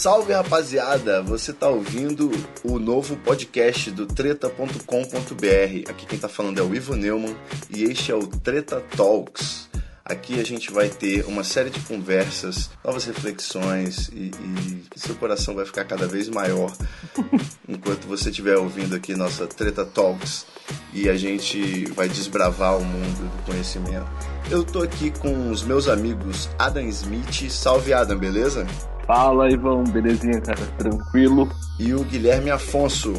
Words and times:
Salve, 0.00 0.32
rapaziada! 0.32 1.20
Você 1.20 1.52
tá 1.52 1.68
ouvindo 1.68 2.30
o 2.64 2.78
novo 2.78 3.18
podcast 3.18 3.90
do 3.90 4.06
treta.com.br. 4.06 5.90
Aqui 5.90 6.06
quem 6.06 6.18
tá 6.18 6.26
falando 6.26 6.58
é 6.58 6.62
o 6.62 6.74
Ivo 6.74 6.96
Neumann 6.96 7.36
e 7.68 7.82
este 7.82 8.10
é 8.10 8.14
o 8.14 8.26
Treta 8.26 8.80
Talks. 8.96 9.69
Aqui 10.04 10.40
a 10.40 10.44
gente 10.44 10.72
vai 10.72 10.88
ter 10.88 11.24
uma 11.26 11.44
série 11.44 11.70
de 11.70 11.80
conversas, 11.80 12.70
novas 12.84 13.04
reflexões 13.04 14.08
e, 14.08 14.30
e 14.30 14.84
seu 14.96 15.14
coração 15.14 15.54
vai 15.54 15.64
ficar 15.64 15.84
cada 15.84 16.06
vez 16.06 16.28
maior 16.28 16.72
enquanto 17.68 18.06
você 18.06 18.30
estiver 18.30 18.56
ouvindo 18.56 18.96
aqui 18.96 19.14
nossa 19.14 19.46
Treta 19.46 19.84
Talks 19.84 20.46
e 20.92 21.08
a 21.08 21.16
gente 21.16 21.84
vai 21.92 22.08
desbravar 22.08 22.76
o 22.78 22.84
mundo 22.84 23.30
do 23.30 23.42
conhecimento. 23.44 24.06
Eu 24.50 24.64
tô 24.64 24.82
aqui 24.82 25.10
com 25.10 25.50
os 25.50 25.62
meus 25.62 25.88
amigos 25.88 26.48
Adam 26.58 26.82
Smith. 26.88 27.48
Salve 27.50 27.92
Adam, 27.92 28.18
beleza? 28.18 28.66
Fala, 29.06 29.50
Ivan, 29.50 29.84
belezinha, 29.84 30.40
cara? 30.40 30.60
Tranquilo? 30.78 31.48
E 31.78 31.94
o 31.94 32.04
Guilherme 32.04 32.50
Afonso. 32.50 33.12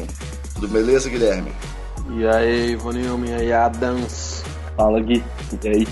Tudo 0.54 0.68
beleza, 0.68 1.08
Guilherme? 1.08 1.52
E 2.10 2.26
aí, 2.26 2.72
Ivoninho, 2.72 3.22
e 3.24 3.32
aí, 3.32 3.52
Adams? 3.52 4.42
Fala, 4.76 5.00
Gui. 5.00 5.22
E 5.62 5.68
aí? 5.68 5.86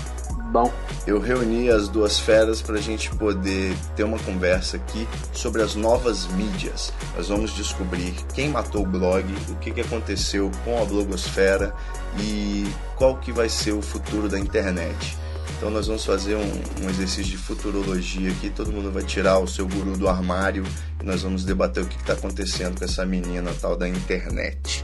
Bom, 0.51 0.69
Eu 1.07 1.17
reuni 1.17 1.69
as 1.69 1.87
duas 1.87 2.19
feras 2.19 2.61
para 2.61 2.75
a 2.75 2.81
gente 2.81 3.09
poder 3.15 3.73
ter 3.95 4.03
uma 4.03 4.19
conversa 4.19 4.75
aqui 4.75 5.07
sobre 5.31 5.61
as 5.61 5.75
novas 5.75 6.27
mídias. 6.27 6.91
Nós 7.15 7.29
vamos 7.29 7.55
descobrir 7.55 8.13
quem 8.33 8.49
matou 8.49 8.83
o 8.83 8.85
blog, 8.85 9.23
o 9.49 9.55
que, 9.55 9.79
aconteceu 9.79 10.51
com 10.65 10.81
a 10.81 10.83
blogosfera 10.83 11.73
e 12.19 12.69
qual 12.97 13.15
que 13.15 13.31
vai 13.31 13.47
ser 13.47 13.71
o 13.71 13.81
futuro 13.81 14.27
da 14.27 14.37
internet. 14.37 15.17
Então 15.57 15.69
nós 15.69 15.87
vamos 15.87 16.03
fazer 16.03 16.35
um, 16.35 16.83
um 16.83 16.89
exercício 16.89 17.31
de 17.31 17.37
futurologia 17.37 18.29
aqui, 18.29 18.49
todo 18.49 18.73
mundo 18.73 18.91
vai 18.91 19.03
tirar 19.03 19.39
o 19.39 19.47
seu 19.47 19.65
guru 19.65 19.95
do 19.95 20.09
armário 20.09 20.65
e 21.01 21.05
nós 21.05 21.21
vamos 21.21 21.45
debater 21.45 21.81
o 21.81 21.87
que 21.87 21.95
está 21.95 22.11
acontecendo 22.11 22.77
com 22.77 22.83
essa 22.83 23.05
menina 23.05 23.53
tal 23.61 23.77
da 23.77 23.87
internet. 23.87 24.83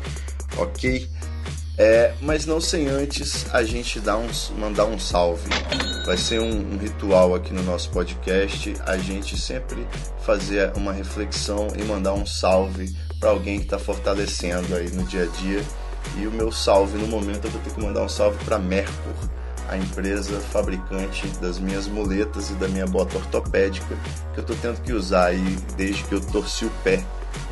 Ok? 0.56 1.10
É, 1.78 2.12
mas 2.22 2.48
não 2.48 2.60
sem 2.60 2.88
antes 2.88 3.46
a 3.54 3.64
gente 3.64 4.00
dar 4.00 4.18
um, 4.18 4.28
mandar 4.58 4.86
um 4.86 4.98
salve. 4.98 5.48
Vai 6.08 6.18
ser 6.18 6.40
um, 6.40 6.74
um 6.74 6.78
ritual 6.78 7.36
aqui 7.36 7.54
no 7.54 7.62
nosso 7.62 7.92
podcast, 7.92 8.74
a 8.86 8.98
gente 8.98 9.38
sempre 9.38 9.86
fazer 10.26 10.72
uma 10.76 10.92
reflexão 10.92 11.68
e 11.78 11.84
mandar 11.84 12.14
um 12.14 12.26
salve 12.26 12.96
para 13.20 13.30
alguém 13.30 13.60
que 13.60 13.66
está 13.66 13.78
fortalecendo 13.78 14.76
aí 14.76 14.90
no 14.90 15.04
dia 15.04 15.24
a 15.24 15.28
dia. 15.28 15.64
E 16.18 16.26
o 16.26 16.32
meu 16.32 16.52
salve 16.52 16.98
no 16.98 17.08
momento 17.08 17.46
eu 17.46 17.52
vou 17.52 17.62
ter 17.62 17.72
que 17.72 17.82
mandar 17.82 18.02
um 18.02 18.10
salve 18.10 18.44
para 18.44 18.58
Mercur, 18.58 19.14
a 19.70 19.78
empresa 19.78 20.40
fabricante 20.40 21.28
das 21.42 21.60
minhas 21.60 21.88
muletas 21.88 22.50
e 22.50 22.54
da 22.54 22.68
minha 22.68 22.88
bota 22.88 23.18
ortopédica 23.18 23.96
que 24.34 24.40
eu 24.40 24.42
estou 24.42 24.56
tendo 24.62 24.82
que 24.82 24.94
usar 24.94 25.28
aí 25.28 25.58
desde 25.76 26.04
que 26.06 26.16
eu 26.16 26.22
torci 26.22 26.66
o 26.66 26.72
pé 26.84 27.04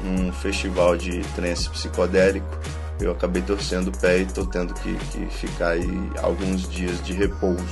num 0.01 0.31
festival 0.31 0.95
de 0.95 1.19
trance 1.35 1.69
psicodélico 1.69 2.57
eu 2.99 3.11
acabei 3.11 3.41
torcendo 3.41 3.89
o 3.89 3.97
pé 3.97 4.19
e 4.19 4.23
estou 4.23 4.45
tendo 4.45 4.73
que, 4.73 4.95
que 4.95 5.25
ficar 5.27 5.69
aí 5.69 6.09
alguns 6.21 6.67
dias 6.69 7.03
de 7.03 7.13
repouso. 7.13 7.63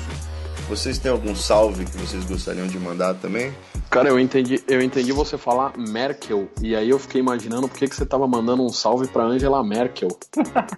Vocês 0.70 0.98
têm 0.98 1.12
algum 1.12 1.36
salve 1.36 1.86
que 1.86 1.98
vocês 1.98 2.24
gostariam 2.26 2.68
de 2.68 2.80
mandar 2.80 3.14
também? 3.16 3.54
cara, 3.90 4.10
eu 4.10 4.20
entendi, 4.20 4.64
eu 4.68 4.82
entendi 4.82 5.12
você 5.12 5.38
falar 5.38 5.78
Merkel, 5.78 6.48
e 6.60 6.76
aí 6.76 6.90
eu 6.90 6.98
fiquei 6.98 7.22
imaginando 7.22 7.68
por 7.68 7.78
que, 7.78 7.88
que 7.88 7.96
você 7.96 8.04
tava 8.04 8.28
mandando 8.28 8.66
um 8.66 8.70
salve 8.70 9.08
pra 9.08 9.24
Angela 9.24 9.64
Merkel. 9.64 10.10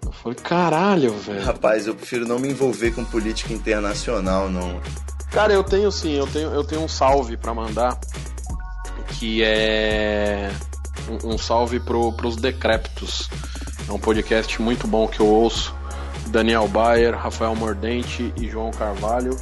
Eu 0.06 0.12
falei, 0.12 0.38
caralho, 0.44 1.14
velho. 1.14 1.42
Rapaz, 1.42 1.88
eu 1.88 1.96
prefiro 1.96 2.28
não 2.28 2.40
me 2.40 2.50
envolver 2.50 2.92
com 2.92 3.06
política 3.06 3.54
internacional, 3.54 4.50
não. 4.50 4.82
Cara, 5.32 5.54
eu 5.54 5.64
tenho 5.64 5.90
sim, 5.92 6.14
eu 6.14 6.28
tenho, 6.28 6.50
eu 6.52 6.64
tenho 6.64 6.82
um 6.82 6.90
salve 6.90 7.38
pra 7.38 7.54
mandar, 7.54 7.98
que 9.18 9.42
é 9.44 10.52
um, 11.10 11.36
um 11.36 11.38
salve 11.38 11.80
pro, 11.80 12.12
pros 12.14 12.36
Decréptos. 12.36 13.30
É 13.88 13.92
um 13.92 14.00
podcast 14.00 14.62
muito 14.62 14.88
bom 14.88 15.08
que 15.08 15.20
eu 15.20 15.28
ouço. 15.28 15.74
Daniel 16.28 16.68
Bayer, 16.68 17.16
Rafael 17.16 17.56
Mordente 17.56 18.34
e 18.36 18.50
João 18.50 18.72
Carvalho. 18.72 19.38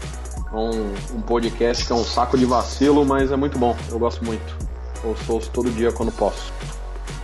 É 0.51 0.55
um, 0.55 0.93
um 1.15 1.21
podcast 1.21 1.85
que 1.85 1.91
é 1.91 1.95
um 1.95 2.03
saco 2.03 2.37
de 2.37 2.45
vacilo, 2.45 3.05
mas 3.05 3.31
é 3.31 3.35
muito 3.35 3.57
bom. 3.57 3.75
Eu 3.89 3.97
gosto 3.97 4.23
muito. 4.23 4.55
Eu 5.03 5.15
ouço 5.29 5.49
todo 5.49 5.71
dia 5.71 5.91
quando 5.91 6.11
posso. 6.11 6.51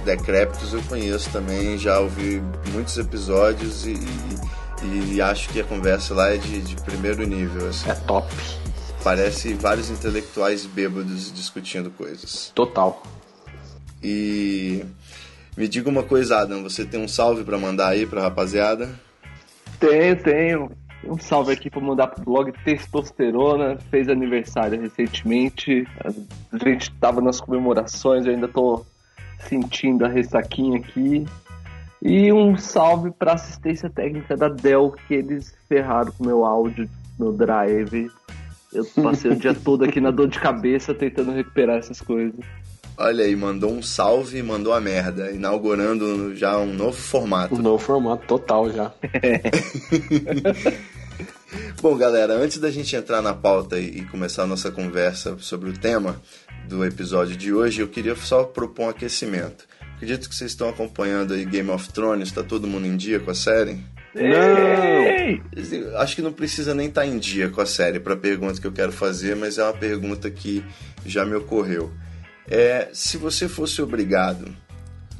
Decréptos 0.06 0.74
eu 0.74 0.82
conheço 0.84 1.30
também, 1.30 1.78
já 1.78 2.00
ouvi 2.00 2.42
muitos 2.72 2.98
episódios 2.98 3.86
e, 3.86 4.00
e, 4.82 5.16
e 5.16 5.22
acho 5.22 5.50
que 5.50 5.60
a 5.60 5.64
conversa 5.64 6.14
lá 6.14 6.34
é 6.34 6.38
de, 6.38 6.62
de 6.62 6.76
primeiro 6.78 7.28
nível. 7.28 7.68
Assim. 7.68 7.90
É 7.90 7.96
top. 7.96 8.34
Parece 9.04 9.54
vários 9.54 9.90
intelectuais 9.90 10.66
bêbados 10.66 11.34
discutindo 11.34 11.92
coisas. 11.92 12.52
Total. 12.56 13.04
E 14.02 14.86
me 15.60 15.68
diga 15.68 15.90
uma 15.90 16.04
coisa, 16.04 16.38
Adam, 16.38 16.64
você 16.64 16.86
tem 16.86 17.04
um 17.04 17.08
salve 17.08 17.44
para 17.44 17.58
mandar 17.58 17.90
aí 17.90 18.06
pra 18.06 18.22
rapaziada? 18.22 18.90
Tenho, 19.78 20.16
tenho. 20.24 20.72
Um 21.04 21.20
salve 21.20 21.52
aqui 21.52 21.70
pra 21.70 21.82
mandar 21.82 22.08
pro 22.08 22.24
blog 22.24 22.54
Testosterona. 22.64 23.78
Fez 23.92 24.08
aniversário 24.08 24.80
recentemente. 24.80 25.86
A 26.02 26.58
gente 26.64 26.90
tava 26.94 27.20
nas 27.20 27.42
comemorações, 27.42 28.26
eu 28.26 28.32
ainda 28.32 28.48
tô 28.48 28.86
sentindo 29.50 30.06
a 30.06 30.08
ressaquinha 30.08 30.80
aqui. 30.80 31.26
E 32.02 32.32
um 32.32 32.58
salve 32.58 33.12
pra 33.12 33.34
assistência 33.34 33.90
técnica 33.90 34.38
da 34.38 34.48
Dell, 34.48 34.96
que 35.10 35.14
eles 35.14 35.54
ferraram 35.68 36.14
com 36.14 36.24
meu 36.26 36.46
áudio, 36.46 36.90
meu 37.20 37.34
drive. 37.34 38.10
Eu 38.72 38.86
passei 39.04 39.32
o 39.32 39.36
dia 39.36 39.54
todo 39.62 39.84
aqui 39.84 40.00
na 40.00 40.10
dor 40.10 40.30
de 40.30 40.40
cabeça 40.40 40.94
tentando 40.94 41.34
recuperar 41.34 41.80
essas 41.80 42.00
coisas. 42.00 42.40
Olha 43.02 43.24
aí, 43.24 43.34
mandou 43.34 43.72
um 43.72 43.82
salve 43.82 44.40
e 44.40 44.44
mandou 44.44 44.74
a 44.74 44.82
merda, 44.82 45.32
inaugurando 45.32 46.36
já 46.36 46.58
um 46.58 46.74
novo 46.74 46.98
formato. 46.98 47.56
Um 47.56 47.62
novo 47.62 47.82
formato 47.82 48.28
total 48.28 48.70
já. 48.70 48.92
Bom, 51.82 51.96
galera, 51.96 52.34
antes 52.34 52.58
da 52.58 52.70
gente 52.70 52.94
entrar 52.98 53.22
na 53.22 53.34
pauta 53.34 53.80
e 53.80 54.04
começar 54.08 54.44
a 54.44 54.46
nossa 54.46 54.70
conversa 54.70 55.38
sobre 55.40 55.70
o 55.70 55.78
tema 55.78 56.22
do 56.68 56.84
episódio 56.84 57.38
de 57.38 57.54
hoje, 57.54 57.80
eu 57.80 57.88
queria 57.88 58.18
só 58.18 58.44
propor 58.44 58.88
um 58.88 58.90
aquecimento. 58.90 59.66
Acredito 59.96 60.28
que 60.28 60.36
vocês 60.36 60.52
estão 60.52 60.68
acompanhando 60.68 61.34
aí 61.34 61.46
Game 61.46 61.70
of 61.70 61.94
Thrones, 61.94 62.34
tá 62.34 62.44
todo 62.44 62.68
mundo 62.68 62.86
em 62.86 62.98
dia 62.98 63.22
com 63.22 63.32
a 63.32 63.36
série? 63.36 63.80
Não! 64.14 65.40
Acho 66.02 66.18
que 66.18 66.22
não 66.22 66.34
precisa 66.34 66.76
nem 66.76 66.90
estar 66.90 67.06
em 67.06 67.18
dia 67.18 67.48
com 67.48 67.62
a 67.62 67.66
série 67.66 68.02
para 68.02 68.16
a 68.16 68.18
pergunta 68.18 68.60
que 68.60 68.68
eu 68.68 68.74
quero 68.74 68.92
fazer, 68.92 69.38
mas 69.38 69.58
é 69.58 69.64
uma 69.64 69.72
pergunta 69.72 70.30
que 70.30 70.62
já 71.06 71.26
me 71.26 71.36
ocorreu. 71.36 71.90
É, 72.52 72.90
se 72.94 73.16
você 73.16 73.48
fosse 73.48 73.80
obrigado 73.80 74.52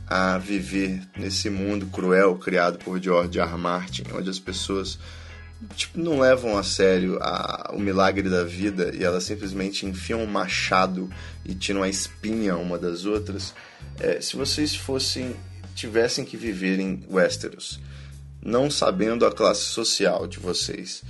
a 0.08 0.40
viver 0.40 1.00
nesse 1.16 1.48
mundo 1.48 1.86
cruel 1.86 2.36
criado 2.38 2.80
por 2.80 3.00
George 3.00 3.40
R. 3.40 3.48
R. 3.48 3.56
Martin, 3.56 4.04
onde 4.16 4.32
as 4.32 4.40
pessoas 4.40 4.98
tipo, 5.76 6.00
não 6.00 6.20
levam 6.20 6.58
a 6.58 6.64
sério 6.64 7.20
a, 7.22 7.70
o 7.72 7.80
milagre 7.80 8.28
da 8.28 8.44
vida 8.44 8.96
e 8.96 9.04
elas 9.04 9.26
simplesmente 9.26 9.86
enfiam 9.86 10.24
um 10.24 10.26
machado 10.26 11.08
e 11.46 11.54
tiram 11.54 11.84
a 11.84 11.90
espinha 11.90 12.58
uma 12.58 12.80
das 12.80 13.06
outras, 13.06 13.54
é, 14.00 14.20
se 14.20 14.36
vocês 14.36 14.76
fossem 14.76 15.36
tivessem 15.76 16.26
que 16.26 16.36
viver 16.36 16.80
em 16.80 17.06
Westeros, 17.08 17.80
não 18.44 18.72
sabendo 18.72 19.24
a 19.24 19.32
classe 19.32 19.66
social 19.66 20.26
de 20.26 20.40
vocês, 20.40 21.04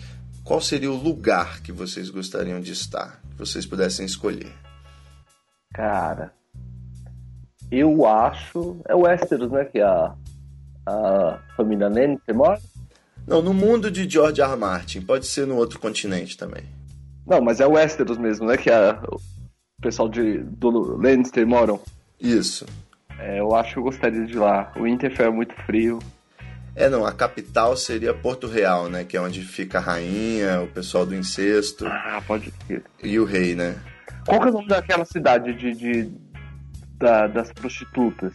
qual 0.44 0.60
seria 0.60 0.92
o 0.92 1.02
lugar 1.02 1.62
que 1.62 1.72
vocês 1.72 2.10
gostariam 2.10 2.60
de 2.60 2.74
estar, 2.74 3.22
que 3.32 3.38
vocês 3.38 3.66
pudessem 3.66 4.06
escolher? 4.06 4.69
Cara, 5.74 6.34
eu 7.72 8.06
acho. 8.08 8.82
É 8.88 8.96
Westeros, 8.96 9.52
né? 9.52 9.66
Que 9.66 9.80
a, 9.82 10.14
a 10.86 11.40
família 11.56 11.88
Lannister 11.88 12.36
mora. 12.36 12.60
Não, 13.28 13.42
no 13.42 13.54
mundo 13.54 13.92
de 13.92 14.10
George 14.10 14.42
R. 14.42 14.50
R. 14.52 14.58
Martin, 14.60 15.02
pode 15.02 15.28
ser 15.28 15.46
no 15.46 15.56
outro 15.56 15.80
continente 15.80 16.36
também. 16.38 16.64
Não, 17.28 17.42
mas 17.42 17.60
é 17.60 17.68
Westeros 17.68 18.18
mesmo, 18.18 18.48
né? 18.48 18.58
Que 18.58 18.72
a, 18.72 19.00
o 19.08 19.20
pessoal 19.82 20.10
de, 20.10 20.40
do 20.40 20.70
Lannister 20.98 21.46
moram. 21.46 21.80
Isso. 22.20 22.66
É, 23.20 23.40
eu 23.40 23.54
acho 23.56 23.74
que 23.74 23.80
eu 23.80 23.84
gostaria 23.84 24.26
de 24.26 24.34
ir 24.34 24.40
lá. 24.40 24.72
O 24.76 24.84
Winterfell 24.84 25.28
é 25.28 25.32
muito 25.32 25.54
frio. 25.66 26.00
É, 26.76 26.88
não, 26.90 27.06
a 27.06 27.12
capital 27.12 27.76
seria 27.76 28.14
Porto 28.14 28.48
Real, 28.48 28.90
né? 28.90 29.04
Que 29.04 29.18
é 29.18 29.22
onde 29.22 29.42
fica 29.44 29.78
a 29.78 29.82
rainha, 29.82 30.62
o 30.62 30.68
pessoal 30.68 31.06
do 31.06 31.14
incesto 31.14 31.86
Ah, 31.86 32.22
pode 32.26 32.52
ir. 32.70 32.82
e 33.04 33.20
o 33.20 33.26
rei, 33.26 33.54
né? 33.54 33.76
Qual 34.26 34.40
que 34.42 34.48
é 34.48 34.50
o 34.50 34.54
nome 34.54 34.68
daquela 34.68 35.06
cidade 35.06 35.54
de, 35.54 35.74
de- 35.74 36.12
da- 36.98 37.28
das 37.28 37.52
prostitutas? 37.52 38.34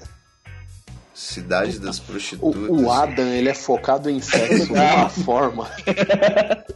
Cidade 1.15 1.79
das 1.79 1.99
O, 1.99 2.03
Prostitutas. 2.03 2.71
o 2.71 2.91
Adam, 2.91 3.27
ele 3.29 3.49
é 3.49 3.55
focado 3.55 4.11
em 4.11 4.21
sexo 4.21 4.67
de 4.67 4.73
uma 4.73 5.09
forma. 5.09 5.71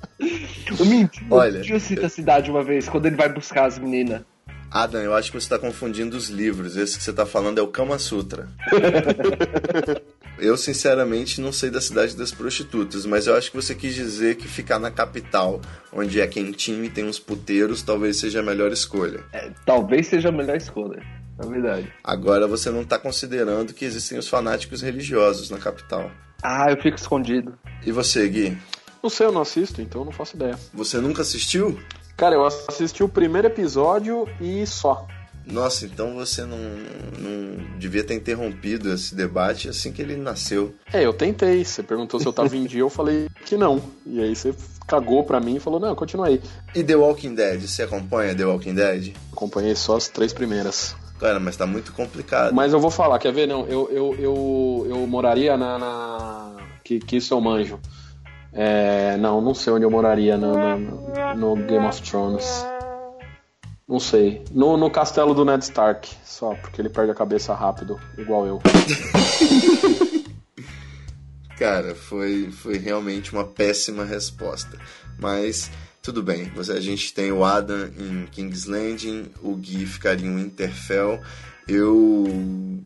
O 0.80 0.84
Mindinho, 0.84 1.26
Olha, 1.30 1.60
o 1.74 1.80
cita 1.80 2.06
a 2.06 2.08
cidade 2.10 2.50
uma 2.50 2.62
vez, 2.62 2.88
quando 2.88 3.06
ele 3.06 3.16
vai 3.16 3.28
buscar 3.32 3.66
as 3.66 3.78
meninas. 3.78 4.20
Adam, 4.70 5.00
eu 5.00 5.14
acho 5.14 5.30
que 5.32 5.40
você 5.40 5.46
está 5.46 5.58
confundindo 5.58 6.16
os 6.16 6.28
livros. 6.28 6.76
Esse 6.76 6.98
que 6.98 7.04
você 7.04 7.10
está 7.10 7.24
falando 7.24 7.58
é 7.58 7.62
o 7.62 7.68
Kama 7.68 7.98
Sutra. 7.98 8.48
eu, 10.38 10.56
sinceramente, 10.56 11.40
não 11.40 11.52
sei 11.52 11.70
da 11.70 11.80
cidade 11.80 12.16
das 12.16 12.32
prostitutas, 12.32 13.06
mas 13.06 13.26
eu 13.26 13.36
acho 13.36 13.50
que 13.50 13.56
você 13.56 13.74
quis 13.74 13.94
dizer 13.94 14.36
que 14.36 14.48
ficar 14.48 14.78
na 14.78 14.90
capital, 14.90 15.60
onde 15.92 16.20
é 16.20 16.26
quentinho 16.26 16.84
e 16.84 16.90
tem 16.90 17.04
uns 17.04 17.18
puteiros, 17.18 17.82
talvez 17.82 18.18
seja 18.18 18.40
a 18.40 18.42
melhor 18.42 18.72
escolha. 18.72 19.24
É, 19.32 19.50
talvez 19.64 20.06
seja 20.06 20.28
a 20.28 20.32
melhor 20.32 20.56
escolha, 20.56 21.02
na 21.38 21.48
verdade. 21.48 21.92
Agora 22.02 22.46
você 22.46 22.70
não 22.70 22.82
está 22.82 22.98
considerando 22.98 23.74
que 23.74 23.84
existem 23.84 24.18
os 24.18 24.28
fanáticos 24.28 24.82
religiosos 24.82 25.50
na 25.50 25.58
capital. 25.58 26.10
Ah, 26.42 26.70
eu 26.70 26.76
fico 26.80 26.96
escondido. 26.96 27.58
E 27.84 27.90
você, 27.90 28.28
Gui? 28.28 28.56
Não 29.02 29.10
sei, 29.10 29.26
eu 29.26 29.32
não 29.32 29.42
assisto, 29.42 29.80
então 29.80 30.02
eu 30.02 30.04
não 30.06 30.12
faço 30.12 30.36
ideia. 30.36 30.58
Você 30.74 30.98
nunca 30.98 31.22
assistiu? 31.22 31.78
Cara, 32.16 32.34
eu 32.34 32.44
assisti 32.44 33.02
o 33.02 33.08
primeiro 33.08 33.46
episódio 33.46 34.28
e 34.40 34.66
só. 34.66 35.06
Nossa, 35.50 35.86
então 35.86 36.14
você 36.14 36.42
não, 36.42 36.58
não 37.18 37.78
devia 37.78 38.04
ter 38.04 38.14
interrompido 38.14 38.92
esse 38.92 39.14
debate 39.14 39.68
assim 39.68 39.90
que 39.90 40.02
ele 40.02 40.16
nasceu. 40.16 40.74
É, 40.92 41.04
eu 41.04 41.12
tentei. 41.12 41.64
Você 41.64 41.82
perguntou 41.82 42.20
se 42.20 42.26
eu 42.26 42.32
tava 42.32 42.54
em 42.54 42.64
dia, 42.64 42.80
eu 42.80 42.90
falei 42.90 43.28
que 43.46 43.56
não. 43.56 43.80
E 44.04 44.20
aí 44.20 44.36
você 44.36 44.54
cagou 44.86 45.24
pra 45.24 45.40
mim 45.40 45.56
e 45.56 45.60
falou, 45.60 45.80
não, 45.80 45.94
continua 45.94 46.26
aí. 46.28 46.40
E 46.74 46.84
The 46.84 46.96
Walking 46.96 47.34
Dead? 47.34 47.60
Você 47.62 47.82
acompanha 47.82 48.34
The 48.34 48.44
Walking 48.44 48.74
Dead? 48.74 49.14
Acompanhei 49.32 49.74
só 49.74 49.96
as 49.96 50.08
três 50.08 50.32
primeiras. 50.32 50.94
Cara, 51.18 51.40
mas 51.40 51.56
tá 51.56 51.66
muito 51.66 51.92
complicado. 51.92 52.54
Mas 52.54 52.72
eu 52.72 52.78
vou 52.78 52.90
falar, 52.90 53.18
quer 53.18 53.32
ver? 53.32 53.46
Não, 53.46 53.66
eu, 53.66 53.90
eu, 53.90 54.14
eu, 54.18 54.86
eu 54.88 55.06
moraria 55.06 55.56
na. 55.56 55.78
na... 55.78 56.56
Que, 56.84 56.98
que 56.98 57.16
isso 57.16 57.34
eu 57.34 57.40
manjo. 57.40 57.80
É, 58.52 59.16
não, 59.16 59.40
não 59.40 59.54
sei 59.54 59.72
onde 59.72 59.84
eu 59.84 59.90
moraria 59.90 60.36
no, 60.36 60.54
no, 60.78 61.54
no 61.54 61.56
Game 61.66 61.86
of 61.86 62.00
Thrones. 62.02 62.64
Não 63.88 63.98
sei. 63.98 64.44
No, 64.52 64.76
no 64.76 64.90
castelo 64.90 65.32
do 65.32 65.44
Ned 65.46 65.64
Stark, 65.64 66.10
só, 66.22 66.54
porque 66.56 66.80
ele 66.80 66.90
perde 66.90 67.10
a 67.10 67.14
cabeça 67.14 67.54
rápido, 67.54 67.98
igual 68.18 68.46
eu. 68.46 68.60
Cara, 71.58 71.94
foi, 71.94 72.50
foi 72.52 72.76
realmente 72.76 73.32
uma 73.32 73.44
péssima 73.44 74.04
resposta. 74.04 74.78
Mas 75.18 75.70
tudo 76.02 76.22
bem. 76.22 76.50
Você, 76.54 76.72
a 76.72 76.80
gente 76.80 77.12
tem 77.14 77.32
o 77.32 77.42
Adam 77.42 77.88
em 77.98 78.26
King's 78.26 78.66
Landing, 78.66 79.30
o 79.42 79.54
Gui 79.56 79.86
ficaria 79.86 80.26
em 80.26 80.36
Winterfell. 80.36 81.20
Eu 81.66 82.26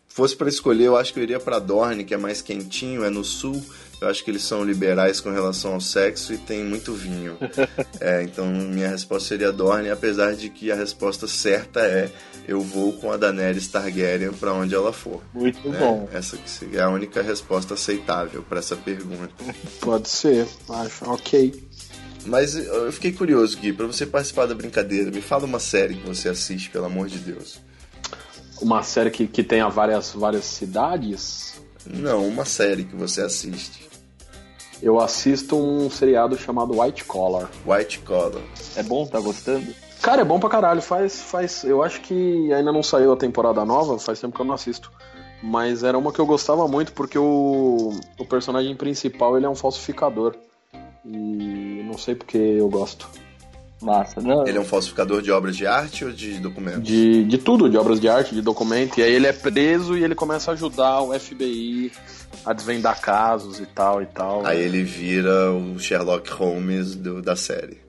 fosse 0.08 0.36
para 0.36 0.48
escolher, 0.48 0.84
eu 0.84 0.96
acho 0.96 1.12
que 1.12 1.18
eu 1.18 1.24
iria 1.24 1.40
para 1.40 1.58
Dorne, 1.58 2.04
que 2.04 2.14
é 2.14 2.16
mais 2.16 2.40
quentinho, 2.40 3.04
é 3.04 3.10
no 3.10 3.24
sul. 3.24 3.62
Eu 4.02 4.08
acho 4.08 4.24
que 4.24 4.32
eles 4.32 4.42
são 4.42 4.64
liberais 4.64 5.20
com 5.20 5.30
relação 5.30 5.74
ao 5.74 5.80
sexo 5.80 6.32
e 6.32 6.36
tem 6.36 6.64
muito 6.64 6.92
vinho. 6.92 7.38
É, 8.00 8.22
então 8.22 8.46
minha 8.46 8.88
resposta 8.88 9.28
seria 9.28 9.52
Dorne, 9.52 9.88
apesar 9.88 10.34
de 10.34 10.48
que 10.48 10.72
a 10.72 10.74
resposta 10.74 11.28
certa 11.28 11.80
é 11.80 12.10
eu 12.48 12.60
vou 12.60 12.92
com 12.94 13.12
a 13.12 13.16
Daenerys 13.16 13.68
Targaryen 13.68 14.32
para 14.32 14.52
onde 14.52 14.74
ela 14.74 14.92
for. 14.92 15.22
Muito 15.32 15.68
né? 15.68 15.78
bom. 15.78 16.08
Essa 16.12 16.36
que 16.36 16.50
seria 16.50 16.86
a 16.86 16.90
única 16.90 17.22
resposta 17.22 17.74
aceitável 17.74 18.42
para 18.42 18.58
essa 18.58 18.74
pergunta. 18.74 19.32
Pode 19.80 20.08
ser, 20.08 20.48
acho. 20.68 21.08
Ok. 21.08 21.68
Mas 22.26 22.56
eu 22.56 22.90
fiquei 22.90 23.12
curioso, 23.12 23.56
Gui, 23.58 23.72
para 23.72 23.86
você 23.86 24.04
participar 24.04 24.46
da 24.46 24.54
brincadeira, 24.54 25.10
me 25.10 25.20
fala 25.20 25.44
uma 25.44 25.60
série 25.60 25.94
que 25.94 26.06
você 26.06 26.28
assiste, 26.28 26.70
pelo 26.70 26.86
amor 26.86 27.08
de 27.08 27.18
Deus. 27.18 27.60
Uma 28.60 28.82
série 28.82 29.10
que, 29.10 29.28
que 29.28 29.44
tenha 29.44 29.68
várias, 29.68 30.12
várias 30.12 30.44
cidades. 30.44 31.54
Não, 31.86 32.26
uma 32.26 32.44
série 32.44 32.84
que 32.84 32.96
você 32.96 33.20
assiste. 33.20 33.91
Eu 34.82 34.98
assisto 34.98 35.56
um 35.56 35.88
seriado 35.88 36.36
chamado 36.36 36.80
White 36.80 37.04
Collar. 37.04 37.48
White 37.64 38.00
Collar. 38.00 38.42
É 38.74 38.82
bom? 38.82 39.06
Tá 39.06 39.20
gostando? 39.20 39.72
Cara, 40.02 40.22
é 40.22 40.24
bom 40.24 40.40
pra 40.40 40.50
caralho. 40.50 40.82
Faz, 40.82 41.20
faz. 41.22 41.62
Eu 41.62 41.82
acho 41.82 42.00
que 42.00 42.52
ainda 42.52 42.72
não 42.72 42.82
saiu 42.82 43.12
a 43.12 43.16
temporada 43.16 43.64
nova, 43.64 43.96
faz 43.98 44.20
tempo 44.20 44.34
que 44.34 44.40
eu 44.40 44.46
não 44.46 44.54
assisto. 44.54 44.90
Mas 45.40 45.84
era 45.84 45.96
uma 45.96 46.12
que 46.12 46.18
eu 46.18 46.26
gostava 46.26 46.66
muito 46.66 46.92
porque 46.92 47.16
o, 47.16 47.92
o 48.18 48.24
personagem 48.24 48.74
principal 48.74 49.36
ele 49.36 49.46
é 49.46 49.48
um 49.48 49.54
falsificador. 49.54 50.34
E 51.04 51.82
não 51.84 51.96
sei 51.96 52.16
porque 52.16 52.38
eu 52.38 52.68
gosto. 52.68 53.08
Massa. 53.82 54.20
Não, 54.20 54.46
Ele 54.46 54.58
é 54.58 54.60
um 54.60 54.64
falsificador 54.64 55.20
de 55.22 55.30
obras 55.32 55.56
de 55.56 55.66
arte 55.66 56.04
ou 56.04 56.12
de 56.12 56.38
documentos? 56.38 56.82
De, 56.82 57.24
de 57.24 57.38
tudo, 57.38 57.68
de 57.68 57.76
obras 57.76 58.00
de 58.00 58.08
arte, 58.08 58.34
de 58.34 58.40
documento. 58.42 58.98
E 58.98 59.02
aí 59.02 59.12
ele 59.12 59.26
é 59.26 59.32
preso 59.32 59.96
e 59.96 60.04
ele 60.04 60.14
começa 60.14 60.50
a 60.50 60.54
ajudar 60.54 61.00
o 61.02 61.18
FBI 61.18 61.90
a 62.44 62.52
desvendar 62.52 63.00
casos 63.00 63.60
e 63.60 63.66
tal 63.66 64.00
e 64.02 64.06
tal. 64.06 64.44
Aí 64.46 64.60
ele 64.60 64.82
vira 64.82 65.52
o 65.52 65.78
Sherlock 65.78 66.30
Holmes 66.32 66.94
do- 66.96 67.20
da 67.22 67.36
série. 67.36 67.80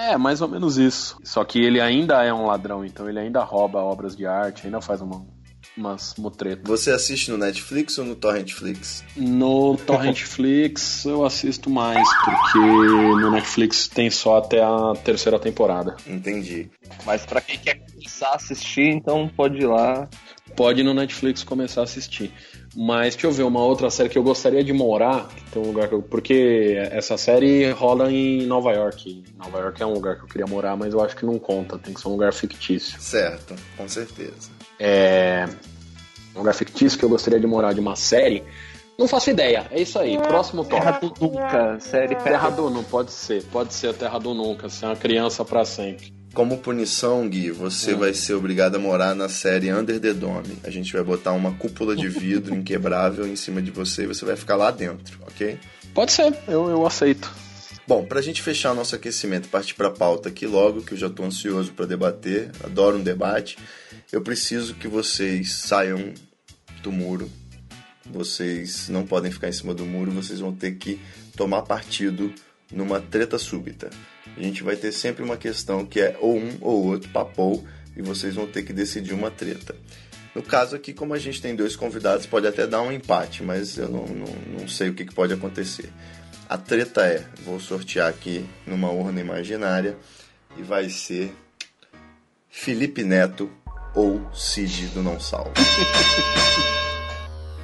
É, 0.00 0.16
mais 0.16 0.40
ou 0.40 0.48
menos 0.48 0.76
isso. 0.78 1.16
Só 1.22 1.44
que 1.44 1.58
ele 1.60 1.80
ainda 1.80 2.22
é 2.24 2.32
um 2.32 2.46
ladrão, 2.46 2.84
então 2.84 3.08
ele 3.08 3.18
ainda 3.18 3.42
rouba 3.42 3.78
obras 3.80 4.16
de 4.16 4.26
arte, 4.26 4.66
ainda 4.66 4.80
faz 4.80 5.00
uma, 5.00 5.24
umas 5.78 6.14
mutretas. 6.18 6.64
Você 6.66 6.90
assiste 6.90 7.30
no 7.30 7.38
Netflix 7.38 7.96
ou 7.98 8.04
no 8.04 8.16
Torrentflix? 8.16 9.04
No 9.16 9.76
Torrentflix 9.76 11.04
eu 11.06 11.24
assisto 11.24 11.70
mais, 11.70 12.06
porque 12.24 12.58
no 12.58 13.30
Netflix 13.30 13.86
tem 13.88 14.10
só 14.10 14.38
até 14.38 14.62
a 14.62 14.92
terceira 15.04 15.38
temporada. 15.38 15.96
Entendi. 16.06 16.68
Mas 17.06 17.24
pra 17.24 17.40
quem 17.40 17.58
quer 17.58 17.76
começar 17.76 18.30
a 18.30 18.36
assistir, 18.36 18.90
então 18.90 19.28
pode 19.28 19.58
ir 19.58 19.66
lá. 19.66 20.08
Pode 20.56 20.82
no 20.82 20.94
Netflix 20.94 21.44
começar 21.44 21.82
a 21.82 21.84
assistir. 21.84 22.32
Mas 22.74 23.14
deixa 23.14 23.26
eu 23.26 23.32
ver 23.32 23.42
uma 23.44 23.62
outra 23.62 23.90
série 23.90 24.08
que 24.08 24.18
eu 24.18 24.22
gostaria 24.22 24.64
de 24.64 24.72
morar, 24.72 25.28
que 25.28 25.50
tem 25.50 25.62
um 25.62 25.66
lugar 25.66 25.88
que 25.88 25.94
eu, 25.94 26.02
porque 26.02 26.76
essa 26.90 27.16
série 27.16 27.70
rola 27.70 28.10
em 28.10 28.46
Nova 28.46 28.72
York. 28.72 29.24
Nova 29.36 29.58
York 29.58 29.82
é 29.82 29.86
um 29.86 29.92
lugar 29.92 30.16
que 30.16 30.24
eu 30.24 30.28
queria 30.28 30.46
morar, 30.46 30.76
mas 30.76 30.92
eu 30.92 31.00
acho 31.00 31.16
que 31.16 31.24
não 31.24 31.38
conta, 31.38 31.78
tem 31.78 31.94
que 31.94 32.00
ser 32.00 32.08
um 32.08 32.12
lugar 32.12 32.32
fictício. 32.32 33.00
Certo, 33.00 33.54
com 33.76 33.88
certeza. 33.88 34.57
É 34.78 35.48
um 36.34 36.40
lugar 36.40 36.54
fictício 36.54 36.98
que 36.98 37.04
eu 37.04 37.08
gostaria 37.08 37.40
de 37.40 37.46
morar 37.46 37.72
de 37.72 37.80
uma 37.80 37.96
série. 37.96 38.44
Não 38.98 39.06
faço 39.06 39.30
ideia. 39.30 39.66
É 39.70 39.80
isso 39.80 39.98
aí. 39.98 40.18
Próximo 40.18 40.64
Terra 40.64 40.94
tópico. 40.94 41.28
do 41.28 41.32
Nunca, 41.32 41.80
série 41.80 42.16
Terra 42.16 42.50
do 42.50 42.70
Nunca, 42.70 42.88
pode 42.88 43.12
ser. 43.12 43.44
Pode 43.44 43.74
ser 43.74 43.88
a 43.88 43.92
Terra 43.92 44.18
do 44.18 44.34
Nunca, 44.34 44.68
ser 44.68 44.86
uma 44.86 44.96
criança 44.96 45.44
pra 45.44 45.64
sempre. 45.64 46.12
Como 46.34 46.58
punição, 46.58 47.28
Gui, 47.28 47.50
você 47.50 47.94
vai 47.94 48.12
ser 48.12 48.34
obrigado 48.34 48.76
a 48.76 48.78
morar 48.78 49.14
na 49.14 49.28
série 49.28 49.72
Under 49.72 49.98
the 49.98 50.12
Dome. 50.12 50.58
A 50.62 50.70
gente 50.70 50.92
vai 50.92 51.02
botar 51.02 51.32
uma 51.32 51.52
cúpula 51.54 51.96
de 51.96 52.08
vidro 52.08 52.54
inquebrável 52.56 53.26
em 53.26 53.34
cima 53.34 53.62
de 53.62 53.70
você 53.70 54.02
e 54.04 54.06
você 54.06 54.24
vai 54.24 54.36
ficar 54.36 54.56
lá 54.56 54.70
dentro, 54.70 55.18
ok? 55.22 55.58
Pode 55.94 56.12
ser, 56.12 56.32
eu, 56.46 56.68
eu 56.68 56.86
aceito. 56.86 57.32
Bom, 57.88 58.04
pra 58.04 58.20
gente 58.20 58.42
fechar 58.42 58.74
nosso 58.74 58.94
aquecimento 58.94 59.46
e 59.46 59.48
partir 59.48 59.74
pra 59.74 59.90
pauta 59.90 60.28
aqui 60.28 60.46
logo, 60.46 60.82
que 60.82 60.92
eu 60.92 60.98
já 60.98 61.08
tô 61.08 61.24
ansioso 61.24 61.72
pra 61.72 61.86
debater, 61.86 62.50
adoro 62.62 62.98
um 62.98 63.02
debate, 63.02 63.56
eu 64.12 64.22
preciso 64.22 64.74
que 64.74 64.88
vocês 64.88 65.54
saiam 65.54 66.14
do 66.82 66.90
muro. 66.90 67.30
Vocês 68.06 68.88
não 68.88 69.06
podem 69.06 69.30
ficar 69.30 69.48
em 69.48 69.52
cima 69.52 69.74
do 69.74 69.84
muro, 69.84 70.10
vocês 70.10 70.40
vão 70.40 70.54
ter 70.54 70.76
que 70.76 70.98
tomar 71.36 71.62
partido 71.62 72.32
numa 72.72 73.00
treta 73.00 73.38
súbita. 73.38 73.90
A 74.36 74.40
gente 74.40 74.62
vai 74.62 74.76
ter 74.76 74.92
sempre 74.92 75.22
uma 75.22 75.36
questão 75.36 75.84
que 75.84 76.00
é 76.00 76.16
ou 76.20 76.38
um 76.38 76.56
ou 76.60 76.86
outro 76.86 77.10
papou 77.10 77.66
e 77.96 78.00
vocês 78.00 78.34
vão 78.34 78.46
ter 78.46 78.62
que 78.62 78.72
decidir 78.72 79.12
uma 79.12 79.30
treta. 79.30 79.76
No 80.34 80.42
caso 80.42 80.76
aqui, 80.76 80.92
como 80.92 81.12
a 81.12 81.18
gente 81.18 81.42
tem 81.42 81.54
dois 81.54 81.76
convidados, 81.76 82.24
pode 82.24 82.46
até 82.46 82.66
dar 82.66 82.80
um 82.80 82.92
empate, 82.92 83.42
mas 83.42 83.76
eu 83.76 83.88
não, 83.88 84.06
não, 84.06 84.60
não 84.60 84.68
sei 84.68 84.88
o 84.88 84.94
que, 84.94 85.04
que 85.04 85.14
pode 85.14 85.34
acontecer. 85.34 85.90
A 86.48 86.56
treta 86.56 87.04
é, 87.04 87.26
vou 87.44 87.60
sortear 87.60 88.08
aqui 88.08 88.46
numa 88.66 88.90
urna 88.90 89.20
imaginária 89.20 89.96
e 90.56 90.62
vai 90.62 90.88
ser 90.88 91.34
Felipe 92.48 93.02
Neto 93.02 93.50
ou 93.98 94.20
Cid 94.32 94.86
do 94.94 95.02
Não 95.02 95.18
Salvo. 95.18 95.50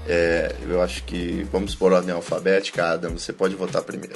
É, 0.07 0.55
eu 0.69 0.83
acho 0.83 1.03
que 1.05 1.45
vamos 1.51 1.75
por 1.75 1.91
ordem 1.91 2.15
alfabética, 2.15 2.91
Adam, 2.91 3.17
você 3.17 3.33
pode 3.33 3.55
votar 3.55 3.81
primeiro. 3.81 4.15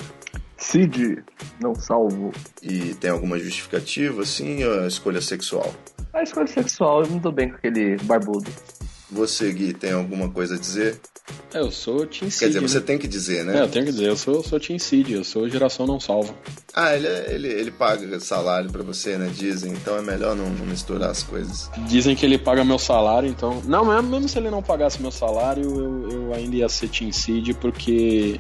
Cid, 0.59 1.25
não 1.63 1.75
salvo. 1.75 2.31
E 2.63 2.95
tem 2.97 3.11
alguma 3.11 3.39
justificativa, 3.39 4.21
assim, 4.21 4.63
ou 4.65 4.85
é 4.85 4.87
escolha 4.87 5.23
sexual? 5.23 5.75
A 6.13 6.23
escolha 6.23 6.47
sexual, 6.47 7.05
eu 7.05 7.11
não 7.13 7.19
tô 7.19 7.33
bem 7.33 7.49
com 7.49 7.57
aquele 7.57 7.97
barbudo. 8.03 8.51
Você, 9.11 9.51
Gui, 9.53 9.73
tem 9.73 9.93
alguma 9.93 10.29
coisa 10.29 10.55
a 10.57 10.59
dizer? 10.59 11.01
É, 11.53 11.61
eu 11.61 11.71
sou 11.71 12.07
Team 12.07 12.31
Seed. 12.31 12.39
Quer 12.41 12.47
dizer, 12.49 12.61
você 12.61 12.79
né? 12.79 12.85
tem 12.87 12.99
que 12.99 13.09
dizer, 13.09 13.39
É, 13.41 13.45
né? 13.45 13.63
eu 13.63 13.69
tenho 13.69 13.85
que 13.87 13.93
dizer, 13.93 14.07
eu 14.09 14.17
sou, 14.17 14.35
eu 14.37 14.43
sou 14.43 14.61
Team 14.61 14.79
Seed, 14.79 15.11
eu 15.11 15.25
sou 15.25 15.49
geração 15.49 15.87
não 15.87 15.99
salva. 15.99 16.35
Ah, 16.75 16.95
ele, 16.95 17.07
é- 17.07 17.35
ele, 17.35 17.49
ele 17.49 17.71
paga 17.71 18.21
salário 18.21 18.71
pra 18.71 18.83
você, 18.83 19.17
né? 19.17 19.31
Dizem, 19.35 19.73
então 19.73 19.97
é 19.97 20.03
melhor 20.03 20.37
não, 20.37 20.49
não 20.51 20.67
misturar 20.67 21.11
as 21.11 21.23
coisas. 21.23 21.71
Dizem 21.87 22.15
que 22.15 22.25
ele 22.27 22.37
paga 22.39 22.63
meu 22.65 22.79
salário, 22.79 23.29
então. 23.29 23.63
Não, 23.65 23.85
mesmo, 23.85 24.11
mesmo 24.11 24.29
se 24.29 24.39
ele 24.39 24.51
não 24.51 24.63
pagasse 24.63 25.01
meu 25.01 25.11
salário, 25.11 25.65
eu, 25.65 26.11
eu 26.11 26.35
ainda 26.35 26.57
ia 26.57 26.69
ser 26.69 26.89
Team 26.89 27.11
Seed, 27.13 27.55
porque 27.57 28.39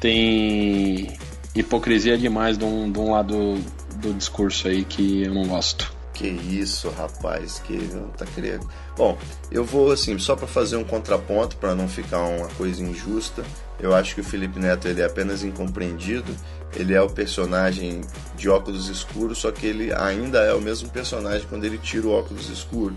tem 0.00 1.16
hipocrisia 1.54 2.18
demais 2.18 2.58
de 2.58 2.64
um, 2.64 2.90
de 2.90 2.98
um 2.98 3.12
lado 3.12 3.54
do 4.02 4.12
discurso 4.12 4.68
aí 4.68 4.84
que 4.84 5.22
eu 5.22 5.32
não 5.34 5.46
gosto. 5.46 5.93
Que 6.14 6.28
isso, 6.28 6.88
rapaz, 6.90 7.58
que 7.58 7.76
não 7.92 8.08
tá 8.08 8.24
querendo. 8.24 8.66
Bom, 8.96 9.18
eu 9.50 9.64
vou 9.64 9.90
assim, 9.90 10.16
só 10.18 10.36
para 10.36 10.46
fazer 10.46 10.76
um 10.76 10.84
contraponto, 10.84 11.56
para 11.56 11.74
não 11.74 11.88
ficar 11.88 12.22
uma 12.22 12.48
coisa 12.48 12.82
injusta. 12.82 13.42
Eu 13.80 13.92
acho 13.92 14.14
que 14.14 14.20
o 14.20 14.24
Felipe 14.24 14.58
Neto 14.58 14.86
ele 14.86 15.02
é 15.02 15.04
apenas 15.04 15.42
incompreendido. 15.42 16.34
Ele 16.76 16.94
é 16.94 17.02
o 17.02 17.10
personagem 17.10 18.00
de 18.36 18.48
óculos 18.48 18.88
escuros, 18.88 19.38
só 19.38 19.50
que 19.50 19.66
ele 19.66 19.92
ainda 19.92 20.38
é 20.38 20.54
o 20.54 20.60
mesmo 20.60 20.88
personagem 20.88 21.46
quando 21.48 21.64
ele 21.64 21.78
tira 21.78 22.06
o 22.06 22.12
óculos 22.12 22.48
escuro. 22.48 22.94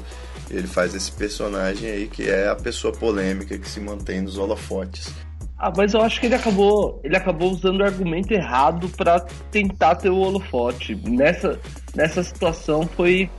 Ele 0.50 0.68
faz 0.68 0.96
esse 0.96 1.12
personagem 1.12 1.90
aí 1.90 2.08
que 2.08 2.30
é 2.30 2.48
a 2.48 2.56
pessoa 2.56 2.94
polêmica 2.94 3.58
que 3.58 3.68
se 3.68 3.80
mantém 3.80 4.22
nos 4.22 4.38
holofotes. 4.38 5.12
Ah, 5.60 5.74
mas 5.76 5.96
eu 5.96 6.02
acho 6.02 6.20
que 6.20 6.28
ele 6.28 6.36
acabou, 6.36 7.02
ele 7.04 7.18
acabou 7.18 7.52
usando 7.52 7.80
o 7.80 7.84
argumento 7.84 8.32
errado 8.32 8.88
para 8.90 9.20
tentar 9.50 9.96
ter 9.96 10.10
o 10.10 10.18
holofote. 10.18 10.94
Nessa, 10.96 11.60
nessa 11.98 12.24
situação 12.24 12.88
foi 12.96 13.30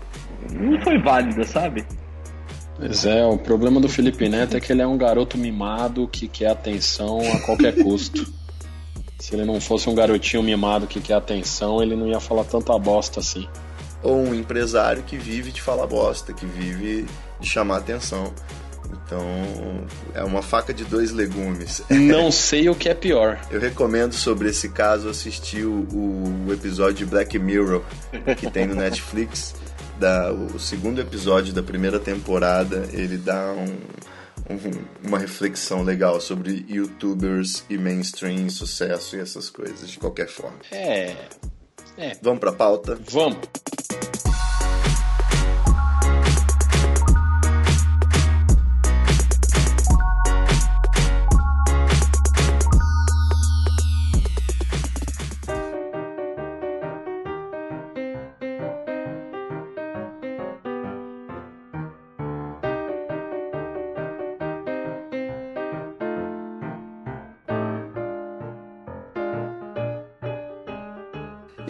não 0.52 0.80
foi 0.82 0.98
válida, 0.98 1.44
sabe? 1.44 1.86
Pois 2.76 3.06
é, 3.06 3.24
o 3.24 3.38
problema 3.38 3.80
do 3.80 3.88
Felipe 3.88 4.28
Neto 4.28 4.56
é 4.56 4.60
que 4.60 4.72
ele 4.72 4.82
é 4.82 4.86
um 4.86 4.98
garoto 4.98 5.38
mimado 5.38 6.06
que 6.08 6.28
quer 6.28 6.50
atenção 6.50 7.20
a 7.20 7.40
qualquer 7.40 7.74
custo. 7.82 8.26
Se 9.18 9.34
ele 9.34 9.44
não 9.44 9.60
fosse 9.60 9.88
um 9.88 9.94
garotinho 9.94 10.42
mimado 10.42 10.86
que 10.86 11.00
quer 11.00 11.14
atenção, 11.14 11.82
ele 11.82 11.96
não 11.96 12.08
ia 12.08 12.20
falar 12.20 12.44
tanta 12.44 12.76
bosta 12.78 13.20
assim. 13.20 13.48
Ou 14.02 14.16
um 14.16 14.34
empresário 14.34 15.02
que 15.02 15.16
vive 15.16 15.50
de 15.50 15.60
falar 15.60 15.86
bosta, 15.86 16.32
que 16.32 16.46
vive 16.46 17.04
de 17.40 17.48
chamar 17.48 17.78
atenção. 17.78 18.32
Então, 18.92 19.22
é 20.14 20.22
uma 20.22 20.42
faca 20.42 20.72
de 20.72 20.84
dois 20.84 21.12
legumes. 21.12 21.82
Não 21.90 22.30
sei 22.30 22.68
o 22.68 22.74
que 22.74 22.88
é 22.88 22.94
pior. 22.94 23.40
Eu 23.50 23.60
recomendo 23.60 24.12
sobre 24.12 24.48
esse 24.48 24.68
caso 24.68 25.08
assistir 25.08 25.64
o, 25.64 25.86
o 26.46 26.52
episódio 26.52 26.94
de 26.98 27.06
Black 27.06 27.38
Mirror 27.38 27.82
que 28.36 28.50
tem 28.50 28.66
no 28.66 28.74
Netflix. 28.74 29.54
Da, 29.98 30.32
o 30.32 30.60
segundo 30.60 31.00
episódio 31.00 31.52
da 31.52 31.62
primeira 31.62 31.98
temporada, 31.98 32.88
ele 32.92 33.16
dá 33.16 33.52
um, 33.52 34.54
um, 34.54 35.08
uma 35.08 35.18
reflexão 35.18 35.82
legal 35.82 36.20
sobre 36.20 36.64
youtubers 36.68 37.64
e 37.68 37.76
mainstream, 37.76 38.48
sucesso 38.48 39.16
e 39.16 39.20
essas 39.20 39.50
coisas, 39.50 39.90
de 39.90 39.98
qualquer 39.98 40.28
forma. 40.28 40.58
É. 40.70 41.16
É. 41.96 42.16
Vamos 42.22 42.38
pra 42.38 42.52
pauta? 42.52 42.96
Vamos. 43.10 43.38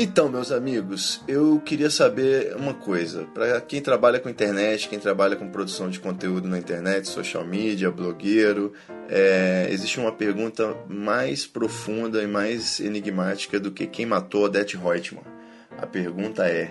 Então, 0.00 0.28
meus 0.28 0.52
amigos, 0.52 1.20
eu 1.26 1.60
queria 1.64 1.90
saber 1.90 2.54
uma 2.54 2.72
coisa. 2.72 3.24
Para 3.34 3.60
quem 3.60 3.82
trabalha 3.82 4.20
com 4.20 4.28
internet, 4.28 4.88
quem 4.88 5.00
trabalha 5.00 5.34
com 5.34 5.50
produção 5.50 5.90
de 5.90 5.98
conteúdo 5.98 6.46
na 6.46 6.56
internet, 6.56 7.08
social 7.08 7.44
media, 7.44 7.90
blogueiro, 7.90 8.72
é, 9.08 9.66
existe 9.72 9.98
uma 9.98 10.12
pergunta 10.12 10.76
mais 10.88 11.48
profunda 11.48 12.22
e 12.22 12.28
mais 12.28 12.78
enigmática 12.78 13.58
do 13.58 13.72
que 13.72 13.88
quem 13.88 14.06
matou 14.06 14.44
Odette 14.44 14.76
Reutemann. 14.76 15.24
A 15.76 15.86
pergunta 15.86 16.46
é: 16.46 16.70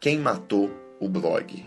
quem 0.00 0.18
matou 0.18 0.68
o 0.98 1.08
blog? 1.08 1.64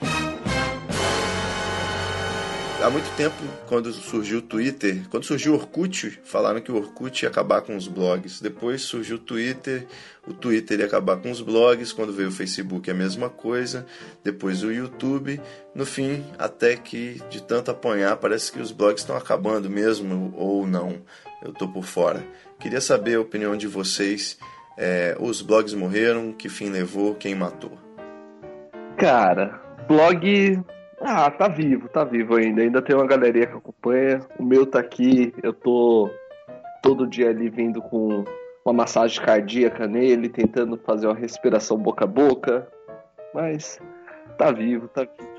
Há 2.84 2.90
muito 2.90 3.10
tempo, 3.16 3.36
quando 3.68 3.92
surgiu 3.92 4.40
o 4.40 4.42
Twitter, 4.42 5.08
quando 5.10 5.26
surgiu 5.26 5.54
o 5.54 5.56
Orkut, 5.56 6.20
falaram 6.24 6.62
que 6.62 6.72
o 6.72 6.78
Orkut 6.78 7.24
ia 7.24 7.30
acabar 7.30 7.62
com 7.62 7.76
os 7.76 7.88
blogs. 7.88 8.42
Depois 8.42 8.82
surgiu 8.82 9.18
o 9.18 9.20
Twitter, 9.20 9.86
o 10.28 10.34
Twitter 10.34 10.80
ia 10.80 10.86
acabar 10.86 11.18
com 11.18 11.30
os 11.30 11.42
blogs. 11.42 11.92
Quando 11.92 12.14
veio 12.14 12.30
o 12.30 12.32
Facebook, 12.32 12.90
a 12.90 12.94
mesma 12.94 13.30
coisa. 13.30 13.86
Depois 14.24 14.64
o 14.64 14.72
YouTube. 14.72 15.42
No 15.76 15.86
fim, 15.86 16.24
até 16.38 16.76
que 16.76 17.22
de 17.30 17.44
tanto 17.44 17.72
apanhar, 17.72 18.16
parece 18.18 18.52
que 18.52 18.60
os 18.60 18.72
blogs 18.72 19.02
estão 19.02 19.18
acabando 19.18 19.70
mesmo, 19.70 20.34
ou 20.36 20.66
não. 20.66 21.02
Eu 21.44 21.54
tô 21.54 21.68
por 21.68 21.84
fora. 21.84 22.26
Queria 22.60 22.82
saber 22.82 23.16
a 23.16 23.22
opinião 23.22 23.56
de 23.56 23.68
vocês. 23.68 24.38
É, 24.78 25.16
os 25.20 25.42
blogs 25.42 25.74
morreram, 25.74 26.32
que 26.32 26.48
fim 26.48 26.70
levou, 26.70 27.16
quem 27.16 27.36
matou? 27.36 27.78
Cara, 28.98 29.62
blog 29.88 30.64
ah, 31.02 31.32
tá 31.32 31.48
vivo, 31.48 31.88
tá 31.90 32.04
vivo 32.04 32.36
ainda. 32.36 32.62
Ainda 32.62 32.82
tem 32.82 32.96
uma 32.96 33.08
galeria 33.08 33.48
que 33.48 33.58
acompanha. 33.58 34.20
O 34.38 34.44
meu 34.44 34.66
tá 34.66 34.80
aqui, 34.80 35.34
eu 35.42 35.54
tô 35.54 36.10
todo 36.82 37.08
dia 37.08 37.30
ali 37.30 37.50
vindo 37.50 37.82
com 37.82 38.24
uma 38.66 38.74
massagem 38.74 39.22
cardíaca 39.22 39.88
nele, 39.88 40.30
tentando 40.30 40.78
fazer 40.78 41.08
uma 41.08 41.16
respiração 41.16 41.78
boca 41.78 42.06
a 42.06 42.08
boca. 42.08 42.68
Mas 43.34 43.80
tá 44.38 44.52
vivo, 44.52 44.88
tá 44.88 45.02
vivo. 45.02 45.30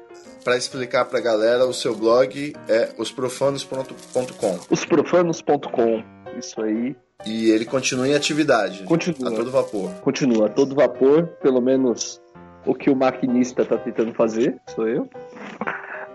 Para 0.45 0.57
explicar 0.57 1.05
pra 1.05 1.21
galera, 1.21 1.67
o 1.67 1.73
seu 1.73 1.95
blog 1.95 2.55
é 2.69 2.91
osprofanos.com. 2.99 4.59
Osprofanos.com, 4.71 6.03
isso 6.39 6.61
aí. 6.63 6.97
E 7.27 7.51
ele 7.51 7.67
continua 7.67 8.09
em 8.09 8.15
atividade. 8.15 8.85
Continua. 8.85 9.31
A 9.31 9.37
todo 9.37 9.51
vapor. 9.51 9.91
Continua 10.01 10.47
a 10.47 10.49
todo 10.49 10.75
vapor, 10.75 11.27
pelo 11.43 11.61
menos 11.61 12.21
o 12.67 12.75
que 12.75 12.91
o 12.91 12.97
maquinista 12.97 13.65
tá 13.65 13.77
tentando 13.77 14.15
fazer, 14.15 14.57
sou 14.75 14.89
eu. 14.89 15.09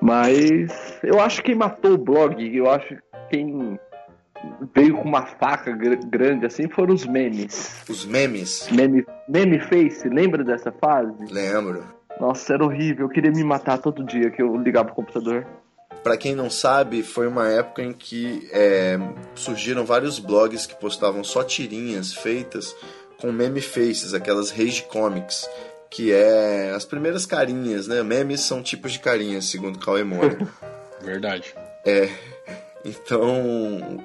Mas 0.02 1.00
eu 1.04 1.20
acho 1.20 1.38
que 1.38 1.52
quem 1.52 1.56
matou 1.56 1.94
o 1.94 1.98
blog, 1.98 2.56
eu 2.56 2.70
acho 2.70 2.88
que 2.88 3.02
quem 3.30 3.80
veio 4.76 4.98
com 4.98 5.04
uma 5.04 5.26
faca 5.26 5.72
gr 5.72 5.98
grande 6.08 6.46
assim 6.46 6.68
foram 6.70 6.94
os 6.94 7.06
memes. 7.06 7.84
Os 7.90 8.06
memes? 8.06 8.70
Meme, 8.72 9.06
meme 9.28 9.60
face, 9.60 10.08
lembra 10.10 10.44
dessa 10.44 10.72
fase? 10.72 11.14
Lembro. 11.32 11.84
Nossa, 12.20 12.54
era 12.54 12.64
horrível, 12.64 13.06
eu 13.06 13.10
queria 13.10 13.32
me 13.32 13.44
matar 13.44 13.78
todo 13.78 14.04
dia 14.04 14.30
que 14.30 14.42
eu 14.42 14.56
ligava 14.56 14.92
o 14.92 14.96
computador. 14.96 15.46
Para 16.04 16.18
quem 16.18 16.36
não 16.36 16.50
sabe, 16.50 17.02
foi 17.02 17.28
uma 17.28 17.50
época 17.50 17.82
em 17.82 17.92
que 17.92 18.48
é, 18.52 18.98
surgiram 19.34 19.86
vários 19.86 20.20
blogs 20.20 20.68
que 20.68 20.76
postavam 20.76 21.24
só 21.24 21.44
tirinhas 21.44 22.14
feitas 22.14 22.76
com 23.20 23.32
meme 23.32 23.60
faces, 23.60 24.14
aquelas 24.14 24.52
rage 24.52 24.84
comics, 24.84 25.50
que 25.90 26.12
é 26.12 26.72
as 26.76 26.86
primeiras 26.86 27.26
carinhas, 27.26 27.88
né? 27.88 28.04
Memes 28.04 28.42
são 28.42 28.62
tipos 28.62 28.92
de 28.92 29.00
carinhas, 29.00 29.46
segundo 29.46 29.80
Cauê 29.80 30.04
Moura. 30.04 30.38
Verdade. 31.02 31.54
É. 31.86 32.10
Então, 32.84 34.04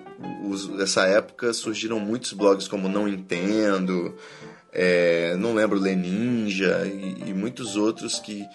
os, 0.48 0.68
nessa 0.68 1.06
época 1.06 1.52
surgiram 1.52 2.00
muitos 2.00 2.32
blogs 2.32 2.66
como 2.66 2.88
Não 2.88 3.06
Entendo, 3.06 4.16
é, 4.72 5.34
não 5.36 5.54
lembro, 5.54 5.78
Leninja 5.78 6.86
e, 6.86 7.30
e 7.30 7.34
muitos 7.34 7.76
outros 7.76 8.18
que. 8.18 8.46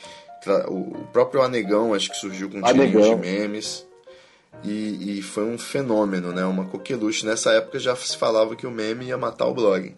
O 0.68 1.08
próprio 1.12 1.42
Anegão 1.42 1.94
acho 1.94 2.12
que 2.12 2.18
surgiu 2.18 2.50
com 2.50 2.62
tirinhos 2.62 3.08
de 3.08 3.16
memes. 3.16 3.88
E, 4.64 5.18
e, 5.18 5.22
foi 5.22 5.44
um 5.44 5.58
fenômeno, 5.58 6.32
né? 6.32 6.46
Uma 6.46 6.66
coqueluche. 6.66 7.26
Nessa 7.26 7.52
época 7.54 7.80
já 7.80 7.96
se 7.96 8.16
falava 8.16 8.56
que 8.56 8.66
o 8.66 8.72
meme 8.72 9.06
ia 9.06 9.18
matar 9.18 9.48
o 9.48 9.54
blog. 9.54 9.96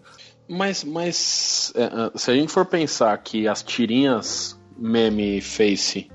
Mas, 0.50 0.84
mas 0.84 1.74
é, 1.76 1.84
é, 1.84 2.12
se 2.16 2.32
a 2.32 2.34
gente 2.34 2.52
for 2.52 2.66
pensar 2.66 3.18
que 3.18 3.48
as 3.48 3.62
tirinhas 3.62 4.60
meme 4.78 5.42
face 5.42 6.10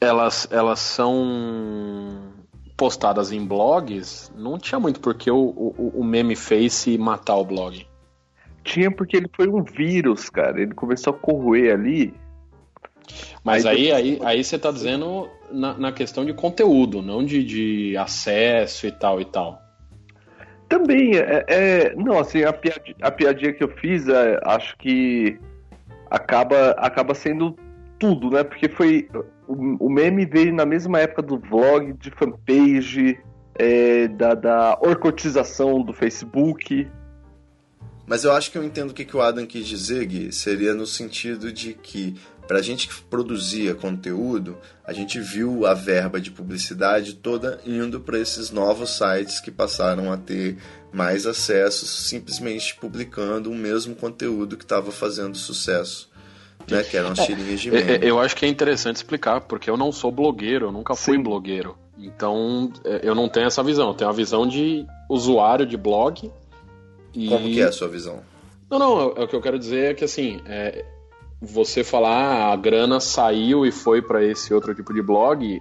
elas, 0.00 0.48
elas 0.50 0.80
são 0.80 2.32
postadas 2.76 3.30
em 3.30 3.46
blogs, 3.46 4.32
não 4.36 4.58
tinha 4.58 4.80
muito 4.80 4.98
porque 4.98 5.30
o, 5.30 5.38
o, 5.38 5.92
o 6.00 6.04
meme 6.04 6.34
face 6.34 6.98
matar 6.98 7.36
o 7.36 7.44
blog. 7.44 7.86
Tinha 8.64 8.90
porque 8.90 9.16
ele 9.16 9.30
foi 9.34 9.48
um 9.48 9.62
vírus, 9.62 10.28
cara. 10.28 10.60
Ele 10.60 10.74
começou 10.74 11.12
a 11.12 11.16
corroer 11.16 11.72
ali. 11.72 12.14
Mas 13.44 13.66
aí, 13.66 13.92
aí, 13.92 14.18
aí, 14.18 14.18
aí 14.24 14.44
você 14.44 14.58
tá 14.58 14.70
dizendo 14.70 15.28
na, 15.50 15.74
na 15.74 15.92
questão 15.92 16.24
de 16.24 16.32
conteúdo, 16.32 17.02
não 17.02 17.24
de, 17.24 17.44
de 17.44 17.96
acesso 17.96 18.86
e 18.86 18.92
tal 18.92 19.20
e 19.20 19.24
tal. 19.24 19.60
Também, 20.72 21.16
é, 21.18 21.44
é, 21.48 21.94
não, 21.96 22.18
assim, 22.18 22.44
a 22.44 22.52
piadinha, 22.52 22.96
a 23.02 23.10
piadinha 23.10 23.52
que 23.52 23.62
eu 23.62 23.68
fiz, 23.68 24.08
é, 24.08 24.40
acho 24.42 24.74
que 24.78 25.38
acaba, 26.10 26.70
acaba 26.78 27.14
sendo 27.14 27.54
tudo, 27.98 28.30
né? 28.30 28.42
Porque 28.42 28.70
foi. 28.70 29.06
O, 29.46 29.86
o 29.86 29.90
meme 29.90 30.24
veio 30.24 30.54
na 30.54 30.64
mesma 30.64 30.98
época 30.98 31.20
do 31.20 31.38
vlog, 31.38 31.92
de 31.92 32.10
fanpage, 32.10 33.20
é, 33.54 34.08
da, 34.08 34.32
da 34.32 34.78
orcotização 34.80 35.82
do 35.82 35.92
Facebook. 35.92 36.88
Mas 38.06 38.24
eu 38.24 38.32
acho 38.32 38.50
que 38.50 38.56
eu 38.56 38.64
entendo 38.64 38.92
o 38.92 38.94
que, 38.94 39.04
que 39.04 39.14
o 39.14 39.20
Adam 39.20 39.44
quis 39.44 39.66
dizer, 39.66 40.06
Gui. 40.06 40.32
Seria 40.32 40.72
no 40.72 40.86
sentido 40.86 41.52
de 41.52 41.74
que 41.74 42.16
para 42.46 42.58
a 42.58 42.62
gente 42.62 42.88
que 42.88 43.02
produzia 43.02 43.74
conteúdo, 43.74 44.58
a 44.84 44.92
gente 44.92 45.20
viu 45.20 45.66
a 45.66 45.74
verba 45.74 46.20
de 46.20 46.30
publicidade 46.30 47.14
toda 47.14 47.60
indo 47.64 48.00
para 48.00 48.18
esses 48.18 48.50
novos 48.50 48.90
sites 48.96 49.40
que 49.40 49.50
passaram 49.50 50.12
a 50.12 50.16
ter 50.16 50.58
mais 50.92 51.26
acessos, 51.26 51.88
simplesmente 52.08 52.74
publicando 52.76 53.50
o 53.50 53.54
mesmo 53.54 53.94
conteúdo 53.94 54.56
que 54.56 54.64
estava 54.64 54.90
fazendo 54.92 55.36
sucesso 55.36 56.12
né? 56.70 56.82
Que 56.82 56.96
eram 56.96 57.12
as 57.12 57.18
tirinhas 57.24 57.60
de 57.60 57.70
meme. 57.70 57.98
Eu 58.02 58.20
acho 58.20 58.36
que 58.36 58.44
é 58.44 58.48
interessante 58.48 58.96
explicar, 58.96 59.40
porque 59.42 59.68
eu 59.68 59.76
não 59.76 59.90
sou 59.90 60.10
blogueiro, 60.10 60.66
eu 60.66 60.72
nunca 60.72 60.94
fui 60.94 61.16
Sim. 61.16 61.22
blogueiro. 61.22 61.76
Então, 61.98 62.72
é, 62.84 63.00
eu 63.02 63.14
não 63.14 63.28
tenho 63.28 63.46
essa 63.46 63.62
visão. 63.62 63.88
Eu 63.88 63.94
tenho 63.94 64.10
a 64.10 64.12
visão 64.12 64.46
de 64.46 64.86
usuário 65.08 65.66
de 65.66 65.76
blog. 65.76 66.30
E... 67.14 67.28
Como 67.28 67.44
que 67.44 67.60
é 67.60 67.64
a 67.64 67.72
sua 67.72 67.88
visão? 67.88 68.20
Não, 68.70 68.78
não, 68.78 69.00
é- 69.00 69.20
é 69.20 69.24
o 69.24 69.28
que 69.28 69.36
eu 69.36 69.40
quero 69.42 69.58
dizer 69.58 69.90
é 69.90 69.94
que 69.94 70.04
assim, 70.04 70.40
é, 70.46 70.84
você 71.42 71.82
falar 71.82 72.10
ah, 72.10 72.52
a 72.52 72.56
grana 72.56 73.00
saiu 73.00 73.66
e 73.66 73.72
foi 73.72 74.00
para 74.00 74.24
esse 74.24 74.54
outro 74.54 74.72
tipo 74.72 74.94
de 74.94 75.02
blog, 75.02 75.60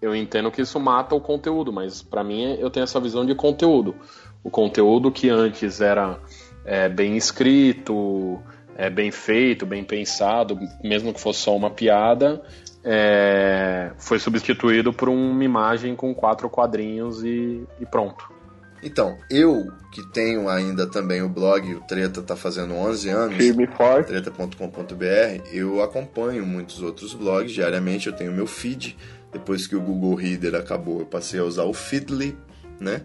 eu 0.00 0.16
entendo 0.16 0.50
que 0.50 0.62
isso 0.62 0.80
mata 0.80 1.14
o 1.14 1.20
conteúdo, 1.20 1.70
mas 1.70 2.00
para 2.00 2.24
mim 2.24 2.56
eu 2.58 2.70
tenho 2.70 2.84
essa 2.84 2.98
visão 2.98 3.26
de 3.26 3.34
conteúdo. 3.34 3.94
O 4.42 4.48
conteúdo 4.48 5.12
que 5.12 5.28
antes 5.28 5.82
era 5.82 6.18
é, 6.64 6.88
bem 6.88 7.14
escrito, 7.14 8.40
é, 8.74 8.88
bem 8.88 9.10
feito, 9.10 9.66
bem 9.66 9.84
pensado, 9.84 10.58
mesmo 10.82 11.12
que 11.12 11.20
fosse 11.20 11.40
só 11.40 11.54
uma 11.54 11.68
piada, 11.68 12.42
é, 12.82 13.90
foi 13.98 14.18
substituído 14.18 14.94
por 14.94 15.10
uma 15.10 15.44
imagem 15.44 15.94
com 15.94 16.14
quatro 16.14 16.48
quadrinhos 16.48 17.22
e, 17.22 17.66
e 17.78 17.84
pronto. 17.84 18.37
Então, 18.82 19.18
eu 19.30 19.66
que 19.92 20.06
tenho 20.12 20.48
ainda 20.48 20.86
também 20.86 21.22
o 21.22 21.28
blog, 21.28 21.74
o 21.74 21.80
Treta 21.80 22.22
tá 22.22 22.36
fazendo 22.36 22.74
11 22.74 23.08
anos, 23.08 23.36
Firme 23.36 23.66
forte. 23.66 24.08
treta.com.br, 24.08 25.48
eu 25.52 25.82
acompanho 25.82 26.46
muitos 26.46 26.82
outros 26.82 27.14
blogs 27.14 27.52
diariamente, 27.52 28.06
eu 28.06 28.12
tenho 28.12 28.32
meu 28.32 28.46
feed, 28.46 28.96
depois 29.32 29.66
que 29.66 29.74
o 29.76 29.80
Google 29.80 30.14
Reader 30.14 30.54
acabou, 30.54 31.00
eu 31.00 31.06
passei 31.06 31.40
a 31.40 31.44
usar 31.44 31.64
o 31.64 31.72
Feedly, 31.72 32.36
né? 32.80 33.02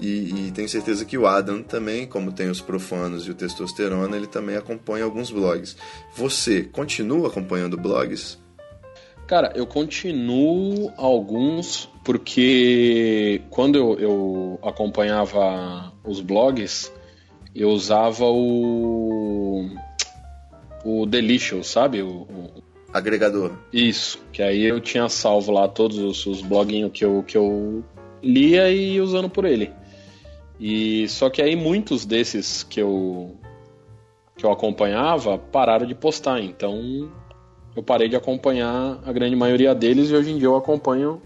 E, 0.00 0.48
e 0.48 0.50
tenho 0.50 0.68
certeza 0.68 1.04
que 1.04 1.16
o 1.16 1.26
Adam 1.26 1.62
também, 1.62 2.06
como 2.06 2.32
tem 2.32 2.50
os 2.50 2.60
profanos 2.60 3.26
e 3.26 3.30
o 3.30 3.34
testosterona, 3.34 4.16
ele 4.16 4.26
também 4.26 4.56
acompanha 4.56 5.04
alguns 5.04 5.30
blogs. 5.30 5.76
Você 6.16 6.64
continua 6.64 7.28
acompanhando 7.28 7.76
blogs? 7.76 8.41
Cara, 9.32 9.50
eu 9.54 9.66
continuo 9.66 10.92
alguns 10.94 11.88
porque 12.04 13.40
quando 13.48 13.76
eu, 13.78 13.98
eu 13.98 14.58
acompanhava 14.62 15.90
os 16.04 16.20
blogs, 16.20 16.92
eu 17.54 17.70
usava 17.70 18.26
o. 18.26 19.70
o 20.84 21.06
Delicious, 21.06 21.66
sabe? 21.66 22.02
O, 22.02 22.26
o- 22.28 22.62
Agregador. 22.92 23.52
isso, 23.72 24.22
que 24.34 24.42
aí 24.42 24.64
eu 24.64 24.78
tinha 24.82 25.08
salvo 25.08 25.50
lá 25.50 25.66
todos 25.66 25.96
os, 25.96 26.26
os 26.26 26.42
bloguinhos 26.42 26.92
que 26.92 27.02
eu, 27.02 27.24
que 27.26 27.38
eu 27.38 27.82
lia 28.22 28.70
e 28.70 28.96
ia 28.96 29.02
usando 29.02 29.30
por 29.30 29.46
ele. 29.46 29.72
E 30.60 31.08
só 31.08 31.30
que 31.30 31.40
aí 31.40 31.56
muitos 31.56 32.04
desses 32.04 32.64
que 32.64 32.82
eu 32.82 33.34
que 34.36 34.44
eu 34.44 34.52
acompanhava 34.52 35.38
pararam 35.38 35.86
de 35.86 35.94
postar, 35.94 36.40
então 36.40 37.10
eu 37.76 37.82
parei 37.82 38.08
de 38.08 38.16
acompanhar 38.16 38.98
a 39.04 39.12
grande 39.12 39.34
maioria 39.36 39.74
deles 39.74 40.10
e 40.10 40.14
hoje 40.14 40.30
em 40.30 40.38
dia 40.38 40.46
eu 40.48 40.56
acompanho 40.56 41.20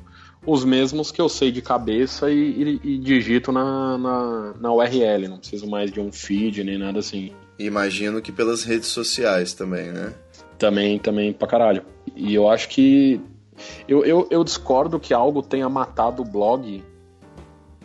os 0.46 0.64
mesmos 0.64 1.10
que 1.10 1.20
eu 1.20 1.28
sei 1.28 1.50
de 1.50 1.60
cabeça 1.60 2.30
e, 2.30 2.36
e- 2.62 2.80
e 2.94 2.98
digito 2.98 3.50
na, 3.50 3.98
na, 3.98 4.54
na 4.60 4.72
URL, 4.72 5.26
não 5.28 5.38
preciso 5.38 5.66
mais 5.68 5.90
de 5.90 5.98
um 6.00 6.12
feed 6.12 6.62
nem 6.62 6.78
nada 6.78 7.00
assim. 7.00 7.32
Imagino 7.58 8.22
que 8.22 8.30
pelas 8.30 8.62
redes 8.62 8.86
sociais 8.88 9.54
também, 9.54 9.90
né? 9.90 10.12
Também, 10.58 10.98
também 10.98 11.32
pra 11.32 11.48
caralho. 11.48 11.82
E 12.14 12.34
eu 12.34 12.48
acho 12.48 12.68
que. 12.68 13.20
Eu, 13.88 14.04
eu, 14.04 14.28
eu 14.30 14.44
discordo 14.44 15.00
que 15.00 15.12
algo 15.14 15.42
tenha 15.42 15.68
matado 15.68 16.22
o 16.22 16.24
blog. 16.24 16.82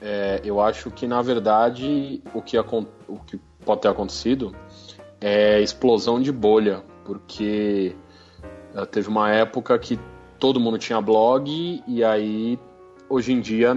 É, 0.01 0.41
eu 0.43 0.59
acho 0.59 0.89
que, 0.91 1.07
na 1.07 1.21
verdade, 1.21 2.21
o 2.33 2.41
que, 2.41 2.57
o 2.57 2.85
que 3.25 3.39
pode 3.63 3.81
ter 3.81 3.87
acontecido 3.87 4.53
é 5.19 5.61
explosão 5.61 6.21
de 6.21 6.31
bolha. 6.31 6.83
Porque 7.05 7.95
teve 8.89 9.07
uma 9.07 9.31
época 9.31 9.77
que 9.77 9.99
todo 10.39 10.59
mundo 10.59 10.77
tinha 10.77 10.99
blog, 10.99 11.83
e 11.87 12.03
aí, 12.03 12.59
hoje 13.09 13.33
em 13.33 13.39
dia, 13.39 13.73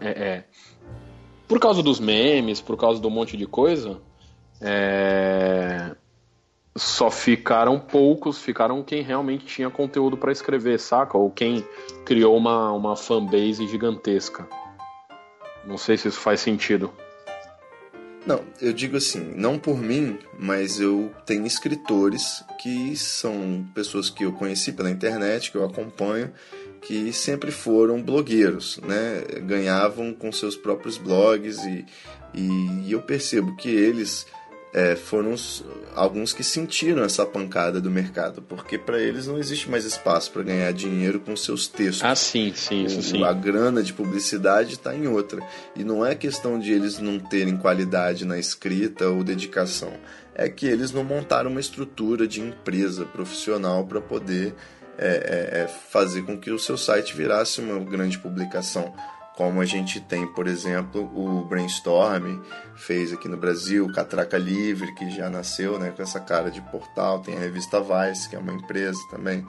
é, 0.00 0.08
é, 0.08 0.44
por 1.46 1.58
causa 1.58 1.82
dos 1.82 1.98
memes, 1.98 2.60
por 2.60 2.76
causa 2.76 3.00
do 3.00 3.10
monte 3.10 3.36
de 3.36 3.46
coisa, 3.46 4.00
é, 4.60 5.94
só 6.76 7.10
ficaram 7.10 7.78
poucos, 7.78 8.38
ficaram 8.38 8.82
quem 8.82 9.02
realmente 9.02 9.44
tinha 9.46 9.68
conteúdo 9.68 10.16
para 10.16 10.30
escrever, 10.30 10.78
saca? 10.78 11.18
Ou 11.18 11.30
quem 11.30 11.64
criou 12.04 12.36
uma, 12.36 12.72
uma 12.72 12.96
fanbase 12.96 13.66
gigantesca. 13.66 14.48
Não 15.64 15.76
sei 15.76 15.96
se 15.96 16.08
isso 16.08 16.20
faz 16.20 16.40
sentido. 16.40 16.92
Não, 18.26 18.44
eu 18.60 18.72
digo 18.72 18.96
assim, 18.96 19.32
não 19.36 19.58
por 19.58 19.78
mim, 19.80 20.18
mas 20.38 20.80
eu 20.80 21.10
tenho 21.24 21.46
escritores 21.46 22.44
que 22.60 22.96
são 22.96 23.66
pessoas 23.74 24.10
que 24.10 24.24
eu 24.24 24.32
conheci 24.32 24.72
pela 24.72 24.90
internet, 24.90 25.50
que 25.50 25.56
eu 25.56 25.64
acompanho, 25.64 26.32
que 26.82 27.12
sempre 27.12 27.50
foram 27.50 28.02
blogueiros, 28.02 28.78
né? 28.82 29.22
Ganhavam 29.42 30.12
com 30.12 30.30
seus 30.30 30.56
próprios 30.56 30.98
blogs 30.98 31.58
e, 31.64 31.86
e 32.34 32.92
eu 32.92 33.00
percebo 33.00 33.56
que 33.56 33.68
eles 33.68 34.26
é, 34.72 34.94
foram 34.96 35.32
os- 35.32 35.64
alguns 35.94 36.32
que 36.32 36.44
sentiram 36.44 37.02
essa 37.02 37.24
pancada 37.24 37.80
do 37.80 37.90
mercado, 37.90 38.42
porque 38.42 38.76
para 38.78 39.00
eles 39.00 39.26
não 39.26 39.38
existe 39.38 39.68
mais 39.70 39.84
espaço 39.84 40.30
para 40.30 40.42
ganhar 40.42 40.72
dinheiro 40.72 41.18
com 41.20 41.34
seus 41.36 41.66
textos. 41.66 42.04
Ah, 42.04 42.14
sim, 42.14 42.52
sim, 42.54 42.84
isso 42.84 43.00
O- 43.00 43.02
sim. 43.02 43.24
A 43.24 43.32
grana 43.32 43.82
de 43.82 43.92
publicidade 43.92 44.74
está 44.74 44.94
em 44.94 45.06
outra. 45.08 45.40
E 45.74 45.82
não 45.82 46.04
é 46.04 46.14
questão 46.14 46.58
de 46.58 46.72
eles 46.72 46.98
não 46.98 47.18
terem 47.18 47.56
qualidade 47.56 48.24
na 48.24 48.38
escrita 48.38 49.08
ou 49.08 49.24
dedicação. 49.24 49.92
É 50.34 50.48
que 50.48 50.66
eles 50.66 50.92
não 50.92 51.02
montaram 51.02 51.50
uma 51.50 51.60
estrutura 51.60 52.28
de 52.28 52.40
empresa 52.40 53.04
profissional 53.04 53.84
para 53.86 54.00
poder 54.00 54.54
é, 55.00 55.06
é, 55.06 55.60
é, 55.62 55.68
fazer 55.68 56.22
com 56.22 56.36
que 56.36 56.50
o 56.50 56.58
seu 56.58 56.76
site 56.76 57.14
virasse 57.14 57.60
uma 57.60 57.78
grande 57.78 58.18
publicação. 58.18 58.92
Como 59.38 59.60
a 59.60 59.64
gente 59.64 60.00
tem, 60.00 60.26
por 60.26 60.48
exemplo, 60.48 61.00
o 61.14 61.44
Brainstorm 61.44 62.40
fez 62.74 63.12
aqui 63.12 63.28
no 63.28 63.36
Brasil, 63.36 63.86
o 63.86 63.92
Catraca 63.92 64.36
Livre, 64.36 64.92
que 64.96 65.08
já 65.10 65.30
nasceu 65.30 65.78
né, 65.78 65.92
com 65.92 66.02
essa 66.02 66.18
cara 66.18 66.50
de 66.50 66.60
portal, 66.60 67.20
tem 67.20 67.36
a 67.36 67.38
revista 67.38 67.80
Vice, 67.80 68.28
que 68.28 68.34
é 68.34 68.38
uma 68.40 68.52
empresa 68.52 68.98
também. 69.08 69.46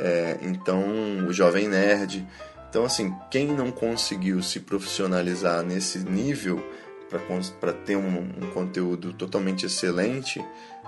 É, 0.00 0.38
então, 0.40 0.82
o 1.28 1.30
Jovem 1.30 1.68
Nerd. 1.68 2.26
Então, 2.70 2.86
assim, 2.86 3.14
quem 3.30 3.48
não 3.48 3.70
conseguiu 3.70 4.42
se 4.42 4.60
profissionalizar 4.60 5.62
nesse 5.62 5.98
nível 5.98 6.64
para 7.60 7.74
ter 7.74 7.96
um, 7.96 8.30
um 8.40 8.50
conteúdo 8.54 9.12
totalmente 9.12 9.66
excelente, 9.66 10.42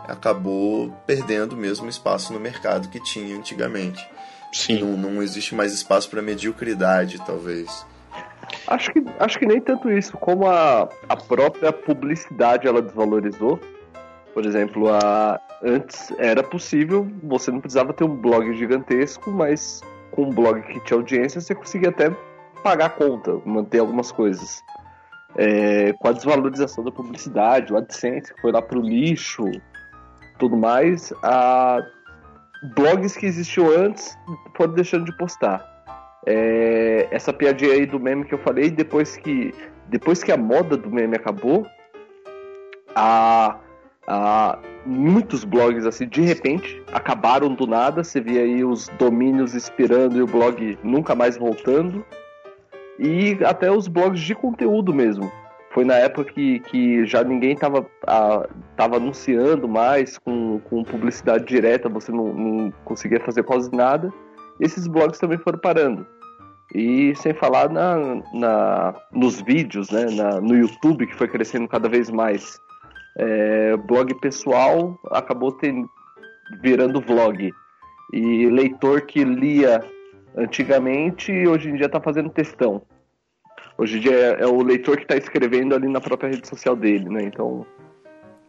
acabou 0.09 0.91
perdendo 1.07 1.55
mesmo 1.55 1.91
espaço 1.91 2.33
no 2.33 2.41
mercado 2.41 2.89
que 2.89 3.01
tinha 3.01 3.37
antigamente. 3.37 4.03
Sim. 4.51 4.81
Não, 4.81 4.97
não 4.97 5.23
existe 5.23 5.55
mais 5.55 5.75
espaço 5.75 6.09
para 6.09 6.23
mediocridade, 6.23 7.19
talvez. 7.27 7.85
Acho 8.67 8.93
que, 8.93 9.05
acho 9.19 9.39
que 9.39 9.47
nem 9.47 9.61
tanto 9.61 9.91
isso, 9.91 10.17
como 10.17 10.47
a, 10.47 10.89
a 11.09 11.17
própria 11.17 11.73
publicidade 11.73 12.67
ela 12.67 12.83
desvalorizou. 12.83 13.59
Por 14.33 14.45
exemplo, 14.45 14.93
a, 14.93 15.41
antes 15.63 16.13
era 16.19 16.43
possível, 16.43 17.07
você 17.23 17.51
não 17.51 17.61
precisava 17.61 17.93
ter 17.93 18.05
um 18.05 18.17
blog 18.17 18.53
gigantesco, 18.55 19.31
mas 19.31 19.81
com 20.11 20.25
um 20.25 20.31
blog 20.31 20.63
que 20.63 20.81
tinha 20.81 20.99
audiência 20.99 21.41
você 21.41 21.55
conseguia 21.55 21.91
até 21.91 22.11
pagar 22.63 22.87
a 22.87 22.91
conta, 22.91 23.41
manter 23.45 23.79
algumas 23.79 24.11
coisas. 24.11 24.63
É, 25.37 25.93
com 25.95 26.09
a 26.09 26.13
desvalorização 26.13 26.85
da 26.85 26.93
publicidade, 26.93 27.73
o 27.73 27.77
AdSense 27.77 28.33
que 28.33 28.41
foi 28.41 28.53
lá 28.53 28.63
pro 28.63 28.81
lixo, 28.81 29.45
tudo 30.39 30.57
mais, 30.57 31.13
a 31.23 31.81
blogs 32.77 33.17
que 33.17 33.27
existiam 33.27 33.69
antes 33.69 34.17
foram 34.57 34.75
deixando 34.75 35.05
de 35.05 35.17
postar. 35.17 35.74
É, 36.27 37.09
essa 37.11 37.33
piadinha 37.33 37.73
aí 37.73 37.87
do 37.87 38.01
meme 38.01 38.25
que 38.25 38.35
eu 38.35 38.39
falei, 38.39 38.71
depois 38.71 39.17
que, 39.17 39.55
depois 39.89 40.23
que 40.23 40.33
a 40.33 40.37
moda 40.37 40.77
do 40.77 40.91
meme 40.91 41.17
acabou, 41.17 41.67
a, 42.95 43.59
a, 44.07 44.59
muitos 44.87 45.45
blogs 45.45 45.87
assim, 45.87 46.07
de 46.07 46.23
repente, 46.23 46.83
acabaram 46.93 47.55
do 47.55 47.67
nada. 47.67 48.03
Você 48.03 48.21
via 48.21 48.43
aí 48.43 48.65
os 48.65 48.89
domínios 48.99 49.55
expirando 49.55 50.19
e 50.19 50.23
o 50.23 50.27
blog 50.27 50.79
nunca 50.83 51.15
mais 51.15 51.37
voltando. 51.37 52.05
E 52.99 53.37
até 53.45 53.71
os 53.71 53.89
blogs 53.89 54.21
de 54.21 54.35
conteúdo 54.35 54.95
mesmo. 54.95 55.31
Foi 55.73 55.85
na 55.85 55.95
época 55.95 56.33
que, 56.33 56.61
que 56.61 57.05
já 57.05 57.25
ninguém 57.25 57.55
estava 57.55 57.85
tava 58.77 58.97
anunciando 58.97 59.67
mais 59.67 60.17
com, 60.19 60.61
com 60.61 60.85
publicidade 60.85 61.45
direta, 61.47 61.89
você 61.89 62.13
não, 62.13 62.33
não 62.33 62.73
conseguia 62.85 63.19
fazer 63.19 63.43
quase 63.43 63.73
nada. 63.73 64.13
Esses 64.61 64.87
blogs 64.87 65.19
também 65.19 65.37
foram 65.37 65.59
parando. 65.59 66.07
E 66.73 67.15
sem 67.17 67.35
falar 67.35 67.69
na, 67.69 68.23
na, 68.33 68.95
nos 69.13 69.41
vídeos, 69.41 69.91
né, 69.91 70.07
na, 70.07 70.41
no 70.41 70.57
YouTube, 70.57 71.07
que 71.07 71.15
foi 71.15 71.29
crescendo 71.29 71.69
cada 71.69 71.89
vez 71.89 72.11
mais. 72.11 72.59
É, 73.17 73.77
blog 73.77 74.13
pessoal 74.21 74.99
acabou 75.11 75.53
tendo, 75.53 75.89
virando 76.63 77.01
vlog. 77.01 77.53
E 78.13 78.47
leitor 78.47 79.03
que 79.03 79.25
lia 79.25 79.83
antigamente, 80.37 81.33
hoje 81.47 81.69
em 81.69 81.77
dia 81.77 81.87
está 81.87 82.01
fazendo 82.01 82.31
textão. 82.31 82.83
Hoje 83.77 83.99
em 83.99 84.01
dia 84.01 84.13
é, 84.13 84.43
é 84.43 84.47
o 84.47 84.63
leitor 84.63 84.97
que 84.97 85.03
está 85.03 85.17
escrevendo 85.17 85.75
ali 85.75 85.89
na 85.89 86.01
própria 86.01 86.31
rede 86.31 86.47
social 86.47 86.77
dele, 86.77 87.09
né? 87.09 87.23
Então. 87.25 87.67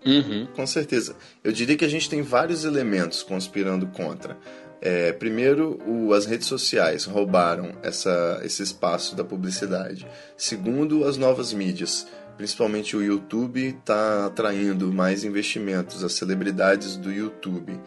Uhum. 0.06 0.48
Com 0.56 0.68
certeza. 0.68 1.16
Eu 1.44 1.52
diria 1.52 1.76
que 1.76 1.86
a 1.86 1.90
gente 1.90 2.10
tem 2.10 2.22
vários 2.22 2.64
elementos 2.64 3.24
conspirando 3.24 3.88
contra. 3.88 4.38
É, 4.86 5.12
primeiro, 5.12 5.82
o, 5.88 6.14
as 6.14 6.28
redes 6.28 6.46
sociais 6.46 7.06
roubaram 7.06 7.74
essa, 7.82 8.40
esse 8.44 8.62
espaço 8.62 9.16
da 9.16 9.24
publicidade. 9.24 10.06
Segundo, 10.38 11.06
as 11.06 11.18
novas 11.18 11.52
mídias, 11.52 12.06
principalmente 12.38 12.96
o 12.96 13.02
YouTube, 13.02 13.66
está 13.66 14.28
atraindo 14.28 14.94
mais 14.94 15.24
investimentos, 15.24 16.04
as 16.04 16.14
celebridades 16.14 16.98
do 16.98 17.12
YouTube. 17.12 17.80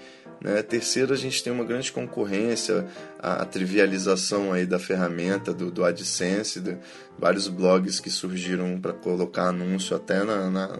Né? 0.42 0.60
Terceiro, 0.60 1.14
a 1.14 1.16
gente 1.16 1.40
tem 1.40 1.52
uma 1.52 1.62
grande 1.62 1.92
concorrência, 1.92 2.84
a, 3.20 3.42
a 3.42 3.44
trivialização 3.44 4.52
aí 4.52 4.66
da 4.66 4.80
ferramenta 4.80 5.54
do, 5.54 5.70
do 5.70 5.84
AdSense, 5.84 6.58
de, 6.58 6.76
vários 7.16 7.46
blogs 7.46 8.00
que 8.00 8.10
surgiram 8.10 8.76
para 8.80 8.92
colocar 8.92 9.50
anúncio 9.50 9.94
até 9.94 10.24
na, 10.24 10.50
na, 10.50 10.78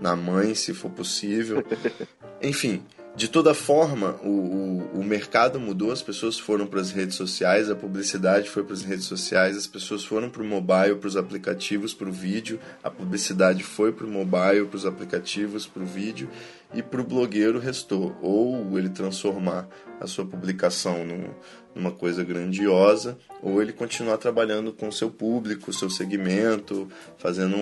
na 0.00 0.16
mãe, 0.16 0.52
se 0.52 0.74
for 0.74 0.90
possível. 0.90 1.64
Enfim, 2.42 2.82
de 3.20 3.28
toda 3.28 3.52
forma, 3.52 4.16
o, 4.24 4.30
o, 4.30 5.00
o, 5.00 5.04
mercado 5.04 5.60
mudou, 5.60 5.92
as 5.92 6.00
pessoas 6.00 6.38
foram 6.38 6.66
para 6.66 6.80
as 6.80 6.90
redes 6.90 7.16
sociais, 7.16 7.68
a 7.68 7.74
publicidade 7.74 8.48
foi 8.48 8.64
para 8.64 8.72
as 8.72 8.80
redes 8.80 9.04
sociais, 9.04 9.58
as 9.58 9.66
pessoas 9.66 10.02
foram 10.02 10.30
para 10.30 10.40
o 10.40 10.44
mobile, 10.46 10.96
para 10.96 11.06
os 11.06 11.18
aplicativos, 11.18 11.92
para 11.92 12.08
o 12.08 12.12
vídeo, 12.12 12.58
a 12.82 12.90
publicidade 12.90 13.62
foi 13.62 13.92
para 13.92 14.06
o 14.06 14.10
mobile, 14.10 14.64
para 14.64 14.76
os 14.78 14.86
aplicativos, 14.86 15.66
para 15.66 15.82
o 15.82 15.86
vídeo, 15.86 16.30
e 16.72 16.82
para 16.82 16.98
o 16.98 17.04
blogueiro 17.04 17.58
restou. 17.58 18.16
Ou 18.22 18.78
ele 18.78 18.88
transformar 18.88 19.68
a 20.00 20.06
sua 20.06 20.24
publicação 20.24 21.04
num, 21.04 21.28
numa 21.74 21.90
coisa 21.90 22.24
grandiosa, 22.24 23.18
ou 23.42 23.60
ele 23.60 23.74
continuar 23.74 24.16
trabalhando 24.16 24.72
com 24.72 24.88
o 24.88 24.92
seu 24.92 25.10
público, 25.10 25.74
seu 25.74 25.90
segmento, 25.90 26.88
fazendo 27.18 27.54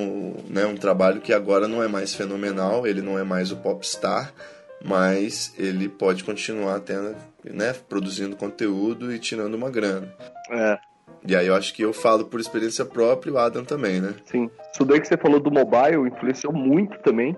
né, 0.49 0.65
um 0.67 0.77
trabalho 0.77 1.21
que 1.21 1.33
agora 1.33 1.67
não 1.67 1.83
é 1.83 1.89
mais 1.89 2.15
fenomenal, 2.15 2.87
ele 2.87 3.03
não 3.03 3.19
é 3.19 3.25
mais 3.25 3.51
o 3.51 3.57
popstar, 3.57 4.33
mas 4.85 5.55
ele 5.59 5.89
pode 5.89 6.25
continuar 6.25 6.81
tendo, 6.81 7.15
né, 7.45 7.75
produzindo 7.89 8.37
conteúdo 8.37 9.13
e 9.13 9.19
tirando 9.19 9.55
uma 9.55 9.71
grana. 9.71 10.13
É. 10.51 10.79
E 11.27 11.35
aí 11.35 11.47
eu 11.47 11.55
acho 11.55 11.75
que 11.75 11.83
eu 11.83 11.93
falo 11.93 12.25
por 12.27 12.39
experiência 12.41 12.85
própria 12.85 13.31
e 13.31 13.33
o 13.33 13.39
Adam 13.39 13.65
também, 13.65 14.01
né? 14.01 14.15
Sim. 14.25 14.49
Isso 14.73 14.85
daí 14.85 15.01
que 15.01 15.09
você 15.09 15.17
falou 15.17 15.41
do 15.41 15.51
mobile 15.51 16.09
influenciou 16.09 16.53
muito 16.53 16.99
também, 17.01 17.37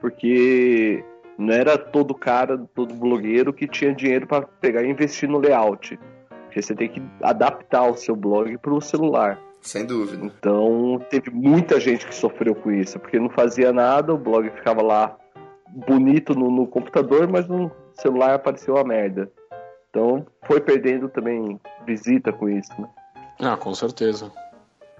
porque 0.00 1.04
não 1.38 1.54
era 1.54 1.78
todo 1.78 2.14
cara, 2.14 2.58
todo 2.74 2.94
blogueiro 2.94 3.52
que 3.52 3.66
tinha 3.68 3.94
dinheiro 3.94 4.26
para 4.26 4.42
pegar 4.42 4.82
e 4.82 4.90
investir 4.90 5.28
no 5.28 5.38
layout. 5.38 5.98
Porque 6.44 6.60
você 6.60 6.74
tem 6.74 6.88
que 6.88 7.02
adaptar 7.22 7.88
o 7.88 7.96
seu 7.96 8.14
blog 8.14 8.58
para 8.58 8.74
o 8.74 8.80
celular. 8.80 9.38
Sem 9.60 9.86
dúvida. 9.86 10.26
Então 10.26 11.00
teve 11.08 11.30
muita 11.30 11.78
gente 11.78 12.04
que 12.06 12.14
sofreu 12.14 12.54
com 12.54 12.72
isso, 12.72 12.98
porque 12.98 13.18
não 13.18 13.30
fazia 13.30 13.72
nada, 13.72 14.12
o 14.12 14.18
blog 14.18 14.50
ficava 14.50 14.82
lá 14.82 15.16
bonito 15.72 16.34
no, 16.34 16.50
no 16.50 16.66
computador, 16.66 17.28
mas 17.28 17.48
no 17.48 17.70
celular 17.94 18.34
apareceu 18.34 18.76
a 18.76 18.84
merda. 18.84 19.30
Então 19.90 20.26
foi 20.46 20.60
perdendo 20.60 21.08
também 21.08 21.60
visita 21.86 22.32
com 22.32 22.48
isso, 22.48 22.72
né? 22.80 22.88
Ah, 23.40 23.56
com 23.56 23.74
certeza. 23.74 24.30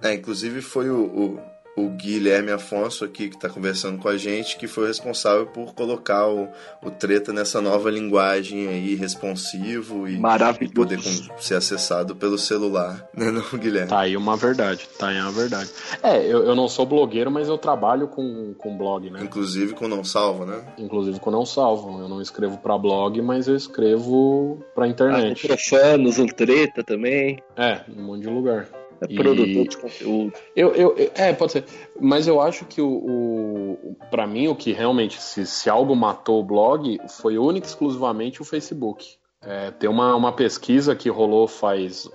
É, 0.02 0.14
inclusive 0.14 0.60
foi 0.60 0.90
o, 0.90 1.04
o, 1.04 1.40
o 1.76 1.88
Guilherme 1.88 2.50
Afonso 2.50 3.04
aqui 3.04 3.28
que 3.28 3.36
está 3.36 3.48
conversando 3.48 3.98
com 3.98 4.08
a 4.08 4.16
gente, 4.16 4.56
que 4.56 4.66
foi 4.66 4.88
responsável 4.88 5.46
por 5.46 5.74
colocar 5.74 6.28
o, 6.28 6.48
o 6.82 6.90
treta 6.90 7.32
nessa 7.32 7.60
nova 7.60 7.90
linguagem 7.90 8.68
aí, 8.68 8.94
responsivo 8.94 10.06
e, 10.06 10.20
e 10.60 10.68
poder 10.68 10.98
com, 11.02 11.38
ser 11.38 11.54
acessado 11.54 12.14
pelo 12.14 12.36
celular, 12.36 13.08
né 13.16 13.30
não, 13.30 13.58
Guilherme? 13.58 13.88
Tá 13.88 14.00
aí 14.00 14.16
uma 14.16 14.36
verdade, 14.36 14.88
tá 14.98 15.08
aí 15.08 15.20
uma 15.20 15.32
verdade. 15.32 15.70
É, 16.02 16.18
eu, 16.18 16.44
eu 16.44 16.54
não 16.54 16.68
sou 16.68 16.84
blogueiro, 16.84 17.30
mas 17.30 17.48
eu 17.48 17.56
trabalho 17.56 18.08
com, 18.08 18.54
com 18.54 18.76
blog, 18.76 19.10
né? 19.10 19.20
Inclusive 19.22 19.72
com 19.72 19.88
Não 19.88 20.04
Salvo, 20.04 20.44
né? 20.44 20.62
Inclusive 20.78 21.18
com 21.20 21.30
Não 21.30 21.46
Salvo. 21.46 22.00
Eu 22.00 22.08
não 22.08 22.20
escrevo 22.20 22.58
para 22.58 22.76
blog, 22.76 23.20
mas 23.22 23.48
eu 23.48 23.56
escrevo 23.56 24.62
para 24.74 24.86
internet. 24.86 25.44
Ah, 25.44 25.48
profanos, 25.48 26.18
um 26.18 26.26
treta 26.26 26.82
também. 26.82 27.38
É, 27.56 27.80
um 27.96 28.02
monte 28.02 28.22
de 28.22 28.28
lugar. 28.28 28.68
É 29.02 29.14
produtor 29.14 29.48
e... 29.48 29.68
de 29.68 29.76
conteúdo. 29.76 30.32
Eu, 30.54 30.74
eu, 30.74 30.94
é, 31.14 31.32
pode 31.32 31.52
ser. 31.52 31.64
Mas 32.00 32.26
eu 32.26 32.40
acho 32.40 32.64
que 32.64 32.80
o, 32.80 32.88
o 32.88 33.96
para 34.10 34.26
mim 34.26 34.48
o 34.48 34.54
que 34.54 34.72
realmente 34.72 35.20
se, 35.20 35.44
se 35.44 35.68
algo 35.68 35.94
matou 35.96 36.40
o 36.40 36.44
blog 36.44 36.98
foi 37.08 37.36
único 37.36 37.66
exclusivamente 37.66 38.40
o 38.40 38.44
Facebook. 38.44 39.16
É, 39.44 39.72
tem 39.72 39.90
uma, 39.90 40.14
uma 40.14 40.32
pesquisa 40.32 40.94
que 40.94 41.08
rolou 41.08 41.48
faz 41.48 42.08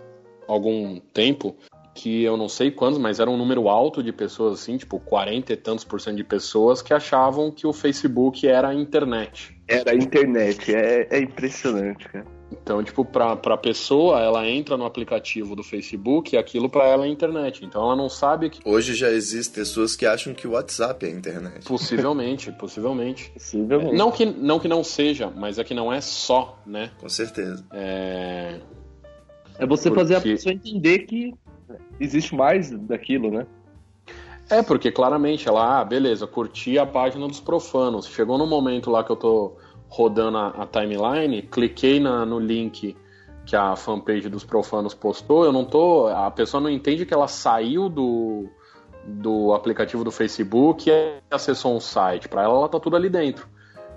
algum 0.47 0.99
tempo 1.13 1.55
que 1.93 2.23
eu 2.23 2.37
não 2.37 2.47
sei 2.47 2.69
quantos, 2.69 2.99
mas 2.99 3.19
era 3.19 3.29
um 3.29 3.35
número 3.35 3.67
alto 3.67 4.03
de 4.03 4.13
pessoas 4.13 4.61
assim, 4.61 4.77
tipo 4.77 4.99
40 4.99 5.51
e 5.51 5.57
tantos 5.57 5.83
por 5.83 5.99
cento 5.99 6.15
de 6.15 6.23
pessoas 6.23 6.81
que 6.81 6.93
achavam 6.93 7.51
que 7.51 7.65
o 7.65 7.73
Facebook 7.73 8.47
era 8.47 8.69
a 8.69 8.73
internet. 8.73 9.59
Era 9.67 9.91
a 9.91 9.95
internet, 9.95 10.73
é, 10.73 11.07
é 11.09 11.19
impressionante, 11.19 12.07
cara. 12.07 12.36
Então, 12.51 12.81
tipo, 12.81 13.03
pra, 13.03 13.35
pra 13.35 13.57
pessoa, 13.57 14.21
ela 14.21 14.47
entra 14.47 14.77
no 14.77 14.85
aplicativo 14.85 15.55
do 15.55 15.63
Facebook 15.63 16.33
e 16.33 16.37
aquilo 16.37 16.69
para 16.69 16.85
ela 16.85 17.05
é 17.05 17.09
internet. 17.09 17.65
Então 17.65 17.83
ela 17.83 17.95
não 17.95 18.09
sabe 18.09 18.49
que. 18.49 18.61
Hoje 18.63 18.95
já 18.95 19.09
existem 19.09 19.53
pessoas 19.53 19.95
que 19.95 20.05
acham 20.05 20.33
que 20.33 20.47
o 20.47 20.51
WhatsApp 20.51 21.05
é 21.05 21.09
internet. 21.09 21.65
Possivelmente, 21.65 22.51
possivelmente. 22.57 23.31
Possivelmente. 23.31 23.95
Não 23.95 24.11
que, 24.11 24.25
não 24.25 24.59
que 24.59 24.67
não 24.67 24.83
seja, 24.83 25.29
mas 25.29 25.59
é 25.59 25.63
que 25.63 25.73
não 25.73 25.91
é 25.91 25.99
só, 25.99 26.57
né? 26.65 26.91
Com 26.99 27.09
certeza. 27.09 27.65
É. 27.71 28.59
É 29.59 29.65
você 29.65 29.89
porque... 29.89 30.01
fazer 30.01 30.15
a 30.15 30.21
pessoa 30.21 30.53
entender 30.53 30.99
que 30.99 31.33
existe 31.99 32.35
mais 32.35 32.69
daquilo, 32.69 33.31
né? 33.31 33.45
É, 34.49 34.61
porque 34.61 34.91
claramente 34.91 35.47
ela, 35.47 35.81
ah, 35.81 35.83
beleza, 35.83 36.25
curti 36.25 36.79
a 36.79 36.85
página 36.85 37.27
dos 37.27 37.41
profanos. 37.41 38.07
Chegou 38.07 38.37
no 38.37 38.47
momento 38.47 38.89
lá 38.89 39.03
que 39.03 39.11
eu 39.11 39.15
tô 39.17 39.57
rodando 39.87 40.37
a, 40.37 40.47
a 40.49 40.65
timeline, 40.65 41.41
cliquei 41.43 41.99
na, 41.99 42.25
no 42.25 42.39
link 42.39 42.95
que 43.45 43.55
a 43.55 43.75
fanpage 43.75 44.27
dos 44.27 44.43
profanos 44.43 44.93
postou, 44.93 45.45
eu 45.45 45.53
não 45.53 45.63
tô. 45.63 46.07
A 46.07 46.29
pessoa 46.29 46.59
não 46.59 46.69
entende 46.69 47.05
que 47.05 47.13
ela 47.13 47.29
saiu 47.29 47.87
do, 47.87 48.49
do 49.05 49.53
aplicativo 49.53 50.03
do 50.03 50.11
Facebook 50.11 50.89
e 50.89 51.21
acessou 51.31 51.75
um 51.75 51.79
site. 51.79 52.27
Para 52.27 52.43
ela, 52.43 52.55
ela 52.55 52.69
tá 52.69 52.77
tudo 52.77 52.97
ali 52.97 53.09
dentro. 53.09 53.47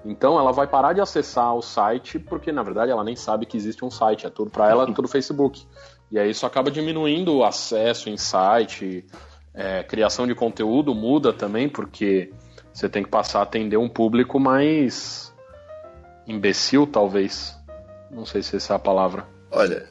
Então 0.05 0.39
ela 0.39 0.53
vai 0.53 0.67
parar 0.67 0.93
de 0.93 1.01
acessar 1.01 1.55
o 1.55 1.61
site 1.61 2.19
porque 2.19 2.51
na 2.51 2.63
verdade 2.63 2.91
ela 2.91 3.05
nem 3.05 3.17
sabe 3.17 3.45
que 3.45 3.57
existe 3.57 3.85
um 3.85 3.91
site, 3.91 4.27
é 4.27 4.31
tudo 4.31 4.51
para 4.51 4.71
ela 4.71 4.85
é 4.85 4.93
tudo 4.93 5.09
Facebook. 5.09 5.67
E 6.11 6.19
aí 6.19 6.31
isso 6.31 6.47
acaba 6.47 6.71
diminuindo 6.71 7.37
o 7.37 7.45
acesso 7.45 8.09
em 8.09 8.17
site, 8.17 9.05
é, 9.53 9.83
criação 9.83 10.27
de 10.27 10.35
conteúdo 10.35 10.95
muda 10.95 11.33
também 11.33 11.69
porque 11.69 12.33
você 12.73 12.89
tem 12.89 13.03
que 13.03 13.11
passar 13.11 13.41
a 13.41 13.43
atender 13.43 13.77
um 13.77 13.89
público 13.89 14.39
mais 14.39 15.30
imbecil, 16.31 16.87
talvez. 16.87 17.55
Não 18.11 18.25
sei 18.25 18.43
se 18.43 18.57
essa 18.57 18.75
é 18.75 18.77
a 18.77 18.79
palavra. 18.79 19.27
Olha, 19.51 19.87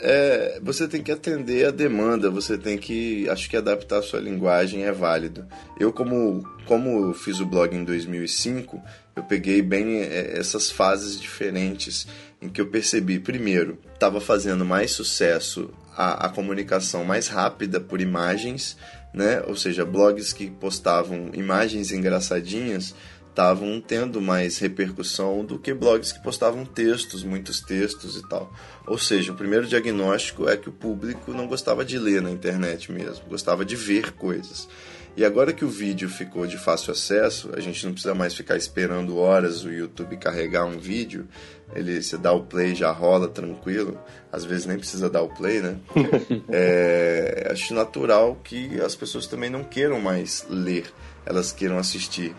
é, 0.00 0.60
você 0.62 0.86
tem 0.86 1.02
que 1.02 1.10
atender 1.10 1.66
a 1.66 1.70
demanda, 1.70 2.30
você 2.30 2.56
tem 2.56 2.78
que, 2.78 3.28
acho 3.28 3.50
que 3.50 3.56
adaptar 3.56 3.98
a 3.98 4.02
sua 4.02 4.20
linguagem 4.20 4.84
é 4.84 4.92
válido. 4.92 5.46
Eu 5.78 5.92
como 5.92 6.44
como 6.66 7.14
fiz 7.14 7.40
o 7.40 7.46
blog 7.46 7.74
em 7.74 7.82
2005, 7.82 8.80
eu 9.16 9.22
peguei 9.24 9.62
bem 9.62 10.00
é, 10.00 10.38
essas 10.38 10.70
fases 10.70 11.18
diferentes 11.18 12.06
em 12.40 12.48
que 12.48 12.60
eu 12.60 12.68
percebi, 12.68 13.18
primeiro, 13.18 13.78
estava 13.94 14.20
fazendo 14.20 14.64
mais 14.64 14.90
sucesso 14.92 15.70
a, 15.96 16.26
a 16.26 16.28
comunicação 16.28 17.04
mais 17.04 17.26
rápida 17.26 17.80
por 17.80 18.00
imagens, 18.00 18.76
né? 19.12 19.42
Ou 19.48 19.56
seja, 19.56 19.84
blogs 19.84 20.32
que 20.32 20.48
postavam 20.48 21.30
imagens 21.32 21.90
engraçadinhas 21.90 22.94
estavam 23.30 23.80
tendo 23.80 24.20
mais 24.20 24.58
repercussão 24.58 25.44
do 25.44 25.58
que 25.58 25.72
blogs 25.72 26.12
que 26.12 26.22
postavam 26.22 26.64
textos, 26.64 27.22
muitos 27.22 27.60
textos 27.60 28.16
e 28.16 28.28
tal. 28.28 28.52
Ou 28.86 28.98
seja, 28.98 29.32
o 29.32 29.36
primeiro 29.36 29.66
diagnóstico 29.66 30.48
é 30.48 30.56
que 30.56 30.68
o 30.68 30.72
público 30.72 31.32
não 31.32 31.46
gostava 31.46 31.84
de 31.84 31.98
ler 31.98 32.20
na 32.20 32.30
internet 32.30 32.90
mesmo, 32.90 33.26
gostava 33.28 33.64
de 33.64 33.76
ver 33.76 34.12
coisas. 34.12 34.68
E 35.18 35.24
agora 35.24 35.52
que 35.52 35.64
o 35.64 35.68
vídeo 35.68 36.08
ficou 36.08 36.46
de 36.46 36.56
fácil 36.56 36.92
acesso, 36.92 37.50
a 37.56 37.58
gente 37.58 37.84
não 37.84 37.92
precisa 37.92 38.14
mais 38.14 38.34
ficar 38.34 38.56
esperando 38.56 39.18
horas 39.18 39.64
o 39.64 39.72
YouTube 39.72 40.16
carregar 40.16 40.64
um 40.64 40.78
vídeo. 40.78 41.26
Ele 41.74 42.00
se 42.02 42.16
dá 42.16 42.32
o 42.32 42.44
play 42.44 42.72
já 42.72 42.92
rola 42.92 43.26
tranquilo. 43.26 43.98
Às 44.30 44.44
vezes 44.44 44.66
nem 44.66 44.78
precisa 44.78 45.10
dar 45.10 45.22
o 45.22 45.28
play, 45.28 45.60
né? 45.60 45.76
é, 46.48 47.48
acho 47.50 47.74
natural 47.74 48.36
que 48.44 48.80
as 48.80 48.94
pessoas 48.94 49.26
também 49.26 49.50
não 49.50 49.64
queiram 49.64 50.00
mais 50.00 50.46
ler, 50.48 50.86
elas 51.26 51.50
queiram 51.50 51.78
assistir 51.78 52.32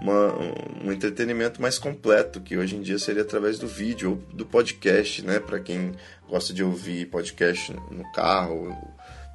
uma, 0.00 0.34
um 0.82 0.90
entretenimento 0.90 1.60
mais 1.60 1.78
completo, 1.78 2.40
que 2.40 2.56
hoje 2.56 2.76
em 2.76 2.80
dia 2.80 2.98
seria 2.98 3.22
através 3.22 3.58
do 3.58 3.68
vídeo 3.68 4.10
ou 4.10 4.16
do 4.34 4.46
podcast, 4.46 5.24
né? 5.24 5.38
Para 5.38 5.60
quem 5.60 5.92
gosta 6.28 6.52
de 6.52 6.64
ouvir 6.64 7.06
podcast 7.06 7.72
no 7.90 8.10
carro, 8.12 8.76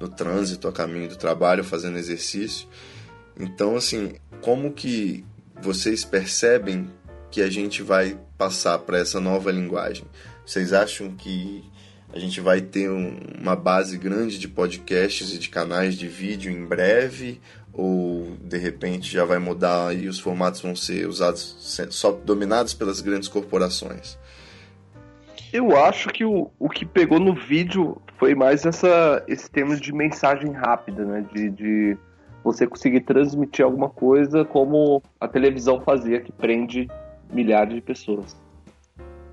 no 0.00 0.08
trânsito, 0.08 0.68
a 0.68 0.72
caminho 0.72 1.08
do 1.08 1.16
trabalho, 1.16 1.62
fazendo 1.62 1.98
exercício. 1.98 2.68
Então, 3.38 3.76
assim, 3.76 4.14
como 4.40 4.72
que 4.72 5.24
vocês 5.60 6.04
percebem 6.04 6.90
que 7.30 7.42
a 7.42 7.50
gente 7.50 7.82
vai 7.82 8.18
passar 8.36 8.78
para 8.78 8.98
essa 8.98 9.20
nova 9.20 9.50
linguagem? 9.50 10.04
Vocês 10.44 10.72
acham 10.72 11.14
que 11.14 11.64
a 12.12 12.18
gente 12.18 12.40
vai 12.40 12.60
ter 12.60 12.90
um, 12.90 13.18
uma 13.38 13.54
base 13.54 13.98
grande 13.98 14.38
de 14.38 14.48
podcasts 14.48 15.32
e 15.32 15.38
de 15.38 15.48
canais 15.48 15.96
de 15.96 16.08
vídeo 16.08 16.50
em 16.50 16.64
breve? 16.64 17.40
Ou 17.78 18.36
de 18.40 18.56
repente 18.56 19.12
já 19.12 19.26
vai 19.26 19.38
mudar 19.38 19.94
e 19.94 20.08
os 20.08 20.18
formatos 20.18 20.62
vão 20.62 20.74
ser 20.74 21.06
usados 21.06 21.56
só 21.90 22.10
dominados 22.10 22.72
pelas 22.72 23.02
grandes 23.02 23.28
corporações? 23.28 24.18
Eu 25.52 25.76
acho 25.76 26.08
que 26.08 26.24
o, 26.24 26.50
o 26.58 26.70
que 26.70 26.86
pegou 26.86 27.20
no 27.20 27.34
vídeo 27.34 28.00
foi 28.16 28.34
mais 28.34 28.64
essa, 28.64 29.22
esse 29.28 29.50
termo 29.50 29.76
de 29.78 29.92
mensagem 29.92 30.52
rápida, 30.52 31.04
né? 31.04 31.24
De, 31.32 31.50
de 31.50 31.98
você 32.42 32.66
conseguir 32.66 33.00
transmitir 33.00 33.64
alguma 33.64 33.90
coisa 33.90 34.44
como 34.44 35.02
a 35.20 35.28
televisão 35.28 35.80
fazia, 35.82 36.20
que 36.20 36.32
prende 36.32 36.88
milhares 37.30 37.74
de 37.74 37.80
pessoas. 37.80 38.36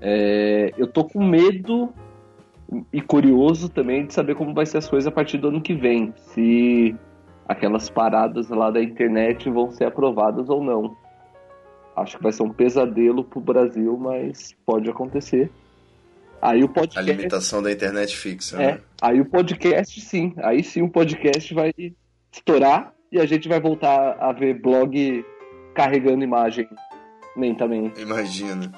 É, 0.00 0.74
eu 0.76 0.86
tô 0.86 1.04
com 1.04 1.24
medo 1.24 1.88
e 2.92 3.00
curioso 3.00 3.68
também 3.68 4.06
de 4.06 4.12
saber 4.12 4.34
como 4.34 4.52
vai 4.52 4.66
ser 4.66 4.78
as 4.78 4.88
coisas 4.88 5.06
a 5.06 5.10
partir 5.10 5.38
do 5.38 5.48
ano 5.48 5.62
que 5.62 5.74
vem. 5.74 6.12
Se 6.16 6.94
aquelas 7.48 7.88
paradas 7.88 8.48
lá 8.48 8.70
da 8.70 8.82
internet 8.82 9.50
vão 9.50 9.70
ser 9.70 9.84
aprovadas 9.84 10.48
ou 10.48 10.62
não. 10.62 10.96
Acho 11.96 12.16
que 12.16 12.22
vai 12.22 12.32
ser 12.32 12.42
um 12.42 12.50
pesadelo 12.50 13.24
pro 13.24 13.40
Brasil, 13.40 13.96
mas 13.96 14.54
pode 14.66 14.90
acontecer. 14.90 15.50
Aí 16.42 16.62
o 16.62 16.68
podcast. 16.68 16.98
A 16.98 17.02
limitação 17.02 17.62
da 17.62 17.70
internet 17.70 18.16
fixa. 18.16 18.62
É, 18.62 18.72
né? 18.72 18.80
aí 19.00 19.20
o 19.20 19.24
podcast 19.24 20.00
sim. 20.00 20.34
Aí 20.38 20.62
sim 20.62 20.82
o 20.82 20.88
podcast 20.88 21.54
vai 21.54 21.72
estourar 22.32 22.92
e 23.10 23.20
a 23.20 23.26
gente 23.26 23.48
vai 23.48 23.60
voltar 23.60 24.16
a 24.20 24.32
ver 24.32 24.60
blog 24.60 25.24
carregando 25.74 26.24
imagem 26.24 26.68
lentamente. 27.36 28.00
Imagina. 28.00 28.72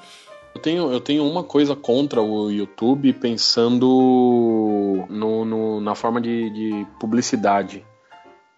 Eu 0.55 0.61
tenho, 0.61 0.91
eu 0.91 1.01
tenho 1.01 1.23
uma 1.23 1.43
coisa 1.43 1.75
contra 1.75 2.21
o 2.21 2.49
YouTube 2.49 3.13
pensando 3.13 5.05
no, 5.09 5.45
no 5.45 5.81
na 5.81 5.93
forma 5.93 6.21
de, 6.21 6.49
de 6.49 6.87
publicidade. 6.99 7.85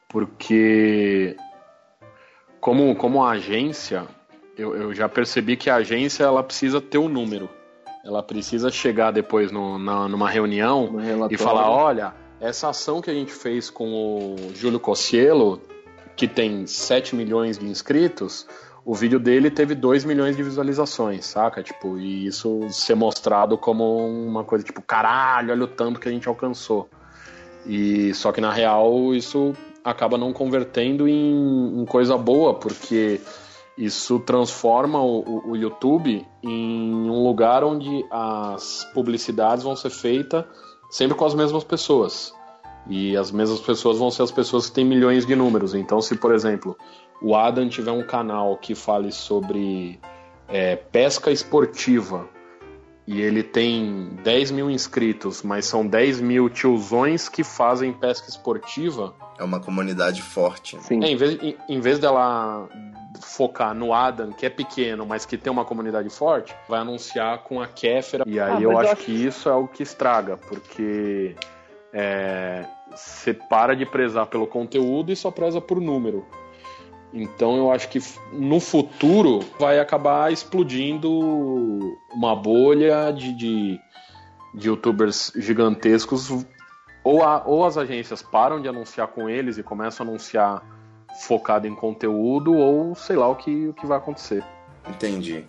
Porque 0.09 1.35
como, 2.59 2.95
como 2.95 3.23
agência, 3.23 4.05
eu, 4.57 4.75
eu 4.75 4.93
já 4.93 5.07
percebi 5.07 5.55
que 5.55 5.69
a 5.69 5.75
agência 5.75 6.23
ela 6.23 6.43
precisa 6.43 6.81
ter 6.81 6.97
o 6.97 7.03
um 7.03 7.09
número. 7.09 7.49
Ela 8.03 8.23
precisa 8.23 8.69
chegar 8.69 9.11
depois 9.11 9.51
no, 9.51 9.77
na, 9.77 10.07
numa 10.07 10.29
reunião 10.29 10.95
e 11.29 11.37
falar, 11.37 11.69
olha, 11.69 12.13
essa 12.39 12.69
ação 12.69 13.01
que 13.01 13.09
a 13.09 13.13
gente 13.13 13.31
fez 13.31 13.69
com 13.69 14.35
o 14.35 14.55
Júlio 14.55 14.79
Cossielo, 14.79 15.61
que 16.15 16.27
tem 16.27 16.65
7 16.65 17.15
milhões 17.15 17.57
de 17.57 17.65
inscritos, 17.65 18.47
o 18.85 18.95
vídeo 18.95 19.19
dele 19.19 19.51
teve 19.51 19.75
2 19.75 20.05
milhões 20.05 20.35
de 20.35 20.41
visualizações, 20.41 21.25
saca? 21.25 21.61
Tipo, 21.61 21.97
e 21.97 22.25
isso 22.25 22.67
ser 22.69 22.95
mostrado 22.95 23.57
como 23.57 23.97
uma 23.97 24.43
coisa 24.43 24.63
tipo, 24.63 24.81
caralho, 24.81 25.51
olha 25.51 25.65
o 25.65 25.67
tanto 25.67 25.99
que 25.99 26.09
a 26.09 26.11
gente 26.11 26.27
alcançou. 26.27 26.89
E 27.65 28.13
só 28.13 28.31
que 28.31 28.41
na 28.41 28.51
real 28.51 29.13
isso 29.13 29.53
acaba 29.89 30.17
não 30.17 30.31
convertendo 30.31 31.07
em, 31.07 31.81
em 31.81 31.85
coisa 31.85 32.17
boa, 32.17 32.53
porque 32.53 33.19
isso 33.77 34.19
transforma 34.19 35.01
o, 35.01 35.51
o, 35.51 35.55
YouTube 35.55 36.25
em 36.43 37.09
um 37.09 37.23
lugar 37.23 37.63
onde 37.63 38.05
as 38.11 38.85
publicidades 38.93 39.63
vão 39.63 39.75
ser 39.75 39.89
feitas 39.89 40.43
sempre 40.89 41.17
com 41.17 41.25
as 41.25 41.33
mesmas 41.33 41.63
pessoas. 41.63 42.33
E 42.87 43.15
as 43.15 43.31
mesmas 43.31 43.59
pessoas 43.59 43.97
vão 43.97 44.09
ser 44.09 44.23
as 44.23 44.31
pessoas 44.31 44.67
que 44.67 44.73
têm 44.73 44.85
milhões 44.85 45.25
de 45.25 45.35
números. 45.35 45.75
Então, 45.75 46.01
se, 46.01 46.15
por 46.15 46.33
exemplo, 46.33 46.77
o 47.21 47.35
Adam 47.35 47.69
tiver 47.69 47.91
um 47.91 48.03
canal 48.03 48.57
que 48.57 48.73
fale 48.73 49.11
sobre 49.11 49.99
é, 50.47 50.75
pesca 50.75 51.31
esportiva 51.31 52.27
e 53.11 53.19
ele 53.21 53.41
tem 53.41 54.09
10 54.23 54.51
mil 54.51 54.69
inscritos, 54.69 55.41
mas 55.41 55.65
são 55.65 55.85
10 55.87 56.21
mil 56.21 56.47
tiozões 56.47 57.27
que 57.27 57.43
fazem 57.43 57.91
pesca 57.91 58.29
esportiva. 58.29 59.15
É 59.39 59.43
uma 59.43 59.59
comunidade 59.59 60.21
forte. 60.21 60.75
Né? 60.75 60.81
Sim. 60.83 61.03
É, 61.03 61.07
em, 61.07 61.15
vez, 61.15 61.41
em, 61.41 61.57
em 61.67 61.79
vez 61.79 61.97
dela 61.97 62.69
focar 63.19 63.73
no 63.73 63.93
Adam, 63.95 64.31
que 64.31 64.45
é 64.45 64.49
pequeno, 64.49 65.07
mas 65.07 65.25
que 65.25 65.37
tem 65.37 65.51
uma 65.51 65.65
comunidade 65.65 66.07
forte, 66.11 66.53
vai 66.67 66.81
anunciar 66.81 67.39
com 67.39 67.59
a 67.59 67.65
Kéfera. 67.65 68.23
E 68.27 68.39
aí 68.39 68.57
Ah, 68.57 68.61
eu 68.61 68.73
mas 68.73 68.81
acho 68.81 68.87
eu 68.89 68.93
acho- 68.93 69.03
que 69.05 69.11
isso 69.11 69.49
é 69.49 69.55
o 69.55 69.67
que 69.67 69.81
estraga, 69.81 70.37
porque 70.37 71.35
é, 71.91 72.63
você 72.95 73.33
para 73.33 73.75
de 73.75 73.87
prezar 73.87 74.27
pelo 74.27 74.45
conteúdo 74.45 75.11
e 75.11 75.15
só 75.15 75.31
preza 75.31 75.59
por 75.59 75.81
número. 75.81 76.27
Então 77.13 77.57
eu 77.57 77.71
acho 77.71 77.89
que 77.89 77.99
no 78.31 78.59
futuro 78.59 79.39
vai 79.59 79.79
acabar 79.79 80.31
explodindo 80.31 81.09
uma 82.13 82.35
bolha 82.35 83.11
de, 83.11 83.33
de, 83.33 83.79
de 84.53 84.67
youtubers 84.67 85.31
gigantescos. 85.35 86.29
Ou, 87.03 87.23
a- 87.23 87.43
ou 87.45 87.65
as 87.65 87.77
agências 87.77 88.21
param 88.21 88.61
de 88.61 88.67
anunciar 88.67 89.07
com 89.07 89.29
eles 89.29 89.57
e 89.57 89.63
começam 89.63 90.05
a 90.05 90.09
anunciar 90.09 90.63
focado 91.25 91.65
em 91.65 91.73
conteúdo, 91.73 92.53
ou 92.53 92.93
sei 92.93 93.15
lá 93.15 93.27
o 93.27 93.35
que, 93.35 93.67
o 93.69 93.73
que 93.73 93.85
vai 93.87 93.97
acontecer. 93.97 94.43
Entendi. 94.87 95.43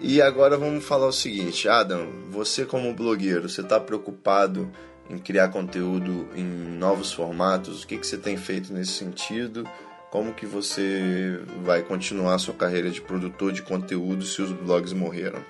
E 0.00 0.20
agora 0.22 0.56
vamos 0.56 0.84
falar 0.84 1.06
o 1.06 1.12
seguinte, 1.12 1.68
Adam, 1.68 2.08
você 2.30 2.64
como 2.64 2.92
blogueiro, 2.94 3.48
você 3.48 3.60
está 3.60 3.78
preocupado 3.78 4.70
em 5.08 5.18
criar 5.18 5.48
conteúdo 5.48 6.26
em 6.34 6.42
novos 6.44 7.12
formatos? 7.12 7.84
O 7.84 7.86
que, 7.86 7.98
que 7.98 8.06
você 8.06 8.16
tem 8.16 8.36
feito 8.36 8.72
nesse 8.72 8.92
sentido? 8.92 9.68
Como 10.14 10.32
que 10.32 10.46
você 10.46 11.40
vai 11.64 11.82
continuar 11.82 12.36
a 12.36 12.38
sua 12.38 12.54
carreira 12.54 12.88
de 12.88 13.02
produtor 13.02 13.50
de 13.50 13.62
conteúdo 13.62 14.22
se 14.22 14.40
os 14.40 14.52
blogs 14.52 14.92
morreram? 14.92 15.40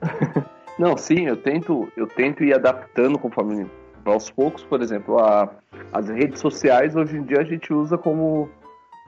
Não, 0.78 0.96
sim, 0.96 1.26
eu 1.26 1.36
tento, 1.36 1.92
eu 1.96 2.06
tento 2.06 2.44
ir 2.44 2.54
adaptando 2.54 3.18
conforme 3.18 3.66
aos 4.04 4.30
poucos, 4.30 4.62
por 4.62 4.80
exemplo, 4.80 5.18
a, 5.18 5.52
as 5.92 6.08
redes 6.08 6.38
sociais 6.38 6.94
hoje 6.94 7.16
em 7.16 7.24
dia 7.24 7.40
a 7.40 7.44
gente 7.44 7.72
usa 7.74 7.98
como, 7.98 8.48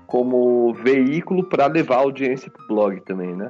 como 0.08 0.74
veículo 0.74 1.44
para 1.44 1.66
levar 1.68 1.98
audiência 1.98 2.50
para 2.50 2.64
o 2.64 2.66
blog 2.66 3.00
também, 3.02 3.36
né? 3.36 3.48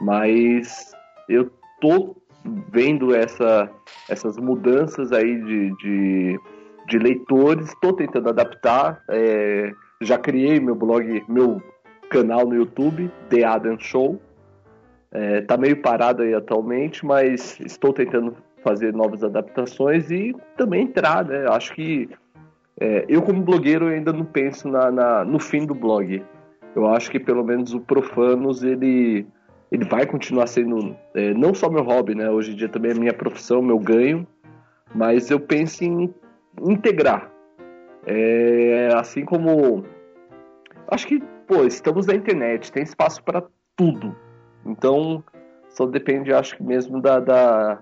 Mas 0.00 0.90
eu 1.28 1.48
tô 1.80 2.16
vendo 2.72 3.14
essa, 3.14 3.70
essas 4.08 4.36
mudanças 4.36 5.12
aí 5.12 5.40
de, 5.44 5.76
de, 5.76 6.40
de 6.88 6.98
leitores, 6.98 7.68
estou 7.68 7.92
tentando 7.92 8.30
adaptar. 8.30 9.00
é, 9.08 9.72
já 10.00 10.18
criei 10.18 10.60
meu 10.60 10.74
blog, 10.74 11.24
meu 11.28 11.62
canal 12.10 12.46
no 12.46 12.54
YouTube, 12.54 13.10
The 13.28 13.44
Adam 13.44 13.78
Show. 13.78 14.20
É, 15.10 15.40
tá 15.40 15.56
meio 15.56 15.80
parado 15.80 16.22
aí 16.22 16.34
atualmente, 16.34 17.04
mas 17.04 17.58
estou 17.60 17.92
tentando 17.92 18.36
fazer 18.62 18.92
novas 18.92 19.24
adaptações 19.24 20.10
e 20.10 20.34
também 20.56 20.82
entrar, 20.84 21.24
né? 21.24 21.46
Acho 21.48 21.72
que 21.74 22.08
é, 22.80 23.04
eu 23.08 23.22
como 23.22 23.42
blogueiro 23.42 23.86
ainda 23.86 24.12
não 24.12 24.24
penso 24.24 24.68
na, 24.68 24.90
na- 24.90 25.24
no 25.24 25.38
fim 25.38 25.64
do 25.64 25.74
blog. 25.74 26.22
Eu 26.76 26.86
acho 26.88 27.10
que 27.10 27.18
pelo 27.18 27.42
menos 27.44 27.72
o 27.74 27.80
Profanos 27.80 28.62
ele 28.62 29.26
ele 29.70 29.84
vai 29.84 30.06
continuar 30.06 30.46
sendo 30.46 30.96
é, 31.14 31.34
não 31.34 31.52
só 31.54 31.68
meu 31.70 31.82
hobby, 31.82 32.14
né? 32.14 32.30
Hoje 32.30 32.52
em 32.52 32.56
dia 32.56 32.68
também 32.68 32.90
é 32.92 32.94
minha 32.94 33.12
profissão, 33.12 33.60
meu 33.60 33.78
ganho, 33.78 34.26
mas 34.94 35.30
eu 35.30 35.38
penso 35.40 35.84
em 35.84 36.12
integrar. 36.62 37.30
É, 38.10 38.88
assim 38.94 39.22
como 39.22 39.84
acho 40.90 41.06
que 41.06 41.22
pô 41.46 41.64
estamos 41.64 42.06
na 42.06 42.14
internet, 42.14 42.72
tem 42.72 42.82
espaço 42.82 43.22
para 43.22 43.42
tudo. 43.76 44.16
Então, 44.64 45.22
só 45.68 45.84
depende, 45.84 46.32
acho 46.32 46.56
que 46.56 46.62
mesmo 46.62 47.02
da, 47.02 47.20
da 47.20 47.78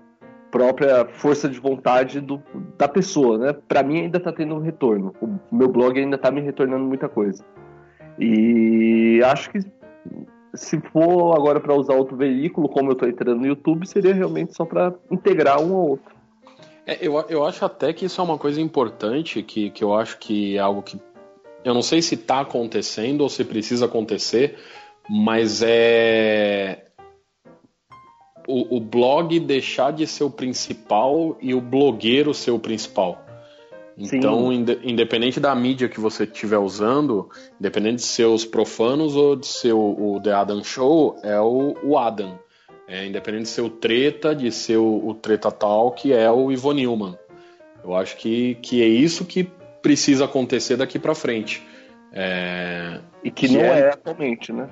própria 0.51 1.05
força 1.05 1.47
de 1.47 1.59
vontade 1.59 2.19
do, 2.19 2.43
da 2.77 2.89
pessoa, 2.89 3.37
né? 3.37 3.55
Para 3.67 3.83
mim 3.83 4.01
ainda 4.01 4.19
tá 4.19 4.33
tendo 4.33 4.55
um 4.55 4.59
retorno. 4.59 5.13
O 5.21 5.55
meu 5.55 5.69
blog 5.69 5.97
ainda 5.97 6.17
tá 6.17 6.29
me 6.29 6.41
retornando 6.41 6.83
muita 6.83 7.07
coisa. 7.07 7.43
E 8.19 9.21
acho 9.23 9.49
que 9.49 9.59
se 10.53 10.79
for 10.91 11.35
agora 11.35 11.59
para 11.59 11.73
usar 11.73 11.93
outro 11.93 12.17
veículo, 12.17 12.67
como 12.67 12.91
eu 12.91 12.95
tô 12.95 13.05
entrando 13.05 13.39
no 13.39 13.47
YouTube, 13.47 13.87
seria 13.87 14.13
realmente 14.13 14.53
só 14.53 14.65
para 14.65 14.93
integrar 15.09 15.61
um 15.61 15.73
ao 15.73 15.87
outro. 15.89 16.16
É, 16.87 16.97
eu, 17.01 17.19
eu 17.27 17.45
acho 17.45 17.65
até 17.65 17.91
que 17.91 18.05
isso 18.05 18.21
é 18.21 18.23
uma 18.23 18.37
coisa 18.37 18.61
importante, 18.61 19.43
que, 19.43 19.69
que 19.69 19.83
eu 19.83 19.93
acho 19.93 20.17
que 20.17 20.55
é 20.55 20.59
algo 20.59 20.81
que. 20.81 20.97
Eu 21.65 21.73
não 21.73 21.81
sei 21.81 22.01
se 22.01 22.15
está 22.15 22.39
acontecendo 22.39 23.21
ou 23.21 23.29
se 23.29 23.43
precisa 23.43 23.85
acontecer, 23.85 24.57
mas 25.09 25.61
é. 25.61 26.85
O, 28.47 28.77
o 28.77 28.79
blog 28.79 29.37
deixar 29.41 29.91
de 29.91 30.07
ser 30.07 30.23
o 30.23 30.29
principal 30.29 31.37
e 31.41 31.53
o 31.53 31.59
blogueiro 31.59 32.33
ser 32.33 32.51
o 32.51 32.59
principal. 32.59 33.21
Então, 33.97 34.53
inde- 34.53 34.79
independente 34.83 35.39
da 35.39 35.53
mídia 35.53 35.89
que 35.89 35.99
você 35.99 36.23
estiver 36.23 36.59
usando, 36.59 37.29
independente 37.59 37.95
de 37.95 38.03
ser 38.03 38.25
os 38.25 38.45
profanos 38.45 39.15
ou 39.15 39.35
de 39.35 39.47
ser 39.47 39.73
o, 39.73 40.13
o 40.15 40.21
The 40.21 40.31
Adam 40.31 40.63
Show, 40.63 41.19
é 41.23 41.37
o, 41.41 41.75
o 41.83 41.97
Adam. 41.97 42.39
É, 42.87 43.05
independente 43.05 43.43
de 43.43 43.49
ser 43.49 43.61
o 43.61 43.69
Treta, 43.69 44.33
de 44.33 44.51
ser 44.51 44.77
o, 44.77 45.07
o 45.07 45.13
Treta 45.13 45.51
Talk, 45.51 46.11
é 46.11 46.29
o 46.31 46.51
Ivo 46.51 46.71
Newman. 46.71 47.17
Eu 47.83 47.95
acho 47.95 48.15
que, 48.17 48.55
que 48.55 48.81
é 48.81 48.87
isso 48.87 49.25
que 49.25 49.43
precisa 49.81 50.25
acontecer 50.25 50.77
daqui 50.77 50.97
pra 50.97 51.13
frente. 51.13 51.61
É, 52.13 52.99
E 53.23 53.29
que, 53.29 53.47
Que 53.47 53.53
não 53.57 53.61
é- 53.61 53.79
é 53.81 53.89
atualmente, 53.89 54.53
né? 54.53 54.69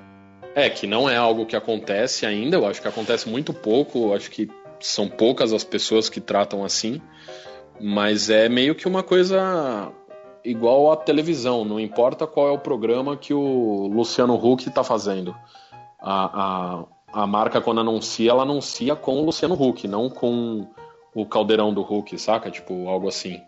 é, 0.56 0.69
que 0.69 0.88
não 0.88 1.10
é 1.10 1.17
algo 1.17 1.45
que 1.45 1.56
acontece 1.56 2.25
ainda, 2.25 2.56
eu 2.56 2.65
acho 2.65 2.82
que 2.82 2.88
acontece 2.88 3.28
muito 3.28 3.54
pouco, 3.54 3.99
eu 4.08 4.13
acho 4.13 4.32
que 4.32 4.49
são 4.80 5.08
poucas 5.10 5.51
as 5.51 5.63
pessoas 5.65 6.08
que 6.08 6.21
tratam 6.21 6.63
assim, 6.63 7.01
mas 7.80 8.30
é 8.30 8.47
meio 8.47 8.73
que 8.75 8.88
uma 8.88 9.04
coisa 9.04 9.91
igual 10.45 10.91
a 10.91 10.95
televisão, 10.95 11.65
não 11.65 11.78
importa 11.80 12.25
qual 12.25 12.47
é 12.47 12.51
o 12.51 12.60
programa 12.60 13.17
que 13.17 13.34
o 13.34 13.88
Luciano 13.88 14.36
Huck 14.36 14.67
está 14.69 14.84
fazendo. 14.84 15.36
A, 15.99 16.25
a, 16.80 16.84
a 17.15 17.25
marca, 17.25 17.62
quando 17.62 17.80
anuncia, 17.80 18.30
ela 18.30 18.43
anuncia 18.43 18.93
com 18.93 19.21
o 19.21 19.25
Luciano 19.25 19.56
Huck, 19.56 19.88
não 19.88 20.10
com 20.10 20.67
o 21.13 21.25
caldeirão 21.25 21.73
do 21.73 21.82
Huck, 21.82 22.19
saca? 22.19 22.51
Tipo, 22.51 22.89
algo 22.89 23.08
assim. 23.08 23.39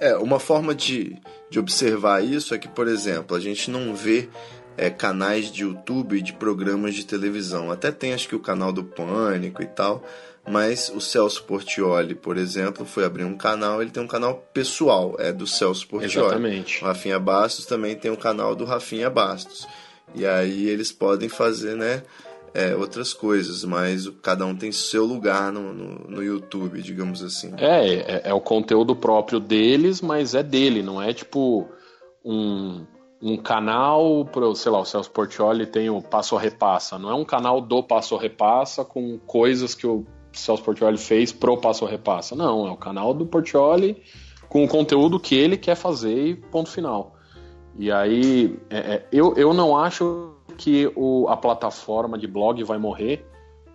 É, 0.00 0.16
uma 0.16 0.40
forma 0.40 0.74
de, 0.74 1.16
de 1.48 1.60
observar 1.60 2.24
isso 2.24 2.52
é 2.52 2.58
que, 2.58 2.66
por 2.66 2.88
exemplo, 2.88 3.36
a 3.36 3.40
gente 3.40 3.70
não 3.70 3.94
vê 3.94 4.28
é, 4.76 4.90
canais 4.90 5.46
de 5.46 5.62
YouTube 5.62 6.20
de 6.20 6.32
programas 6.32 6.96
de 6.96 7.06
televisão. 7.06 7.70
Até 7.70 7.92
tem, 7.92 8.12
acho 8.12 8.28
que, 8.28 8.34
o 8.34 8.40
canal 8.40 8.72
do 8.72 8.82
Pânico 8.82 9.62
e 9.62 9.66
tal, 9.66 10.02
mas 10.44 10.90
o 10.92 11.00
Celso 11.00 11.44
Portioli, 11.44 12.16
por 12.16 12.36
exemplo, 12.36 12.84
foi 12.84 13.04
abrir 13.04 13.22
um 13.22 13.36
canal, 13.36 13.80
ele 13.80 13.92
tem 13.92 14.02
um 14.02 14.08
canal 14.08 14.44
pessoal, 14.52 15.14
é 15.20 15.32
do 15.32 15.46
Celso 15.46 15.86
Portioli. 15.86 16.26
Exatamente. 16.26 16.82
O 16.82 16.86
Rafinha 16.86 17.20
Bastos 17.20 17.64
também 17.64 17.94
tem 17.94 18.10
um 18.10 18.16
canal 18.16 18.56
do 18.56 18.64
Rafinha 18.64 19.08
Bastos. 19.08 19.68
E 20.14 20.26
aí 20.26 20.68
eles 20.68 20.90
podem 20.90 21.28
fazer, 21.28 21.76
né, 21.76 22.02
é, 22.54 22.74
outras 22.74 23.12
coisas, 23.12 23.64
mas 23.64 24.08
cada 24.22 24.44
um 24.44 24.54
tem 24.54 24.72
seu 24.72 25.04
lugar 25.04 25.52
no, 25.52 25.72
no, 25.72 25.94
no 26.08 26.22
YouTube, 26.22 26.80
digamos 26.82 27.22
assim. 27.22 27.52
É, 27.56 27.94
é, 27.94 28.22
é, 28.24 28.34
o 28.34 28.40
conteúdo 28.40 28.96
próprio 28.96 29.38
deles, 29.38 30.00
mas 30.00 30.34
é 30.34 30.42
dele, 30.42 30.82
não 30.82 31.00
é 31.00 31.12
tipo 31.12 31.68
um, 32.24 32.84
um 33.22 33.36
canal 33.36 34.24
pro, 34.24 34.54
sei 34.54 34.72
lá, 34.72 34.80
o 34.80 34.84
Celso 34.84 35.10
Portioli 35.10 35.66
tem 35.66 35.90
o 35.90 36.00
Passo 36.00 36.36
a 36.36 36.40
Repassa, 36.40 36.98
não 36.98 37.10
é 37.10 37.14
um 37.14 37.24
canal 37.24 37.60
do 37.60 37.82
Passo 37.82 38.16
a 38.16 38.20
Repassa 38.20 38.84
com 38.84 39.18
coisas 39.18 39.74
que 39.74 39.86
o 39.86 40.04
Celso 40.32 40.62
Portioli 40.62 40.98
fez 40.98 41.32
pro 41.32 41.58
Passo 41.58 41.84
a 41.84 41.88
Repassa, 41.88 42.34
não, 42.34 42.66
é 42.66 42.70
o 42.70 42.76
canal 42.76 43.12
do 43.12 43.26
Portioli 43.26 44.02
com 44.48 44.64
o 44.64 44.68
conteúdo 44.68 45.20
que 45.20 45.34
ele 45.34 45.56
quer 45.56 45.74
fazer 45.74 46.26
e 46.26 46.34
ponto 46.34 46.70
final. 46.70 47.17
E 47.78 47.92
aí, 47.92 48.58
é, 48.68 48.78
é, 48.78 49.06
eu, 49.12 49.34
eu 49.36 49.54
não 49.54 49.76
acho 49.76 50.34
que 50.56 50.90
o, 50.96 51.28
a 51.28 51.36
plataforma 51.36 52.18
de 52.18 52.26
blog 52.26 52.62
vai 52.64 52.76
morrer, 52.76 53.24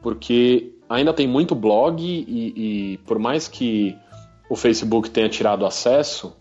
porque 0.01 0.73
ainda 0.89 1.13
tem 1.13 1.25
muito 1.25 1.55
blog 1.55 2.03
e, 2.03 2.93
e, 2.93 2.97
por 2.99 3.17
mais 3.17 3.47
que 3.47 3.97
o 4.49 4.55
Facebook 4.55 5.09
tenha 5.09 5.29
tirado 5.29 5.65
acesso, 5.65 6.35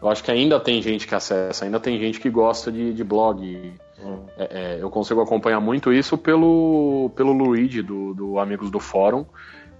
eu 0.00 0.08
acho 0.08 0.22
que 0.22 0.30
ainda 0.30 0.60
tem 0.60 0.80
gente 0.80 1.08
que 1.08 1.14
acessa, 1.14 1.64
ainda 1.64 1.80
tem 1.80 1.98
gente 1.98 2.20
que 2.20 2.30
gosta 2.30 2.70
de, 2.70 2.94
de 2.94 3.02
blog. 3.02 3.74
Hum. 4.00 4.18
É, 4.36 4.76
é, 4.76 4.78
eu 4.80 4.88
consigo 4.88 5.20
acompanhar 5.20 5.60
muito 5.60 5.92
isso 5.92 6.16
pelo, 6.16 7.10
pelo 7.16 7.32
Luigi, 7.32 7.82
do, 7.82 8.14
do 8.14 8.38
Amigos 8.38 8.70
do 8.70 8.78
Fórum, 8.78 9.26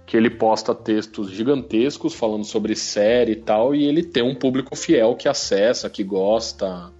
que 0.05 0.17
ele 0.17 0.29
posta 0.29 0.75
textos 0.75 1.31
gigantescos 1.31 2.13
falando 2.13 2.43
sobre 2.43 2.75
série 2.75 3.31
e 3.31 3.35
tal, 3.37 3.73
e 3.73 3.85
ele 3.85 4.03
tem 4.03 4.23
um 4.23 4.35
público 4.35 4.75
fiel 4.75 5.15
que 5.15 5.29
acessa, 5.29 5.89
que 5.89 6.03
gosta. 6.03 6.91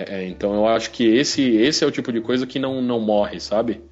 É, 0.00 0.20
é, 0.20 0.28
então 0.28 0.54
eu 0.54 0.66
acho 0.66 0.90
que 0.90 1.04
esse, 1.04 1.42
esse 1.42 1.84
é 1.84 1.86
o 1.86 1.90
tipo 1.90 2.10
de 2.10 2.22
coisa 2.22 2.46
que 2.46 2.58
não, 2.58 2.80
não 2.80 2.98
morre, 2.98 3.38
sabe? 3.38 3.82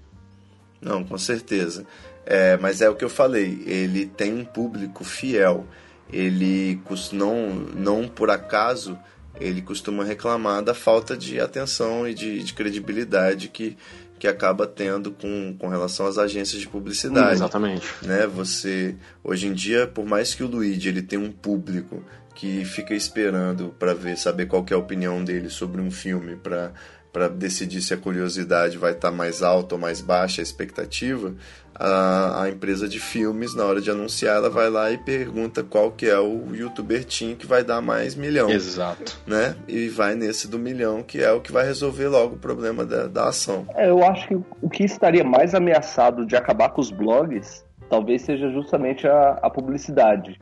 Não, 0.80 1.04
com 1.04 1.18
certeza. 1.18 1.86
É, 2.24 2.56
mas 2.56 2.80
é 2.80 2.88
o 2.88 2.94
que 2.94 3.04
eu 3.04 3.10
falei, 3.10 3.62
ele 3.66 4.06
tem 4.06 4.32
um 4.32 4.44
público 4.44 5.04
fiel. 5.04 5.66
Ele 6.10 6.80
não, 7.12 7.50
não 7.50 8.08
por 8.08 8.30
acaso 8.30 8.98
ele 9.38 9.60
costuma 9.60 10.02
reclamar 10.02 10.62
da 10.62 10.74
falta 10.74 11.16
de 11.16 11.38
atenção 11.38 12.08
e 12.08 12.14
de, 12.14 12.42
de 12.42 12.54
credibilidade 12.54 13.48
que, 13.48 13.76
que 14.18 14.26
acaba 14.26 14.66
tendo 14.66 15.10
com, 15.10 15.54
com 15.58 15.68
relação 15.68 16.06
às 16.06 16.18
agências 16.18 16.60
de 16.60 16.68
publicidade. 16.68 17.34
exatamente. 17.34 17.86
Né? 18.02 18.26
Você 18.26 18.96
hoje 19.22 19.46
em 19.46 19.52
dia, 19.52 19.86
por 19.86 20.04
mais 20.04 20.34
que 20.34 20.42
o 20.42 20.46
Luigi 20.46 20.88
ele 20.88 21.02
tenha 21.02 21.22
um 21.22 21.32
público 21.32 22.02
que 22.34 22.64
fica 22.64 22.94
esperando 22.94 23.74
para 23.78 23.94
ver, 23.94 24.16
saber 24.16 24.46
qual 24.46 24.64
é 24.70 24.74
a 24.74 24.78
opinião 24.78 25.24
dele 25.24 25.50
sobre 25.50 25.80
um 25.80 25.90
filme, 25.90 26.36
para 26.36 26.72
para 27.12 27.26
decidir 27.26 27.80
se 27.80 27.94
a 27.94 27.96
curiosidade 27.96 28.76
vai 28.76 28.92
estar 28.92 29.10
tá 29.10 29.16
mais 29.16 29.42
alta 29.42 29.74
ou 29.74 29.80
mais 29.80 30.00
baixa 30.00 30.40
a 30.40 30.44
expectativa, 30.44 31.34
a, 31.78 32.42
a, 32.42 32.50
empresa 32.50 32.88
de 32.88 32.98
filmes, 32.98 33.54
na 33.54 33.64
hora 33.64 33.80
de 33.80 33.90
anunciar, 33.90 34.36
ela 34.36 34.50
vai 34.50 34.68
lá 34.68 34.90
e 34.90 34.98
pergunta 34.98 35.62
qual 35.62 35.92
que 35.92 36.06
é 36.06 36.18
o 36.18 36.54
youtuber 36.54 37.04
team 37.04 37.36
que 37.36 37.46
vai 37.46 37.62
dar 37.62 37.80
mais 37.80 38.16
milhão. 38.16 38.50
Exato. 38.50 39.16
Né? 39.26 39.54
E 39.68 39.88
vai 39.88 40.14
nesse 40.16 40.48
do 40.48 40.58
milhão, 40.58 41.02
que 41.02 41.22
é 41.22 41.30
o 41.30 41.40
que 41.40 41.52
vai 41.52 41.64
resolver 41.64 42.08
logo 42.08 42.34
o 42.34 42.38
problema 42.38 42.84
da, 42.84 43.06
da 43.06 43.28
ação. 43.28 43.64
É, 43.76 43.88
eu 43.88 44.04
acho 44.04 44.26
que 44.26 44.34
o 44.34 44.68
que 44.68 44.84
estaria 44.84 45.22
mais 45.22 45.54
ameaçado 45.54 46.26
de 46.26 46.34
acabar 46.34 46.70
com 46.70 46.80
os 46.80 46.90
blogs 46.90 47.64
talvez 47.88 48.22
seja 48.22 48.50
justamente 48.50 49.06
a, 49.06 49.38
a 49.42 49.48
publicidade. 49.48 50.38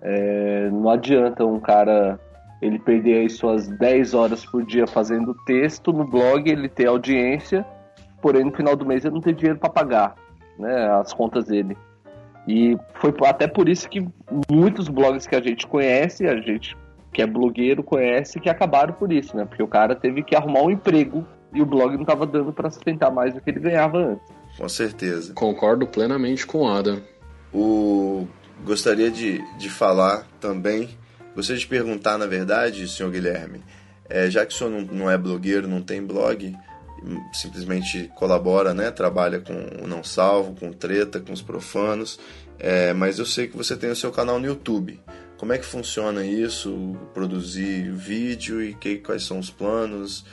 É, 0.00 0.68
não 0.70 0.90
adianta 0.90 1.44
um 1.44 1.58
cara 1.58 2.20
ele 2.60 2.78
perder 2.78 3.22
aí 3.22 3.30
suas 3.30 3.66
10 3.66 4.14
horas 4.14 4.44
por 4.46 4.64
dia 4.64 4.86
fazendo 4.86 5.34
texto 5.44 5.92
no 5.92 6.06
blog, 6.06 6.48
ele 6.48 6.68
ter 6.68 6.86
audiência, 6.86 7.66
porém 8.20 8.44
no 8.44 8.52
final 8.52 8.76
do 8.76 8.86
mês 8.86 9.04
ele 9.04 9.14
não 9.14 9.20
tem 9.20 9.34
dinheiro 9.34 9.58
para 9.58 9.70
pagar 9.70 10.14
né, 10.58 10.88
as 11.00 11.12
contas 11.12 11.46
dele. 11.46 11.76
E 12.46 12.76
foi 12.94 13.14
até 13.24 13.46
por 13.46 13.68
isso 13.68 13.88
que 13.88 14.06
muitos 14.50 14.88
blogs 14.88 15.26
que 15.26 15.36
a 15.36 15.40
gente 15.40 15.66
conhece, 15.66 16.26
a 16.26 16.40
gente 16.40 16.76
que 17.12 17.20
é 17.20 17.26
blogueiro 17.26 17.82
conhece, 17.82 18.40
que 18.40 18.48
acabaram 18.48 18.94
por 18.94 19.12
isso, 19.12 19.36
né? 19.36 19.44
Porque 19.44 19.62
o 19.62 19.68
cara 19.68 19.94
teve 19.94 20.22
que 20.22 20.34
arrumar 20.34 20.62
um 20.62 20.70
emprego 20.70 21.26
e 21.52 21.60
o 21.60 21.66
blog 21.66 21.92
não 21.94 22.02
estava 22.02 22.26
dando 22.26 22.52
para 22.52 22.70
sustentar 22.70 23.10
mais 23.10 23.34
do 23.34 23.40
que 23.40 23.50
ele 23.50 23.60
ganhava 23.60 23.98
antes. 23.98 24.26
Com 24.56 24.68
certeza. 24.68 25.34
Concordo 25.34 25.86
plenamente 25.86 26.46
com 26.46 26.62
o 26.62 26.68
Adam. 26.68 27.02
O 27.52 28.26
gostaria 28.64 29.10
de, 29.10 29.42
de 29.58 29.68
falar 29.68 30.26
também, 30.40 30.88
gostaria 31.34 31.60
de 31.60 31.66
perguntar, 31.66 32.16
na 32.16 32.26
verdade, 32.26 32.88
senhor 32.88 33.10
Guilherme, 33.10 33.62
é, 34.08 34.30
já 34.30 34.46
que 34.46 34.54
o 34.54 34.56
senhor 34.56 34.70
não, 34.70 34.80
não 34.80 35.10
é 35.10 35.18
blogueiro, 35.18 35.68
não 35.68 35.82
tem 35.82 36.02
blog, 36.02 36.56
simplesmente 37.32 38.10
colabora, 38.14 38.72
né? 38.74 38.90
Trabalha 38.90 39.40
com 39.40 39.84
o 39.84 39.86
Não 39.86 40.02
Salvo, 40.02 40.54
com 40.54 40.72
Treta, 40.72 41.20
com 41.20 41.32
os 41.32 41.42
profanos, 41.42 42.18
é, 42.58 42.92
mas 42.92 43.18
eu 43.18 43.26
sei 43.26 43.48
que 43.48 43.56
você 43.56 43.76
tem 43.76 43.90
o 43.90 43.96
seu 43.96 44.10
canal 44.12 44.38
no 44.38 44.46
YouTube. 44.46 45.00
Como 45.36 45.52
é 45.52 45.58
que 45.58 45.64
funciona 45.64 46.24
isso? 46.24 46.96
Produzir 47.12 47.90
vídeo 47.90 48.62
e 48.62 48.74
que, 48.74 48.98
quais 48.98 49.24
são 49.24 49.38
os 49.38 49.50
planos? 49.50 50.24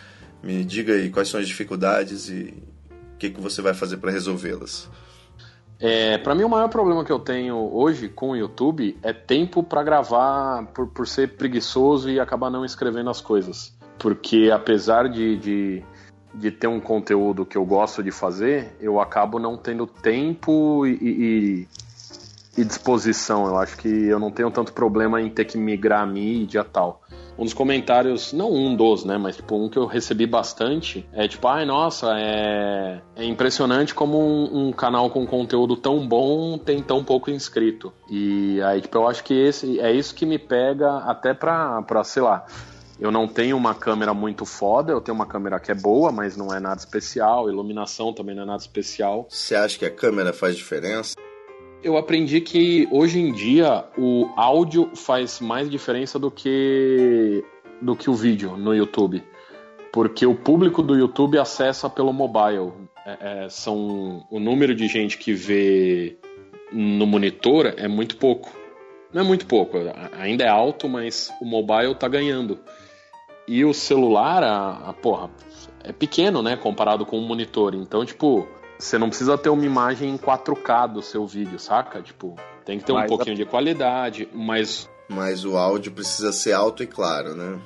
Me 0.44 0.64
diga 0.64 0.94
aí 0.94 1.10
quais 1.10 1.28
são 1.28 1.40
as 1.40 1.48
dificuldades 1.48 2.30
e 2.30 2.54
o 3.14 3.18
que, 3.18 3.32
que 3.32 3.42
você 3.42 3.62
vai 3.62 3.74
fazer 3.74 3.98
para 3.98 4.12
resolvê-las. 4.12 4.88
É, 5.80 6.18
para 6.18 6.36
mim, 6.36 6.44
o 6.44 6.50
maior 6.50 6.68
problema 6.68 7.06
que 7.06 7.12
eu 7.12 7.20
tenho 7.20 7.56
hoje 7.74 8.10
com 8.10 8.32
o 8.32 8.36
YouTube 8.36 8.98
é 9.02 9.14
tempo 9.14 9.64
para 9.64 9.82
gravar 9.82 10.66
por, 10.74 10.88
por 10.88 11.08
ser 11.08 11.38
preguiçoso 11.38 12.10
e 12.10 12.20
acabar 12.20 12.50
não 12.50 12.66
escrevendo 12.66 13.10
as 13.10 13.22
coisas. 13.22 13.74
Porque 13.98 14.52
apesar 14.54 15.10
de, 15.10 15.38
de, 15.38 15.84
de, 16.34 16.52
ter 16.52 16.68
um 16.68 16.80
conteúdo 16.80 17.46
que 17.46 17.58
eu 17.58 17.66
gosto 17.66 18.04
de 18.04 18.12
fazer, 18.12 18.76
eu 18.80 19.00
acabo 19.00 19.40
não 19.40 19.58
tendo 19.58 19.86
tempo 19.88 20.86
e, 20.86 21.68
e, 22.56 22.62
e 22.62 22.64
disposição. 22.64 23.48
Eu 23.48 23.58
acho 23.58 23.78
que 23.78 23.88
eu 23.88 24.20
não 24.20 24.32
tenho 24.32 24.52
tanto 24.52 24.74
problema 24.74 25.22
em 25.22 25.30
ter 25.30 25.46
que 25.46 25.58
migrar 25.58 26.02
a 26.02 26.06
mídia 26.06 26.60
e 26.60 26.72
tal 26.72 27.02
um 27.40 27.46
dos 27.46 27.54
comentários, 27.54 28.34
não 28.34 28.52
um 28.52 28.76
dos, 28.76 29.06
né, 29.06 29.18
mas 29.18 29.38
tipo 29.38 29.56
um 29.56 29.70
que 29.70 29.78
eu 29.78 29.86
recebi 29.86 30.28
bastante 30.28 31.08
é 31.14 31.26
tipo, 31.26 31.48
ai 31.48 31.66
nossa, 31.66 32.08
é, 32.20 33.02
é 33.16 33.24
impressionante 33.24 33.96
como 33.96 34.20
um, 34.20 34.68
um, 34.68 34.72
canal 34.74 35.10
com 35.10 35.26
conteúdo 35.26 35.78
tão 35.78 36.06
bom 36.06 36.58
tem 36.58 36.84
tão 36.84 37.02
pouco 37.02 37.32
inscrito. 37.32 37.94
E 38.10 38.62
aí 38.64 38.82
tipo 38.82 38.98
eu 38.98 39.08
acho 39.08 39.24
que 39.24 39.34
esse 39.34 39.80
é 39.80 39.90
isso 39.90 40.14
que 40.14 40.26
me 40.26 40.38
pega 40.38 40.98
até 40.98 41.34
pra, 41.34 41.82
pra 41.84 42.04
sei 42.04 42.22
lá. 42.22 42.46
Eu 43.00 43.12
não 43.12 43.28
tenho 43.28 43.56
uma 43.56 43.74
câmera 43.74 44.14
muito 44.14 44.46
foda, 44.46 44.92
eu 44.92 45.00
tenho 45.00 45.16
uma 45.16 45.26
câmera 45.26 45.58
que 45.58 45.72
é 45.72 45.76
boa, 45.76 46.12
mas 46.12 46.36
não 46.36 46.54
é 46.54 46.60
nada 46.60 46.80
especial. 46.80 47.50
Iluminação 47.50 48.12
também 48.12 48.36
não 48.36 48.44
é 48.44 48.46
nada 48.46 48.62
especial. 48.62 49.26
Você 49.30 49.56
acha 49.56 49.80
que 49.80 49.86
a 49.86 49.92
câmera 49.92 50.34
faz 50.34 50.58
diferença? 50.58 51.16
Eu 51.82 51.96
aprendi 51.96 52.42
que 52.42 52.90
hoje 52.92 53.20
em 53.20 53.32
dia 53.32 53.86
o 53.98 54.30
áudio 54.36 54.92
faz 54.96 55.40
mais 55.40 55.70
diferença 55.70 56.20
do 56.20 56.30
que 56.30 57.44
do 57.82 57.96
que 57.96 58.10
o 58.10 58.14
vídeo 58.14 58.58
no 58.58 58.76
YouTube, 58.76 59.24
porque 59.94 60.26
o 60.26 60.36
público 60.36 60.84
do 60.84 60.98
YouTube 60.98 61.40
acessa 61.40 61.90
pelo 61.90 62.12
mobile. 62.12 62.74
É, 63.06 63.46
é, 63.46 63.50
são 63.50 64.26
o 64.30 64.40
número 64.42 64.76
de 64.76 64.90
gente 64.90 65.18
que 65.18 65.32
vê 65.34 66.18
no 66.70 67.08
monitor 67.08 67.74
é 67.78 67.88
muito 67.88 68.18
pouco. 68.18 68.52
Não 69.14 69.22
é 69.22 69.26
muito 69.26 69.46
pouco, 69.46 69.78
ainda 70.20 70.44
é 70.44 70.50
alto, 70.50 70.88
mas 70.90 71.32
o 71.42 71.46
mobile 71.46 71.96
tá 71.96 72.08
ganhando. 72.10 72.60
E 73.50 73.66
o 73.66 73.74
celular, 73.74 74.44
a, 74.44 74.90
a 74.90 74.94
porra, 74.94 75.28
é 75.84 75.92
pequeno, 75.92 76.44
né, 76.44 76.56
comparado 76.56 77.04
com 77.04 77.18
o 77.18 77.22
monitor. 77.22 77.74
Então, 77.74 78.06
tipo, 78.06 78.48
você 78.78 78.96
não 79.00 79.10
precisa 79.10 79.40
ter 79.40 79.50
uma 79.50 79.66
imagem 79.66 80.12
em 80.12 80.18
4K 80.20 80.94
do 80.94 81.02
seu 81.02 81.26
vídeo, 81.26 81.58
saca? 81.58 82.00
Tipo, 82.00 82.36
tem 82.64 82.78
que 82.78 82.86
ter 82.86 82.92
um 82.92 83.08
pouquinho 83.08 83.34
a... 83.34 83.38
de 83.38 83.46
qualidade, 83.46 84.30
mas. 84.32 84.88
Mas 85.08 85.46
o 85.46 85.58
áudio 85.58 85.92
precisa 85.92 86.32
ser 86.32 86.54
alto 86.54 86.84
e 86.84 86.86
claro, 86.86 87.34
né? 87.34 87.60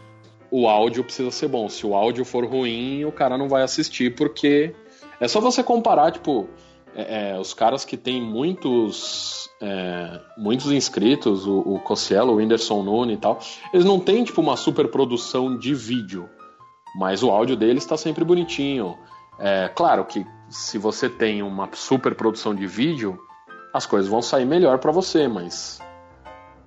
O 0.50 0.70
áudio 0.70 1.04
precisa 1.04 1.30
ser 1.32 1.50
bom. 1.50 1.68
Se 1.68 1.86
o 1.86 1.94
áudio 1.94 2.24
for 2.24 2.46
ruim, 2.46 3.04
o 3.04 3.12
cara 3.12 3.38
não 3.38 3.50
vai 3.50 3.62
assistir, 3.62 4.16
porque. 4.16 4.74
É 5.20 5.28
só 5.28 5.42
você 5.42 5.62
comparar, 5.62 6.12
tipo, 6.12 6.48
é, 6.96 7.32
é, 7.32 7.40
os 7.40 7.54
caras 7.54 7.84
que 7.84 7.98
têm 7.98 8.22
muitos 8.22 9.50
é, 9.62 10.20
muitos 10.38 10.72
inscritos, 10.72 11.48
o, 11.48 11.60
o 11.60 11.82
o 11.82 12.36
Whindersson 12.36 12.84
Nunes 12.84 13.18
e 13.18 13.20
tal, 13.20 13.40
eles 13.74 13.86
não 13.86 14.00
têm 14.00 14.24
tipo 14.24 14.42
uma 14.42 14.58
super 14.58 14.90
produção 14.90 15.58
de 15.58 15.74
vídeo, 15.74 16.30
mas 16.96 17.24
o 17.24 17.30
áudio 17.30 17.56
deles 17.56 17.84
está 17.84 17.98
sempre 17.98 18.24
bonitinho. 18.24 18.98
É 19.40 19.70
claro 19.70 20.06
que 20.06 20.26
se 20.50 20.78
você 20.78 21.10
tem 21.10 21.42
uma 21.42 21.70
super 21.74 22.14
produção 22.14 22.54
de 22.54 22.68
vídeo, 22.68 23.18
as 23.74 23.86
coisas 23.86 24.10
vão 24.10 24.22
sair 24.22 24.46
melhor 24.46 24.78
para 24.78 24.92
você, 24.92 25.28
mas 25.28 25.82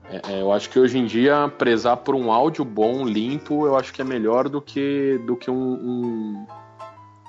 é, 0.09 0.33
é, 0.33 0.43
eu 0.43 0.53
acho 0.53 0.71
que 0.71 0.79
hoje 0.79 0.99
em 0.99 1.07
dia 1.07 1.49
prezar 1.57 1.99
por 1.99 2.15
um 2.15 2.33
áudio 2.33 2.65
bom, 2.65 3.05
limpo, 3.05 3.67
eu 3.67 3.77
acho 3.77 3.93
que 3.93 4.01
é 4.01 4.05
melhor 4.05 4.49
do 4.49 4.61
que 4.61 5.21
do 5.27 5.37
que 5.37 5.51
um, 5.51 5.55
um 5.57 6.47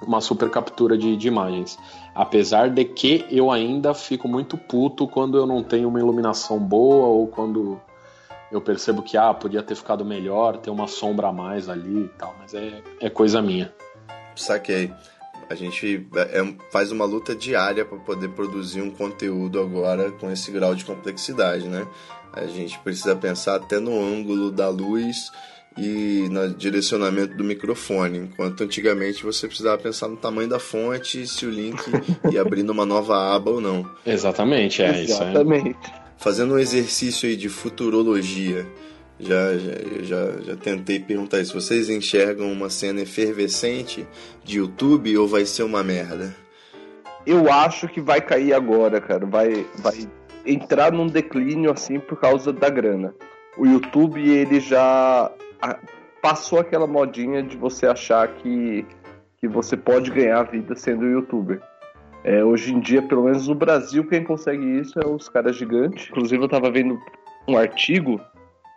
uma 0.06 0.22
super 0.22 0.50
captura 0.50 0.98
de, 0.98 1.16
de, 1.16 1.28
imagens. 1.28 1.78
Apesar 2.14 2.70
de 2.70 2.86
que 2.86 3.26
eu 3.30 3.52
ainda 3.52 3.94
fico 3.94 4.28
muito 4.28 4.58
puto 4.58 5.08
quando 5.08 5.38
eu 5.38 5.46
não 5.46 5.64
tenho 5.64 5.90
uma 5.90 6.00
iluminação 6.00 6.60
boa 6.60 7.08
ou 7.08 7.28
quando 7.28 7.80
eu 8.52 8.62
percebo 8.62 9.02
que 9.02 9.18
ah, 9.18 9.34
podia 9.34 9.62
ter 9.62 9.76
ficado 9.76 10.06
melhor, 10.06 10.58
ter 10.58 10.70
uma 10.70 10.88
sombra 10.88 11.28
a 11.28 11.34
mais 11.34 11.68
ali 11.68 12.06
e 12.06 12.10
tal, 12.18 12.36
mas 12.40 12.54
é, 12.54 12.82
é 13.02 13.10
coisa 13.10 13.42
minha. 13.42 13.74
Saquei. 14.36 14.94
A 15.50 15.56
gente 15.56 16.08
é, 16.16 16.56
faz 16.72 16.92
uma 16.92 17.06
luta 17.06 17.34
diária 17.34 17.86
para 17.86 17.98
poder 18.00 18.30
produzir 18.30 18.82
um 18.82 18.92
conteúdo 18.92 19.60
agora 19.62 20.12
com 20.12 20.30
esse 20.30 20.52
grau 20.52 20.76
de 20.76 20.84
complexidade, 20.84 21.68
né? 21.68 21.88
A 22.34 22.46
gente 22.46 22.78
precisa 22.80 23.16
pensar 23.16 23.56
até 23.56 23.80
no 23.80 23.98
ângulo 23.98 24.52
da 24.52 24.68
luz 24.68 25.32
e 25.78 26.28
no 26.30 26.50
direcionamento 26.50 27.36
do 27.36 27.44
microfone, 27.44 28.18
enquanto 28.20 28.64
antigamente 28.64 29.24
você 29.24 29.48
precisava 29.48 29.78
pensar 29.78 30.08
no 30.08 30.18
tamanho 30.18 30.50
da 30.50 30.60
fonte, 30.60 31.28
se 31.28 31.46
o 31.46 31.50
link 31.50 31.80
ia 32.32 32.42
abrir 32.42 32.64
numa 32.64 32.86
nova 32.86 33.36
aba 33.36 33.52
ou 33.52 33.62
não. 33.62 33.90
Exatamente, 34.06 34.82
é 34.82 35.04
Exatamente. 35.04 35.70
isso. 35.70 35.80
É. 35.94 36.08
Fazendo 36.18 36.56
um 36.56 36.60
exercício 36.60 37.30
aí 37.30 37.36
de 37.36 37.48
futurologia, 37.48 38.66
já, 39.20 39.58
já, 39.58 39.72
já, 40.02 40.42
já 40.42 40.56
tentei 40.56 41.00
perguntar 41.00 41.42
isso. 41.42 41.60
Vocês 41.60 41.90
enxergam 41.90 42.52
uma 42.52 42.70
cena 42.70 43.02
efervescente 43.02 44.08
de 44.44 44.58
YouTube 44.58 45.16
ou 45.18 45.28
vai 45.28 45.46
ser 45.46 45.64
uma 45.64 45.84
merda? 45.84 46.36
Eu 47.26 47.52
acho 47.52 47.88
que 47.88 48.02
vai 48.02 48.22
cair 48.22 48.54
agora, 48.54 49.00
cara. 49.00 49.26
Vai, 49.26 49.66
vai 49.78 50.08
entrar 50.46 50.92
num 50.92 51.08
declínio 51.08 51.72
assim 51.72 52.00
por 52.00 52.20
causa 52.20 52.52
da 52.52 52.70
grana. 52.70 53.14
O 53.58 53.66
YouTube 53.66 54.22
ele 54.22 54.60
já 54.60 55.32
passou 56.22 56.60
aquela 56.60 56.88
modinha 56.88 57.42
de 57.42 57.58
você 57.58 57.88
achar 57.88 58.28
que, 58.28 58.86
que 59.38 59.48
você 59.48 59.78
pode 59.78 60.12
ganhar 60.12 60.44
vida 60.44 60.76
sendo 60.76 61.06
youtuber. 61.06 61.62
É, 62.24 62.44
hoje 62.44 62.74
em 62.74 62.80
dia, 62.80 63.02
pelo 63.02 63.24
menos 63.24 63.48
no 63.48 63.56
Brasil, 63.56 64.06
quem 64.06 64.24
consegue 64.24 64.80
isso 64.80 65.00
é 65.00 65.08
os 65.08 65.30
caras 65.30 65.56
gigantes. 65.56 66.10
Inclusive, 66.10 66.44
eu 66.44 66.50
tava 66.50 66.70
vendo 66.70 67.00
um 67.48 67.58
artigo 67.58 68.20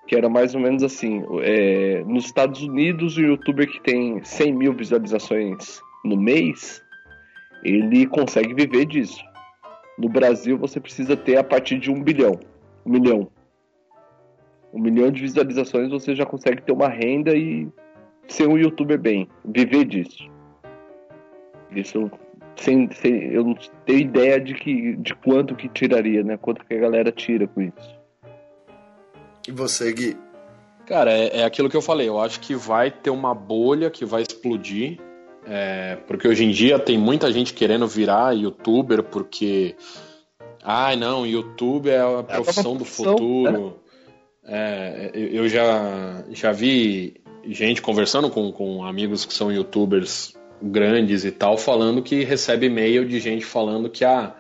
que 0.07 0.15
era 0.15 0.29
mais 0.29 0.55
ou 0.55 0.61
menos 0.61 0.83
assim: 0.83 1.25
é, 1.43 2.05
nos 2.07 2.27
Estados 2.27 2.63
Unidos, 2.63 3.17
o 3.17 3.21
youtuber 3.21 3.69
que 3.69 3.81
tem 3.81 4.23
100 4.23 4.53
mil 4.53 4.73
visualizações 4.73 5.81
no 6.05 6.17
mês, 6.17 6.83
ele 7.65 8.07
consegue 8.07 8.55
viver 8.55 8.87
disso. 8.87 9.23
No 9.99 10.09
Brasil, 10.09 10.57
você 10.57 10.81
precisa 10.81 11.17
ter 11.17 11.37
a 11.37 11.45
partir 11.45 11.79
de 11.79 11.91
um 11.91 12.03
bilhão, 12.03 12.39
um 12.87 12.93
milhão 12.93 13.31
um 14.73 14.81
milhão 14.81 15.11
de 15.11 15.21
visualizações, 15.21 15.91
você 15.91 16.15
já 16.15 16.25
consegue 16.25 16.63
ter 16.63 16.73
uma 16.73 16.89
renda 16.89 17.35
e 17.35 17.69
ser 18.29 18.49
um 18.49 18.57
youtuber 18.57 18.99
bem, 18.99 19.29
viver 19.45 19.85
disso. 19.85 20.31
Isso 21.71 22.11
sem, 22.57 22.91
sem 22.93 23.33
eu 23.33 23.45
não 23.45 23.57
tenho 23.87 24.01
ideia 24.01 24.41
de 24.41 24.55
que 24.55 24.97
de 24.97 25.15
quanto 25.15 25.55
que 25.55 25.69
tiraria, 25.69 26.23
né? 26.23 26.37
Quanto 26.37 26.65
que 26.65 26.75
a 26.75 26.79
galera 26.79 27.11
tira 27.11 27.47
com 27.47 27.63
isso. 27.63 28.01
E 29.49 29.53
você, 29.53 29.93
Gui? 29.93 30.17
Cara, 30.87 31.13
é, 31.13 31.41
é 31.41 31.45
aquilo 31.45 31.71
que 31.71 31.77
eu 31.77 31.83
falei. 31.83 32.09
Eu 32.09 32.21
acho 32.21 32.41
que 32.41 32.55
vai 32.55 32.91
ter 32.91 33.11
uma 33.11 33.35
bolha 33.35 33.91
que 33.91 34.05
vai 34.05 34.23
explodir. 34.23 34.99
É, 35.47 35.97
porque 36.07 36.29
hoje 36.29 36.45
em 36.45 36.51
dia 36.51 36.79
tem 36.79 36.99
muita 36.99 37.33
gente 37.33 37.55
querendo 37.55 37.87
virar 37.87 38.33
youtuber 38.33 39.03
porque. 39.03 39.75
Ai, 40.63 40.93
ah, 40.93 40.97
não, 40.97 41.27
YouTube 41.27 41.89
é 41.89 42.01
a 42.01 42.23
profissão 42.23 42.75
é 42.75 42.79
do 42.79 42.85
futuro. 42.85 43.51
Né? 43.69 43.73
É, 44.45 45.11
eu 45.15 45.49
já, 45.49 46.25
já 46.31 46.53
vi 46.53 47.21
gente 47.45 47.83
conversando 47.83 48.31
com, 48.31 48.51
com 48.53 48.85
amigos 48.85 49.25
que 49.25 49.35
são 49.35 49.53
youtubers 49.53 50.35
grandes 50.63 51.25
e 51.25 51.31
tal, 51.31 51.57
falando 51.57 52.03
que 52.03 52.25
recebe 52.25 52.67
e-mail 52.67 53.07
de 53.07 53.19
gente 53.19 53.45
falando 53.45 53.89
que 53.89 54.05
ah, 54.05 54.35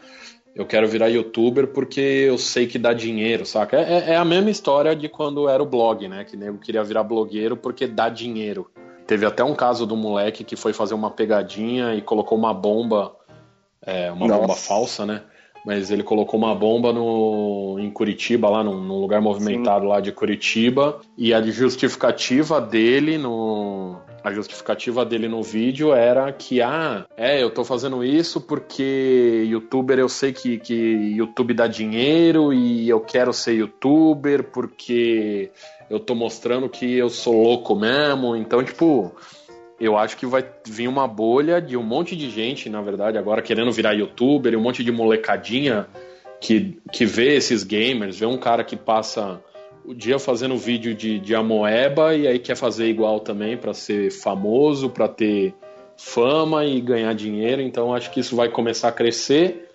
eu 0.54 0.66
quero 0.66 0.86
virar 0.88 1.08
youtuber 1.08 1.68
porque 1.68 2.00
eu 2.00 2.36
sei 2.36 2.66
que 2.66 2.78
dá 2.78 2.92
dinheiro, 2.92 3.46
saca? 3.46 3.78
É, 3.78 4.12
é 4.12 4.16
a 4.16 4.24
mesma 4.24 4.50
história 4.50 4.94
de 4.94 5.08
quando 5.08 5.48
era 5.48 5.62
o 5.62 5.66
blog, 5.66 6.06
né? 6.08 6.24
Que 6.24 6.36
nego 6.36 6.58
queria 6.58 6.82
virar 6.82 7.04
blogueiro 7.04 7.56
porque 7.56 7.86
dá 7.86 8.08
dinheiro. 8.08 8.70
Teve 9.06 9.24
até 9.26 9.42
um 9.42 9.54
caso 9.54 9.86
do 9.86 9.96
moleque 9.96 10.44
que 10.44 10.56
foi 10.56 10.72
fazer 10.72 10.94
uma 10.94 11.10
pegadinha 11.10 11.94
e 11.94 12.02
colocou 12.02 12.36
uma 12.36 12.52
bomba, 12.52 13.16
é, 13.82 14.10
uma 14.10 14.26
Nossa. 14.26 14.40
bomba 14.40 14.54
falsa, 14.54 15.06
né? 15.06 15.22
Mas 15.64 15.90
ele 15.90 16.02
colocou 16.02 16.38
uma 16.38 16.54
bomba 16.54 16.92
no, 16.92 17.76
em 17.78 17.90
Curitiba, 17.90 18.48
lá 18.48 18.64
num, 18.64 18.80
num 18.80 19.00
lugar 19.00 19.20
movimentado 19.20 19.82
Sim. 19.82 19.88
lá 19.88 20.00
de 20.00 20.12
Curitiba, 20.12 21.00
e 21.16 21.34
a 21.34 21.42
justificativa 21.42 22.60
dele 22.60 23.18
no, 23.18 24.00
a 24.22 24.32
justificativa 24.32 25.04
dele 25.04 25.28
no 25.28 25.42
vídeo 25.42 25.92
era 25.94 26.30
que, 26.32 26.60
ah, 26.60 27.06
é, 27.16 27.42
eu 27.42 27.50
tô 27.50 27.64
fazendo 27.64 28.04
isso 28.04 28.40
porque 28.40 29.46
youtuber 29.48 29.98
eu 29.98 30.08
sei 30.08 30.32
que, 30.32 30.58
que 30.58 30.74
YouTube 30.74 31.54
dá 31.54 31.66
dinheiro 31.66 32.52
e 32.52 32.88
eu 32.88 33.00
quero 33.00 33.32
ser 33.32 33.54
youtuber 33.54 34.44
porque 34.44 35.50
eu 35.88 35.98
tô 35.98 36.14
mostrando 36.14 36.68
que 36.68 36.96
eu 36.96 37.08
sou 37.08 37.42
louco 37.42 37.74
mesmo. 37.74 38.36
Então, 38.36 38.62
tipo, 38.62 39.14
eu 39.80 39.96
acho 39.96 40.16
que 40.16 40.26
vai 40.26 40.44
vir 40.66 40.88
uma 40.88 41.08
bolha 41.08 41.60
de 41.60 41.76
um 41.76 41.82
monte 41.82 42.14
de 42.14 42.28
gente, 42.28 42.68
na 42.68 42.82
verdade, 42.82 43.16
agora 43.16 43.40
querendo 43.40 43.72
virar 43.72 43.92
youtuber, 43.92 44.56
um 44.56 44.60
monte 44.60 44.84
de 44.84 44.92
molecadinha 44.92 45.86
que, 46.38 46.78
que 46.92 47.06
vê 47.06 47.34
esses 47.34 47.64
gamers, 47.64 48.18
vê 48.18 48.26
um 48.26 48.36
cara 48.36 48.62
que 48.62 48.76
passa 48.76 49.40
o 49.84 49.94
dia 49.94 50.18
fazendo 50.18 50.56
vídeo 50.58 50.94
de, 50.94 51.18
de 51.18 51.34
amoeba 51.34 52.14
e 52.14 52.26
aí 52.26 52.38
quer 52.38 52.56
fazer 52.56 52.88
igual 52.88 53.20
também 53.20 53.56
para 53.56 53.72
ser 53.72 54.10
famoso, 54.10 54.90
para 54.90 55.08
ter 55.08 55.54
fama 55.96 56.64
e 56.66 56.78
ganhar 56.80 57.14
dinheiro. 57.14 57.62
Então 57.62 57.94
acho 57.94 58.10
que 58.10 58.20
isso 58.20 58.36
vai 58.36 58.50
começar 58.50 58.88
a 58.88 58.92
crescer 58.92 59.70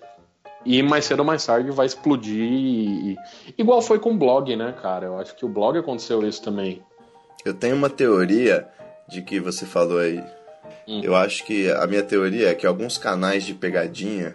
e 0.64 0.82
mais 0.82 1.04
cedo 1.04 1.20
ou 1.20 1.26
mais 1.26 1.44
tarde 1.44 1.70
vai 1.72 1.86
explodir. 1.86 2.44
E, 2.44 3.16
igual 3.58 3.82
foi 3.82 3.98
com 3.98 4.12
o 4.12 4.16
blog, 4.16 4.54
né, 4.54 4.72
cara? 4.80 5.06
Eu 5.06 5.18
acho 5.18 5.34
que 5.34 5.44
o 5.44 5.48
blog 5.48 5.76
aconteceu 5.78 6.26
isso 6.26 6.42
também. 6.42 6.80
Eu 7.44 7.54
tenho 7.54 7.76
uma 7.76 7.90
teoria 7.90 8.68
de 9.08 9.22
que 9.22 9.40
você 9.40 9.64
falou 9.66 9.98
aí. 9.98 10.22
Hum. 10.86 11.00
Eu 11.02 11.14
acho 11.14 11.44
que 11.44 11.70
a 11.70 11.86
minha 11.86 12.02
teoria 12.02 12.50
é 12.50 12.54
que 12.54 12.66
alguns 12.66 12.98
canais 12.98 13.44
de 13.44 13.54
pegadinha, 13.54 14.34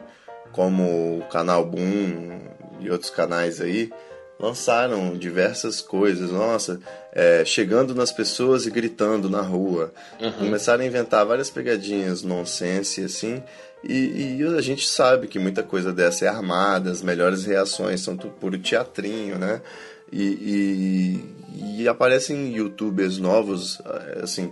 como 0.51 1.19
o 1.19 1.23
canal 1.29 1.65
Boom 1.65 2.39
e 2.79 2.89
outros 2.89 3.09
canais 3.09 3.61
aí, 3.61 3.91
lançaram 4.39 5.15
diversas 5.15 5.81
coisas, 5.81 6.31
nossa, 6.31 6.79
é, 7.13 7.45
chegando 7.45 7.93
nas 7.93 8.11
pessoas 8.11 8.65
e 8.65 8.71
gritando 8.71 9.29
na 9.29 9.41
rua. 9.41 9.93
Uhum. 10.19 10.31
Começaram 10.31 10.83
a 10.83 10.87
inventar 10.87 11.25
várias 11.25 11.49
pegadinhas 11.49 12.23
nonsense, 12.23 13.03
assim, 13.03 13.43
e, 13.83 14.37
e, 14.39 14.43
a 14.57 14.61
gente 14.61 14.87
sabe 14.87 15.27
que 15.27 15.39
muita 15.39 15.63
coisa 15.63 15.91
dessa 15.91 16.25
é 16.25 16.27
armada, 16.27 16.91
as 16.91 17.01
melhores 17.01 17.45
reações 17.45 18.01
são 18.01 18.15
tudo 18.15 18.33
puro 18.33 18.57
teatrinho, 18.57 19.39
né? 19.39 19.61
E, 20.11 21.23
e, 21.55 21.81
e 21.83 21.87
aparecem 21.87 22.53
youtubers 22.53 23.17
novos, 23.17 23.81
assim, 24.21 24.51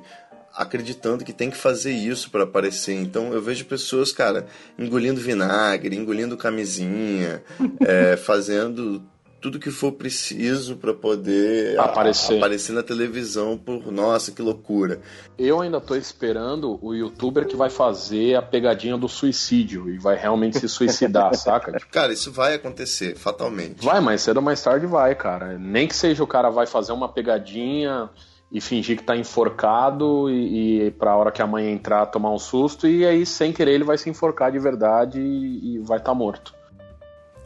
acreditando 0.53 1.23
que 1.23 1.33
tem 1.33 1.49
que 1.49 1.57
fazer 1.57 1.91
isso 1.91 2.29
para 2.29 2.43
aparecer. 2.43 2.93
Então 2.93 3.33
eu 3.33 3.41
vejo 3.41 3.65
pessoas, 3.65 4.11
cara, 4.11 4.47
engolindo 4.77 5.21
vinagre, 5.21 5.95
engolindo 5.95 6.37
camisinha, 6.37 7.43
é, 7.79 8.17
fazendo 8.17 9.01
tudo 9.41 9.59
que 9.59 9.71
for 9.71 9.91
preciso 9.91 10.75
para 10.75 10.93
poder 10.93 11.79
aparecer. 11.79 12.33
A, 12.33 12.37
aparecer 12.37 12.73
na 12.73 12.83
televisão 12.83 13.57
por 13.57 13.91
nossa 13.91 14.31
que 14.31 14.41
loucura. 14.41 15.01
Eu 15.37 15.61
ainda 15.61 15.79
tô 15.79 15.95
esperando 15.95 16.77
o 16.81 16.93
youtuber 16.93 17.45
que 17.47 17.55
vai 17.55 17.69
fazer 17.69 18.35
a 18.35 18.41
pegadinha 18.41 18.97
do 18.97 19.07
suicídio 19.07 19.89
e 19.89 19.97
vai 19.97 20.17
realmente 20.17 20.59
se 20.59 20.67
suicidar, 20.67 21.33
saca? 21.35 21.71
Cara, 21.91 22.11
isso 22.11 22.31
vai 22.31 22.55
acontecer 22.55 23.15
fatalmente. 23.15 23.83
Vai, 23.83 24.01
mas 24.01 24.21
cedo 24.21 24.37
ou 24.37 24.43
mais 24.43 24.61
tarde 24.61 24.85
vai, 24.85 25.15
cara. 25.15 25.57
Nem 25.57 25.87
que 25.87 25.95
seja 25.95 26.23
o 26.23 26.27
cara 26.27 26.49
vai 26.49 26.65
fazer 26.65 26.91
uma 26.91 27.07
pegadinha 27.07 28.09
e 28.51 28.59
fingir 28.59 28.97
que 28.97 29.03
tá 29.03 29.15
enforcado 29.15 30.29
e, 30.29 30.87
e 30.87 30.91
pra 30.91 31.15
hora 31.15 31.31
que 31.31 31.41
a 31.41 31.47
mãe 31.47 31.71
entrar 31.71 32.07
tomar 32.07 32.31
um 32.31 32.39
susto 32.39 32.87
e 32.87 33.05
aí 33.05 33.25
sem 33.25 33.53
querer 33.53 33.73
ele 33.73 33.83
vai 33.83 33.97
se 33.97 34.09
enforcar 34.09 34.51
de 34.51 34.59
verdade 34.59 35.19
e, 35.19 35.75
e 35.75 35.79
vai 35.79 35.97
estar 35.99 36.11
tá 36.11 36.15
morto. 36.15 36.53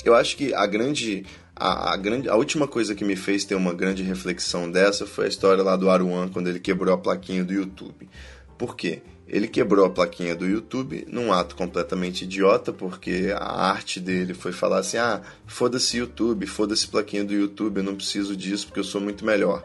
Eu 0.04 0.16
acho 0.16 0.36
que 0.36 0.54
a 0.54 0.66
grande 0.66 1.26
a, 1.64 1.94
a, 1.94 1.96
grande, 1.96 2.28
a 2.28 2.36
última 2.36 2.68
coisa 2.68 2.94
que 2.94 3.06
me 3.06 3.16
fez 3.16 3.46
ter 3.46 3.56
uma 3.56 3.74
grande 3.74 4.04
reflexão 4.04 4.70
dessa 4.70 5.08
foi 5.08 5.26
a 5.26 5.30
história 5.30 5.64
lá 5.64 5.78
do 5.78 5.90
Aruan, 5.90 6.28
quando 6.28 6.50
ele 6.50 6.60
quebrou 6.60 6.94
a 6.94 6.98
plaquinha 6.98 7.42
do 7.42 7.54
YouTube. 7.54 8.10
Por 8.58 8.76
quê? 8.76 9.02
Ele 9.26 9.48
quebrou 9.48 9.86
a 9.86 9.90
plaquinha 9.90 10.36
do 10.36 10.46
YouTube 10.46 11.06
num 11.08 11.32
ato 11.32 11.56
completamente 11.56 12.26
idiota, 12.26 12.74
porque 12.74 13.34
a 13.34 13.70
arte 13.70 14.02
dele 14.02 14.34
foi 14.34 14.52
falar 14.52 14.80
assim: 14.80 14.98
ah, 14.98 15.22
foda-se 15.48 15.96
YouTube, 15.96 16.46
foda-se 16.48 16.86
plaquinha 16.86 17.24
do 17.24 17.34
YouTube, 17.34 17.78
eu 17.78 17.84
não 17.84 17.96
preciso 17.96 18.36
disso 18.36 18.68
porque 18.68 18.82
eu 18.82 18.84
sou 18.84 19.00
muito 19.00 19.24
melhor. 19.24 19.64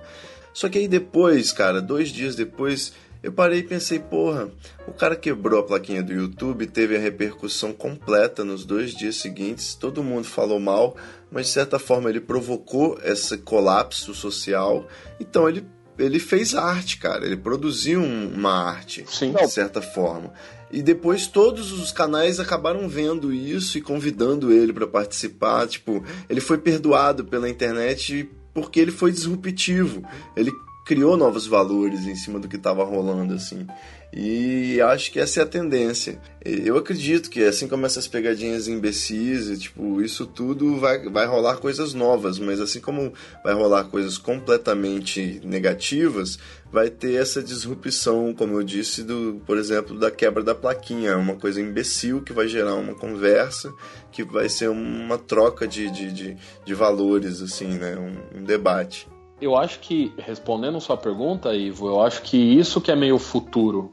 Só 0.55 0.69
que 0.69 0.79
aí 0.79 0.87
depois, 0.87 1.51
cara, 1.51 1.83
dois 1.83 2.11
dias 2.11 2.37
depois, 2.37 2.93
eu 3.23 3.33
parei 3.33 3.61
e 3.61 3.63
pensei, 3.63 3.99
porra, 3.99 4.49
o 4.87 4.93
cara 4.93 5.17
quebrou 5.17 5.61
a 5.61 5.63
plaquinha 5.63 6.03
do 6.03 6.13
YouTube, 6.13 6.67
teve 6.67 6.97
a 6.97 7.01
repercussão 7.01 7.73
completa 7.73 8.45
nos 8.45 8.65
dois 8.65 8.95
dias 8.95 9.17
seguintes, 9.17 9.75
todo 9.75 10.05
mundo 10.05 10.25
falou 10.25 10.61
mal, 10.61 10.97
mas 11.31 11.47
de 11.47 11.53
certa 11.53 11.79
forma 11.79 12.09
ele 12.09 12.21
provocou 12.21 12.99
esse 13.03 13.39
colapso 13.39 14.15
social, 14.15 14.87
então 15.19 15.49
ele, 15.49 15.67
ele 15.99 16.21
fez 16.21 16.55
arte, 16.55 16.99
cara, 16.99 17.27
ele 17.27 17.37
produziu 17.37 18.03
uma 18.03 18.53
arte, 18.53 19.05
Sim. 19.09 19.33
de 19.33 19.49
certa 19.49 19.83
forma. 19.83 20.33
E 20.71 20.83
depois 20.83 21.27
todos 21.27 21.73
os 21.73 21.91
canais 21.91 22.39
acabaram 22.39 22.89
vendo 22.89 23.33
isso 23.33 23.79
e 23.79 23.81
convidando 23.81 24.53
ele 24.53 24.71
para 24.71 24.87
participar. 24.87 25.67
Tipo, 25.67 26.05
ele 26.29 26.43
foi 26.43 26.59
perdoado 26.59 27.25
pela 27.25 27.49
internet 27.49 28.31
porque 28.53 28.79
ele 28.79 28.91
foi 28.91 29.11
disruptivo. 29.11 30.03
Ele 30.37 30.53
criou 30.89 31.19
novos 31.19 31.47
valores 31.47 32.07
em 32.07 32.17
cima 32.17 32.39
do 32.39 32.49
que 32.49 32.57
estava 32.57 32.83
rolando 32.83 33.35
assim. 33.35 33.67
E 34.11 34.81
acho 34.81 35.13
que 35.13 35.21
essa 35.21 35.41
é 35.41 35.43
a 35.43 35.47
tendência. 35.47 36.19
Eu 36.43 36.79
acredito 36.79 37.29
que 37.29 37.45
assim 37.45 37.69
como 37.69 37.85
essas 37.85 38.09
pegadinhas 38.09 38.69
imbecis, 38.69 39.51
e, 39.51 39.59
tipo, 39.59 40.01
isso 40.01 40.25
tudo 40.25 40.79
vai, 40.79 41.07
vai 41.11 41.27
rolar 41.27 41.59
coisas 41.59 41.93
novas, 41.93 42.39
mas 42.39 42.59
assim 42.59 42.81
como 42.81 43.13
vai 43.45 43.53
rolar 43.53 43.85
coisas 43.85 44.17
completamente 44.17 45.43
negativas, 45.45 46.39
vai 46.73 46.89
ter 46.89 47.21
essa 47.21 47.43
disrupção, 47.43 48.33
como 48.33 48.55
eu 48.55 48.63
disse, 48.63 49.03
do, 49.03 49.43
por 49.45 49.59
exemplo, 49.59 49.99
da 49.99 50.11
quebra 50.11 50.43
da 50.43 50.55
plaquinha, 50.55 51.11
É 51.11 51.17
uma 51.17 51.37
coisa 51.37 51.61
imbecil 51.61 52.23
que 52.23 52.33
vai 52.33 52.49
gerar 52.49 52.77
uma 52.77 52.95
conversa, 52.95 53.71
que 54.11 54.25
vai 54.25 54.49
ser 54.49 54.71
uma 54.71 55.19
troca 55.19 55.69
de, 55.69 55.91
de, 55.91 56.11
de, 56.11 56.37
de 56.65 56.75
valores, 56.75 57.43
assim, 57.43 57.77
né? 57.77 57.95
um, 57.99 58.39
um 58.39 58.43
debate. 58.43 59.07
Eu 59.41 59.57
acho 59.57 59.79
que, 59.81 60.13
respondendo 60.19 60.81
sua 60.81 60.97
pergunta, 60.97 61.55
Ivo, 61.55 61.87
eu 61.89 62.03
acho 62.03 62.23
que 62.23 62.37
isso 62.37 62.81
que 62.81 62.91
é 62.91 62.97
meio 62.97 63.19
futuro. 63.19 63.91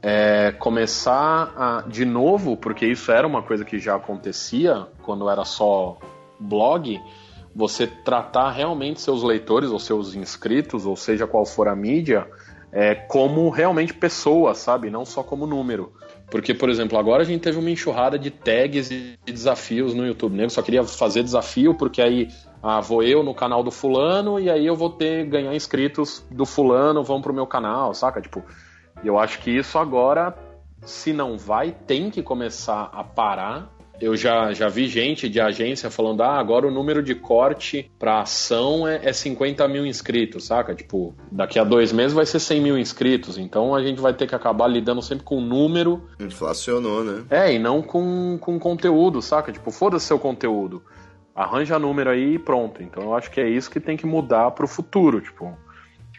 É 0.00 0.52
começar 0.52 1.52
a, 1.56 1.84
de 1.88 2.04
novo, 2.04 2.56
porque 2.56 2.86
isso 2.86 3.10
era 3.10 3.26
uma 3.26 3.42
coisa 3.42 3.64
que 3.64 3.78
já 3.78 3.96
acontecia 3.96 4.86
quando 5.02 5.28
era 5.28 5.44
só 5.44 5.98
blog, 6.38 7.00
você 7.54 7.86
tratar 7.86 8.50
realmente 8.50 9.00
seus 9.00 9.22
leitores 9.22 9.70
ou 9.70 9.78
seus 9.78 10.14
inscritos, 10.14 10.86
ou 10.86 10.94
seja 10.94 11.26
qual 11.26 11.44
for 11.44 11.66
a 11.66 11.74
mídia, 11.74 12.28
é, 12.70 12.94
como 12.94 13.48
realmente 13.50 13.94
pessoas, 13.94 14.58
sabe? 14.58 14.90
Não 14.90 15.04
só 15.04 15.22
como 15.22 15.46
número. 15.46 15.92
Porque, 16.30 16.52
por 16.52 16.68
exemplo, 16.68 16.98
agora 16.98 17.22
a 17.22 17.26
gente 17.26 17.40
teve 17.40 17.58
uma 17.58 17.70
enxurrada 17.70 18.18
de 18.18 18.30
tags 18.30 18.90
e 18.90 19.18
desafios 19.24 19.94
no 19.94 20.06
YouTube. 20.06 20.36
Né? 20.36 20.44
Eu 20.44 20.50
só 20.50 20.60
queria 20.60 20.84
fazer 20.84 21.22
desafio 21.22 21.74
porque 21.74 22.02
aí 22.02 22.28
ah, 22.62 22.80
vou 22.80 23.02
eu 23.02 23.22
no 23.22 23.34
canal 23.34 23.62
do 23.62 23.70
fulano 23.70 24.38
e 24.38 24.50
aí 24.50 24.66
eu 24.66 24.74
vou 24.74 24.90
ter 24.90 25.24
ganhar 25.26 25.54
inscritos 25.54 26.24
do 26.30 26.44
fulano, 26.44 27.02
vão 27.02 27.20
pro 27.20 27.32
meu 27.32 27.46
canal, 27.46 27.94
saca? 27.94 28.20
Tipo, 28.20 28.42
eu 29.04 29.18
acho 29.18 29.38
que 29.38 29.50
isso 29.50 29.78
agora, 29.78 30.34
se 30.82 31.12
não 31.12 31.38
vai, 31.38 31.72
tem 31.72 32.10
que 32.10 32.22
começar 32.22 32.90
a 32.92 33.04
parar. 33.04 33.74
Eu 34.00 34.16
já, 34.16 34.52
já 34.52 34.68
vi 34.68 34.86
gente 34.86 35.28
de 35.28 35.40
agência 35.40 35.90
falando, 35.90 36.22
ah, 36.22 36.38
agora 36.38 36.68
o 36.68 36.70
número 36.70 37.02
de 37.02 37.16
corte 37.16 37.90
pra 37.98 38.20
ação 38.20 38.86
é, 38.86 39.00
é 39.02 39.12
50 39.12 39.66
mil 39.66 39.84
inscritos, 39.84 40.44
saca? 40.44 40.72
Tipo, 40.72 41.14
daqui 41.32 41.58
a 41.58 41.64
dois 41.64 41.92
meses 41.92 42.12
vai 42.12 42.24
ser 42.24 42.38
100 42.38 42.60
mil 42.60 42.78
inscritos, 42.78 43.36
então 43.38 43.74
a 43.74 43.82
gente 43.82 44.00
vai 44.00 44.14
ter 44.14 44.28
que 44.28 44.36
acabar 44.36 44.68
lidando 44.68 45.02
sempre 45.02 45.24
com 45.24 45.38
o 45.38 45.40
número. 45.40 46.08
Inflacionou, 46.20 47.02
né? 47.02 47.24
É, 47.28 47.52
e 47.52 47.58
não 47.58 47.82
com, 47.82 48.38
com 48.40 48.56
conteúdo, 48.56 49.20
saca? 49.20 49.50
Tipo, 49.50 49.72
foda-se 49.72 50.06
seu 50.06 50.18
conteúdo 50.18 50.80
arranja 51.38 51.78
número 51.78 52.10
aí 52.10 52.34
e 52.34 52.38
pronto. 52.38 52.82
Então 52.82 53.04
eu 53.04 53.14
acho 53.14 53.30
que 53.30 53.40
é 53.40 53.48
isso 53.48 53.70
que 53.70 53.78
tem 53.78 53.96
que 53.96 54.04
mudar 54.04 54.50
para 54.50 54.64
o 54.64 54.68
futuro, 54.68 55.20
tipo, 55.20 55.56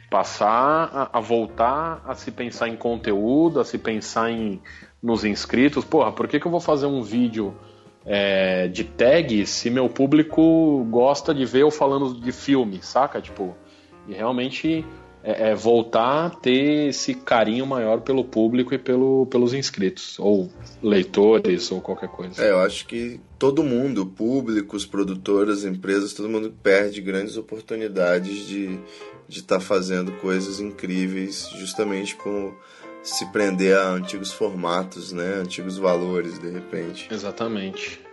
passar 0.10 0.90
a, 0.94 1.18
a, 1.18 1.20
voltar 1.20 2.02
a 2.08 2.16
se 2.16 2.32
pensar 2.32 2.70
em 2.70 2.78
conteúdo, 2.78 3.60
a 3.60 3.66
se 3.66 3.78
pensar 3.78 4.32
em 4.32 4.62
nos 5.04 5.26
inscritos. 5.26 5.84
Porra, 5.84 6.14
por 6.14 6.26
que, 6.28 6.40
que 6.40 6.48
eu 6.48 6.52
vou 6.52 6.62
fazer 6.62 6.86
um 6.86 7.04
vídeo 7.04 7.54
é, 8.06 8.70
de 8.70 8.86
tag 8.86 9.46
se 9.46 9.70
meu 9.70 9.90
público 9.90 10.86
gosta 10.90 11.34
de 11.34 11.44
ver 11.44 11.64
eu 11.64 11.72
falando 11.72 12.14
de 12.14 12.32
filme, 12.32 12.82
saca? 12.82 13.20
Tipo, 13.20 13.58
e 14.08 14.14
realmente 14.14 14.86
é, 15.24 15.50
é, 15.50 15.56
voltar 15.56 16.26
a 16.26 16.30
ter 16.30 16.90
esse 16.90 17.14
carinho 17.14 17.66
maior 17.66 18.02
pelo 18.02 18.24
público 18.24 18.74
e 18.74 18.78
pelo, 18.78 19.26
pelos 19.26 19.54
inscritos, 19.54 20.18
ou 20.20 20.50
leitores, 20.82 21.72
ou 21.72 21.82
qualquer 21.82 22.10
coisa. 22.10 22.44
É, 22.44 22.52
eu 22.52 22.60
acho 22.60 22.86
que 22.86 23.20
todo 23.38 23.64
mundo, 23.64 24.06
públicos, 24.06 24.86
produtoras, 24.86 25.66
empresas, 25.66 26.14
todo 26.14 26.30
mundo 26.30 26.54
perde 26.64 27.02
grandes 27.02 27.38
oportunidades 27.38 28.48
de 28.48 28.80
estar 29.30 29.56
tá 29.56 29.62
fazendo 29.62 30.12
coisas 30.14 30.60
incríveis 30.60 31.50
justamente 31.58 32.16
por 32.16 32.56
se 33.04 33.26
prender 33.28 33.78
a 33.78 33.90
antigos 33.90 34.32
formatos, 34.32 35.12
né, 35.12 35.36
antigos 35.36 35.78
valores 35.78 36.40
de 36.40 36.50
repente. 36.50 37.08
Exatamente. 37.12 38.09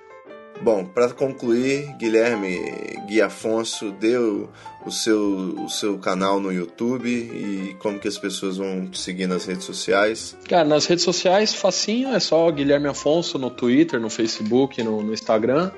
Bom, 0.62 0.84
para 0.84 1.10
concluir, 1.10 1.94
Guilherme 1.98 2.58
Gui 3.06 3.20
Afonso 3.20 3.92
deu 3.92 4.48
o 4.84 4.90
seu, 4.90 5.54
o 5.64 5.68
seu 5.68 5.98
canal 5.98 6.40
no 6.40 6.52
YouTube 6.52 7.08
e 7.08 7.76
como 7.78 7.98
que 7.98 8.08
as 8.08 8.18
pessoas 8.18 8.56
vão 8.56 8.92
seguir 8.92 9.26
nas 9.26 9.44
redes 9.44 9.64
sociais? 9.64 10.36
Cara, 10.48 10.64
nas 10.64 10.86
redes 10.86 11.04
sociais, 11.04 11.54
facinho, 11.54 12.14
é 12.14 12.20
só 12.20 12.50
Guilherme 12.50 12.88
Afonso 12.88 13.38
no 13.38 13.50
Twitter, 13.50 14.00
no 14.00 14.08
Facebook, 14.08 14.82
no, 14.82 15.02
no 15.02 15.12
Instagram. 15.12 15.70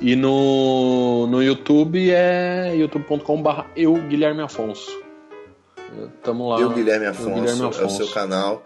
E 0.00 0.16
no, 0.16 1.26
no 1.26 1.42
YouTube 1.42 2.10
é 2.10 2.74
youtube.com.br 2.74 3.62
eu, 3.76 3.94
Guilherme 4.08 4.42
Afonso. 4.42 4.90
Tamo 6.22 6.48
lá. 6.48 6.60
Eu, 6.60 6.70
Guilherme 6.70 7.06
Afonso, 7.06 7.28
eu, 7.28 7.34
Guilherme 7.34 7.62
Afonso, 7.62 7.82
é 7.82 7.86
o 7.86 7.90
seu 7.90 8.08
canal. 8.08 8.62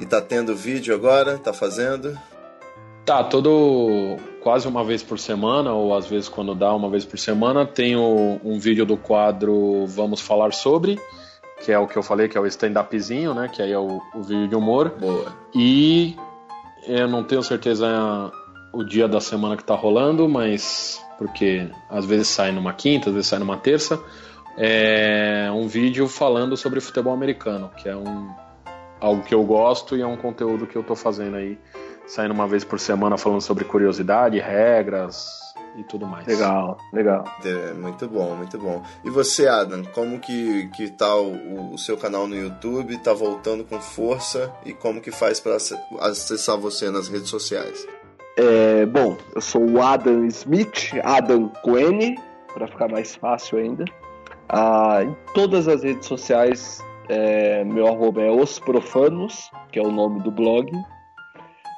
E 0.00 0.06
tá 0.06 0.20
tendo 0.20 0.54
vídeo 0.56 0.94
agora? 0.94 1.38
Tá 1.38 1.52
fazendo? 1.52 2.18
Tá, 3.04 3.22
todo 3.24 4.16
quase 4.40 4.66
uma 4.66 4.84
vez 4.84 5.02
por 5.02 5.18
semana, 5.18 5.72
ou 5.72 5.94
às 5.94 6.06
vezes 6.06 6.28
quando 6.28 6.54
dá 6.54 6.74
uma 6.74 6.88
vez 6.88 7.04
por 7.04 7.18
semana, 7.18 7.66
tenho 7.66 8.40
um 8.44 8.58
vídeo 8.58 8.84
do 8.84 8.96
quadro 8.96 9.86
Vamos 9.86 10.20
Falar 10.20 10.52
Sobre, 10.52 10.98
que 11.64 11.70
é 11.70 11.78
o 11.78 11.86
que 11.86 11.96
eu 11.96 12.02
falei, 12.02 12.28
que 12.28 12.36
é 12.36 12.40
o 12.40 12.46
stand-upzinho, 12.46 13.34
né? 13.34 13.48
Que 13.48 13.62
aí 13.62 13.72
é 13.72 13.78
o, 13.78 14.00
o 14.14 14.22
vídeo 14.22 14.48
de 14.48 14.56
humor. 14.56 14.90
Boa. 14.98 15.32
E 15.54 16.16
eu 16.86 17.06
não 17.06 17.22
tenho 17.22 17.42
certeza 17.42 18.32
o 18.72 18.82
dia 18.82 19.06
da 19.06 19.20
semana 19.20 19.56
que 19.56 19.64
tá 19.64 19.74
rolando, 19.74 20.28
mas 20.28 21.04
porque 21.18 21.68
às 21.90 22.06
vezes 22.06 22.28
sai 22.28 22.50
numa 22.50 22.72
quinta, 22.72 23.10
às 23.10 23.14
vezes 23.14 23.28
sai 23.28 23.38
numa 23.38 23.58
terça. 23.58 24.02
É 24.56 25.50
um 25.52 25.68
vídeo 25.68 26.08
falando 26.08 26.56
sobre 26.56 26.80
futebol 26.80 27.12
americano, 27.12 27.70
que 27.76 27.88
é 27.88 27.96
um 27.96 28.30
algo 29.00 29.22
que 29.22 29.34
eu 29.34 29.42
gosto 29.44 29.96
e 29.96 30.02
é 30.02 30.06
um 30.06 30.16
conteúdo 30.16 30.66
que 30.66 30.76
eu 30.76 30.82
tô 30.82 30.94
fazendo 30.94 31.36
aí 31.36 31.58
saindo 32.10 32.34
uma 32.34 32.46
vez 32.46 32.64
por 32.64 32.80
semana 32.80 33.16
falando 33.16 33.40
sobre 33.40 33.64
curiosidade, 33.64 34.38
regras 34.38 35.40
e 35.76 35.84
tudo 35.84 36.06
mais. 36.06 36.26
Legal, 36.26 36.76
legal. 36.92 37.24
É, 37.44 37.72
muito 37.72 38.08
bom, 38.08 38.34
muito 38.34 38.58
bom. 38.58 38.82
E 39.04 39.10
você, 39.10 39.46
Adam, 39.46 39.84
como 39.84 40.18
que, 40.18 40.68
que 40.74 40.90
tá 40.90 41.14
o, 41.14 41.72
o 41.72 41.78
seu 41.78 41.96
canal 41.96 42.26
no 42.26 42.34
YouTube? 42.34 42.98
Tá 42.98 43.12
voltando 43.12 43.64
com 43.64 43.80
força? 43.80 44.52
E 44.64 44.72
como 44.72 45.00
que 45.00 45.12
faz 45.12 45.38
para 45.38 45.56
acessar 46.00 46.56
você 46.58 46.90
nas 46.90 47.08
redes 47.08 47.28
sociais? 47.28 47.86
É, 48.36 48.84
bom, 48.86 49.16
eu 49.34 49.40
sou 49.40 49.64
o 49.68 49.80
Adam 49.80 50.24
Smith, 50.26 50.90
Adam 51.04 51.48
Coen, 51.62 52.16
para 52.52 52.66
ficar 52.66 52.88
mais 52.88 53.14
fácil 53.14 53.58
ainda. 53.58 53.84
Ah, 54.48 55.04
em 55.04 55.16
todas 55.32 55.68
as 55.68 55.84
redes 55.84 56.06
sociais, 56.06 56.82
é, 57.08 57.62
meu 57.62 57.86
arroba 57.86 58.20
é 58.20 58.30
Os 58.30 58.58
Profanos, 58.58 59.48
que 59.70 59.78
é 59.78 59.82
o 59.82 59.92
nome 59.92 60.20
do 60.20 60.32
blog. 60.32 60.72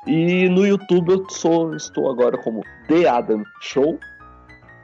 E 0.07 0.49
no 0.49 0.67
YouTube 0.67 1.13
eu 1.13 1.31
sou, 1.31 1.75
estou 1.75 2.11
agora 2.11 2.37
como 2.39 2.63
The 2.89 3.09
Adam 3.09 3.43
Show. 3.61 3.99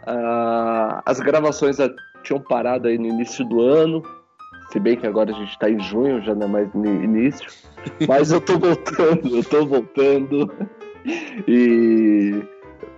Ah, 0.07 1.03
as 1.05 1.19
gravações 1.21 1.77
tinham 2.23 2.41
parado 2.41 2.89
aí 2.89 2.99
no 2.99 3.07
início 3.07 3.45
do 3.45 3.61
ano, 3.61 4.03
se 4.71 4.79
bem 4.79 4.97
que 4.97 5.07
agora 5.07 5.31
a 5.31 5.35
gente 5.35 5.51
está 5.51 5.71
em 5.71 5.81
junho, 5.81 6.23
já 6.23 6.35
não 6.35 6.47
é 6.47 6.51
mais 6.51 6.75
início. 6.75 7.51
Mas 8.07 8.31
eu 8.31 8.41
tô 8.41 8.59
voltando, 8.59 9.37
eu 9.37 9.45
tô 9.45 9.67
voltando. 9.67 10.53
E 11.47 12.43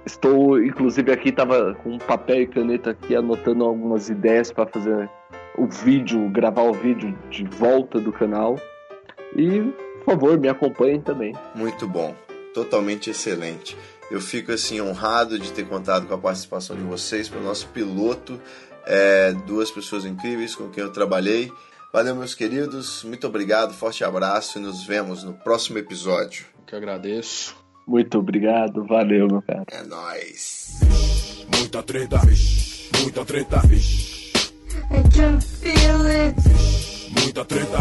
estou, 0.05 0.62
inclusive, 0.62 1.12
aqui 1.12 1.31
tava 1.31 1.75
com 1.83 1.97
papel 1.99 2.43
e 2.43 2.47
caneta 2.47 2.91
aqui 2.91 3.14
anotando 3.14 3.64
algumas 3.64 4.09
ideias 4.09 4.51
para 4.51 4.66
fazer 4.66 5.09
o 5.57 5.66
vídeo, 5.66 6.29
gravar 6.31 6.62
o 6.62 6.73
vídeo 6.73 7.16
de 7.31 7.45
volta 7.45 8.01
do 8.01 8.12
canal. 8.12 8.57
E 9.37 9.73
favor, 10.15 10.39
me 10.39 10.49
acompanhem 10.49 11.01
também. 11.01 11.35
Muito 11.55 11.87
bom, 11.87 12.15
totalmente 12.53 13.11
excelente. 13.11 13.77
Eu 14.11 14.21
fico 14.21 14.51
assim 14.51 14.81
honrado 14.81 15.39
de 15.39 15.53
ter 15.53 15.67
contado 15.67 16.07
com 16.07 16.15
a 16.15 16.19
participação 16.19 16.77
de 16.77 16.83
vocês 16.83 17.29
para 17.29 17.39
o 17.39 17.45
nosso 17.45 17.69
piloto. 17.69 18.41
É, 18.85 19.33
duas 19.47 19.71
pessoas 19.71 20.05
incríveis 20.05 20.55
com 20.55 20.69
quem 20.69 20.83
eu 20.83 20.91
trabalhei. 20.93 21.53
Valeu, 21.93 22.17
meus 22.17 22.35
queridos. 22.35 23.05
Muito 23.05 23.27
obrigado, 23.27 23.73
forte 23.73 24.03
abraço 24.03 24.59
e 24.59 24.63
nos 24.63 24.85
vemos 24.85 25.23
no 25.23 25.33
próximo 25.33 25.79
episódio. 25.79 26.45
Que 26.67 26.75
agradeço. 26.75 27.57
Muito 27.87 28.19
obrigado, 28.19 28.85
valeu, 28.85 29.27
meu 29.29 29.43
cara. 29.43 29.65
É 29.71 29.83
nóis. 29.83 30.81
Muita 31.57 31.83
treta, 31.83 32.21
muita 33.01 33.25
treta, 33.25 33.61
I 34.93 35.03
can 35.15 35.41
feel 35.41 36.07
it. 36.07 36.37
muita 37.13 37.45
treta, 37.45 37.79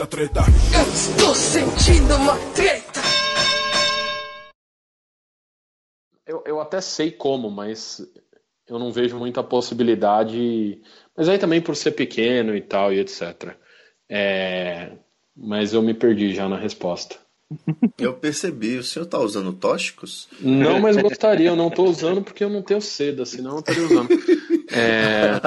muita 0.00 0.06
treta. 0.06 0.40
Eu 0.74 0.92
estou 0.92 1.34
sentindo 1.34 2.14
uma 2.16 2.36
treta. 2.54 3.00
Eu, 6.26 6.42
eu 6.46 6.60
até 6.60 6.80
sei 6.80 7.10
como, 7.10 7.50
mas 7.50 8.00
eu 8.66 8.78
não 8.78 8.92
vejo 8.92 9.18
muita 9.18 9.42
possibilidade. 9.42 10.80
Mas 11.16 11.28
aí 11.28 11.38
também 11.38 11.60
por 11.60 11.76
ser 11.76 11.92
pequeno 11.92 12.56
e 12.56 12.60
tal, 12.60 12.92
e 12.92 13.00
etc. 13.00 13.54
É, 14.08 14.92
mas 15.36 15.74
eu 15.74 15.82
me 15.82 15.92
perdi 15.92 16.34
já 16.34 16.48
na 16.48 16.56
resposta. 16.56 17.16
Eu 17.98 18.14
percebi, 18.14 18.78
o 18.78 18.84
senhor 18.84 19.06
tá 19.06 19.18
usando 19.18 19.52
tóxicos? 19.52 20.28
Não, 20.40 20.78
mas 20.78 20.96
gostaria. 20.96 21.48
Eu 21.48 21.56
não 21.56 21.68
tô 21.68 21.84
usando 21.84 22.22
porque 22.22 22.44
eu 22.44 22.48
não 22.48 22.62
tenho 22.62 22.80
seda, 22.80 23.26
senão 23.26 23.54
eu 23.54 23.58
estaria 23.58 23.84
usando. 23.84 24.08
É, 24.72 25.40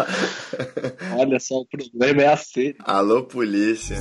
Olha 1.17 1.39
só, 1.39 1.59
o 1.59 1.65
problema 1.65 2.23
é 2.23 2.27
a 2.27 2.37
sede. 2.37 2.75
Alô, 2.79 3.23
polícia. 3.23 3.97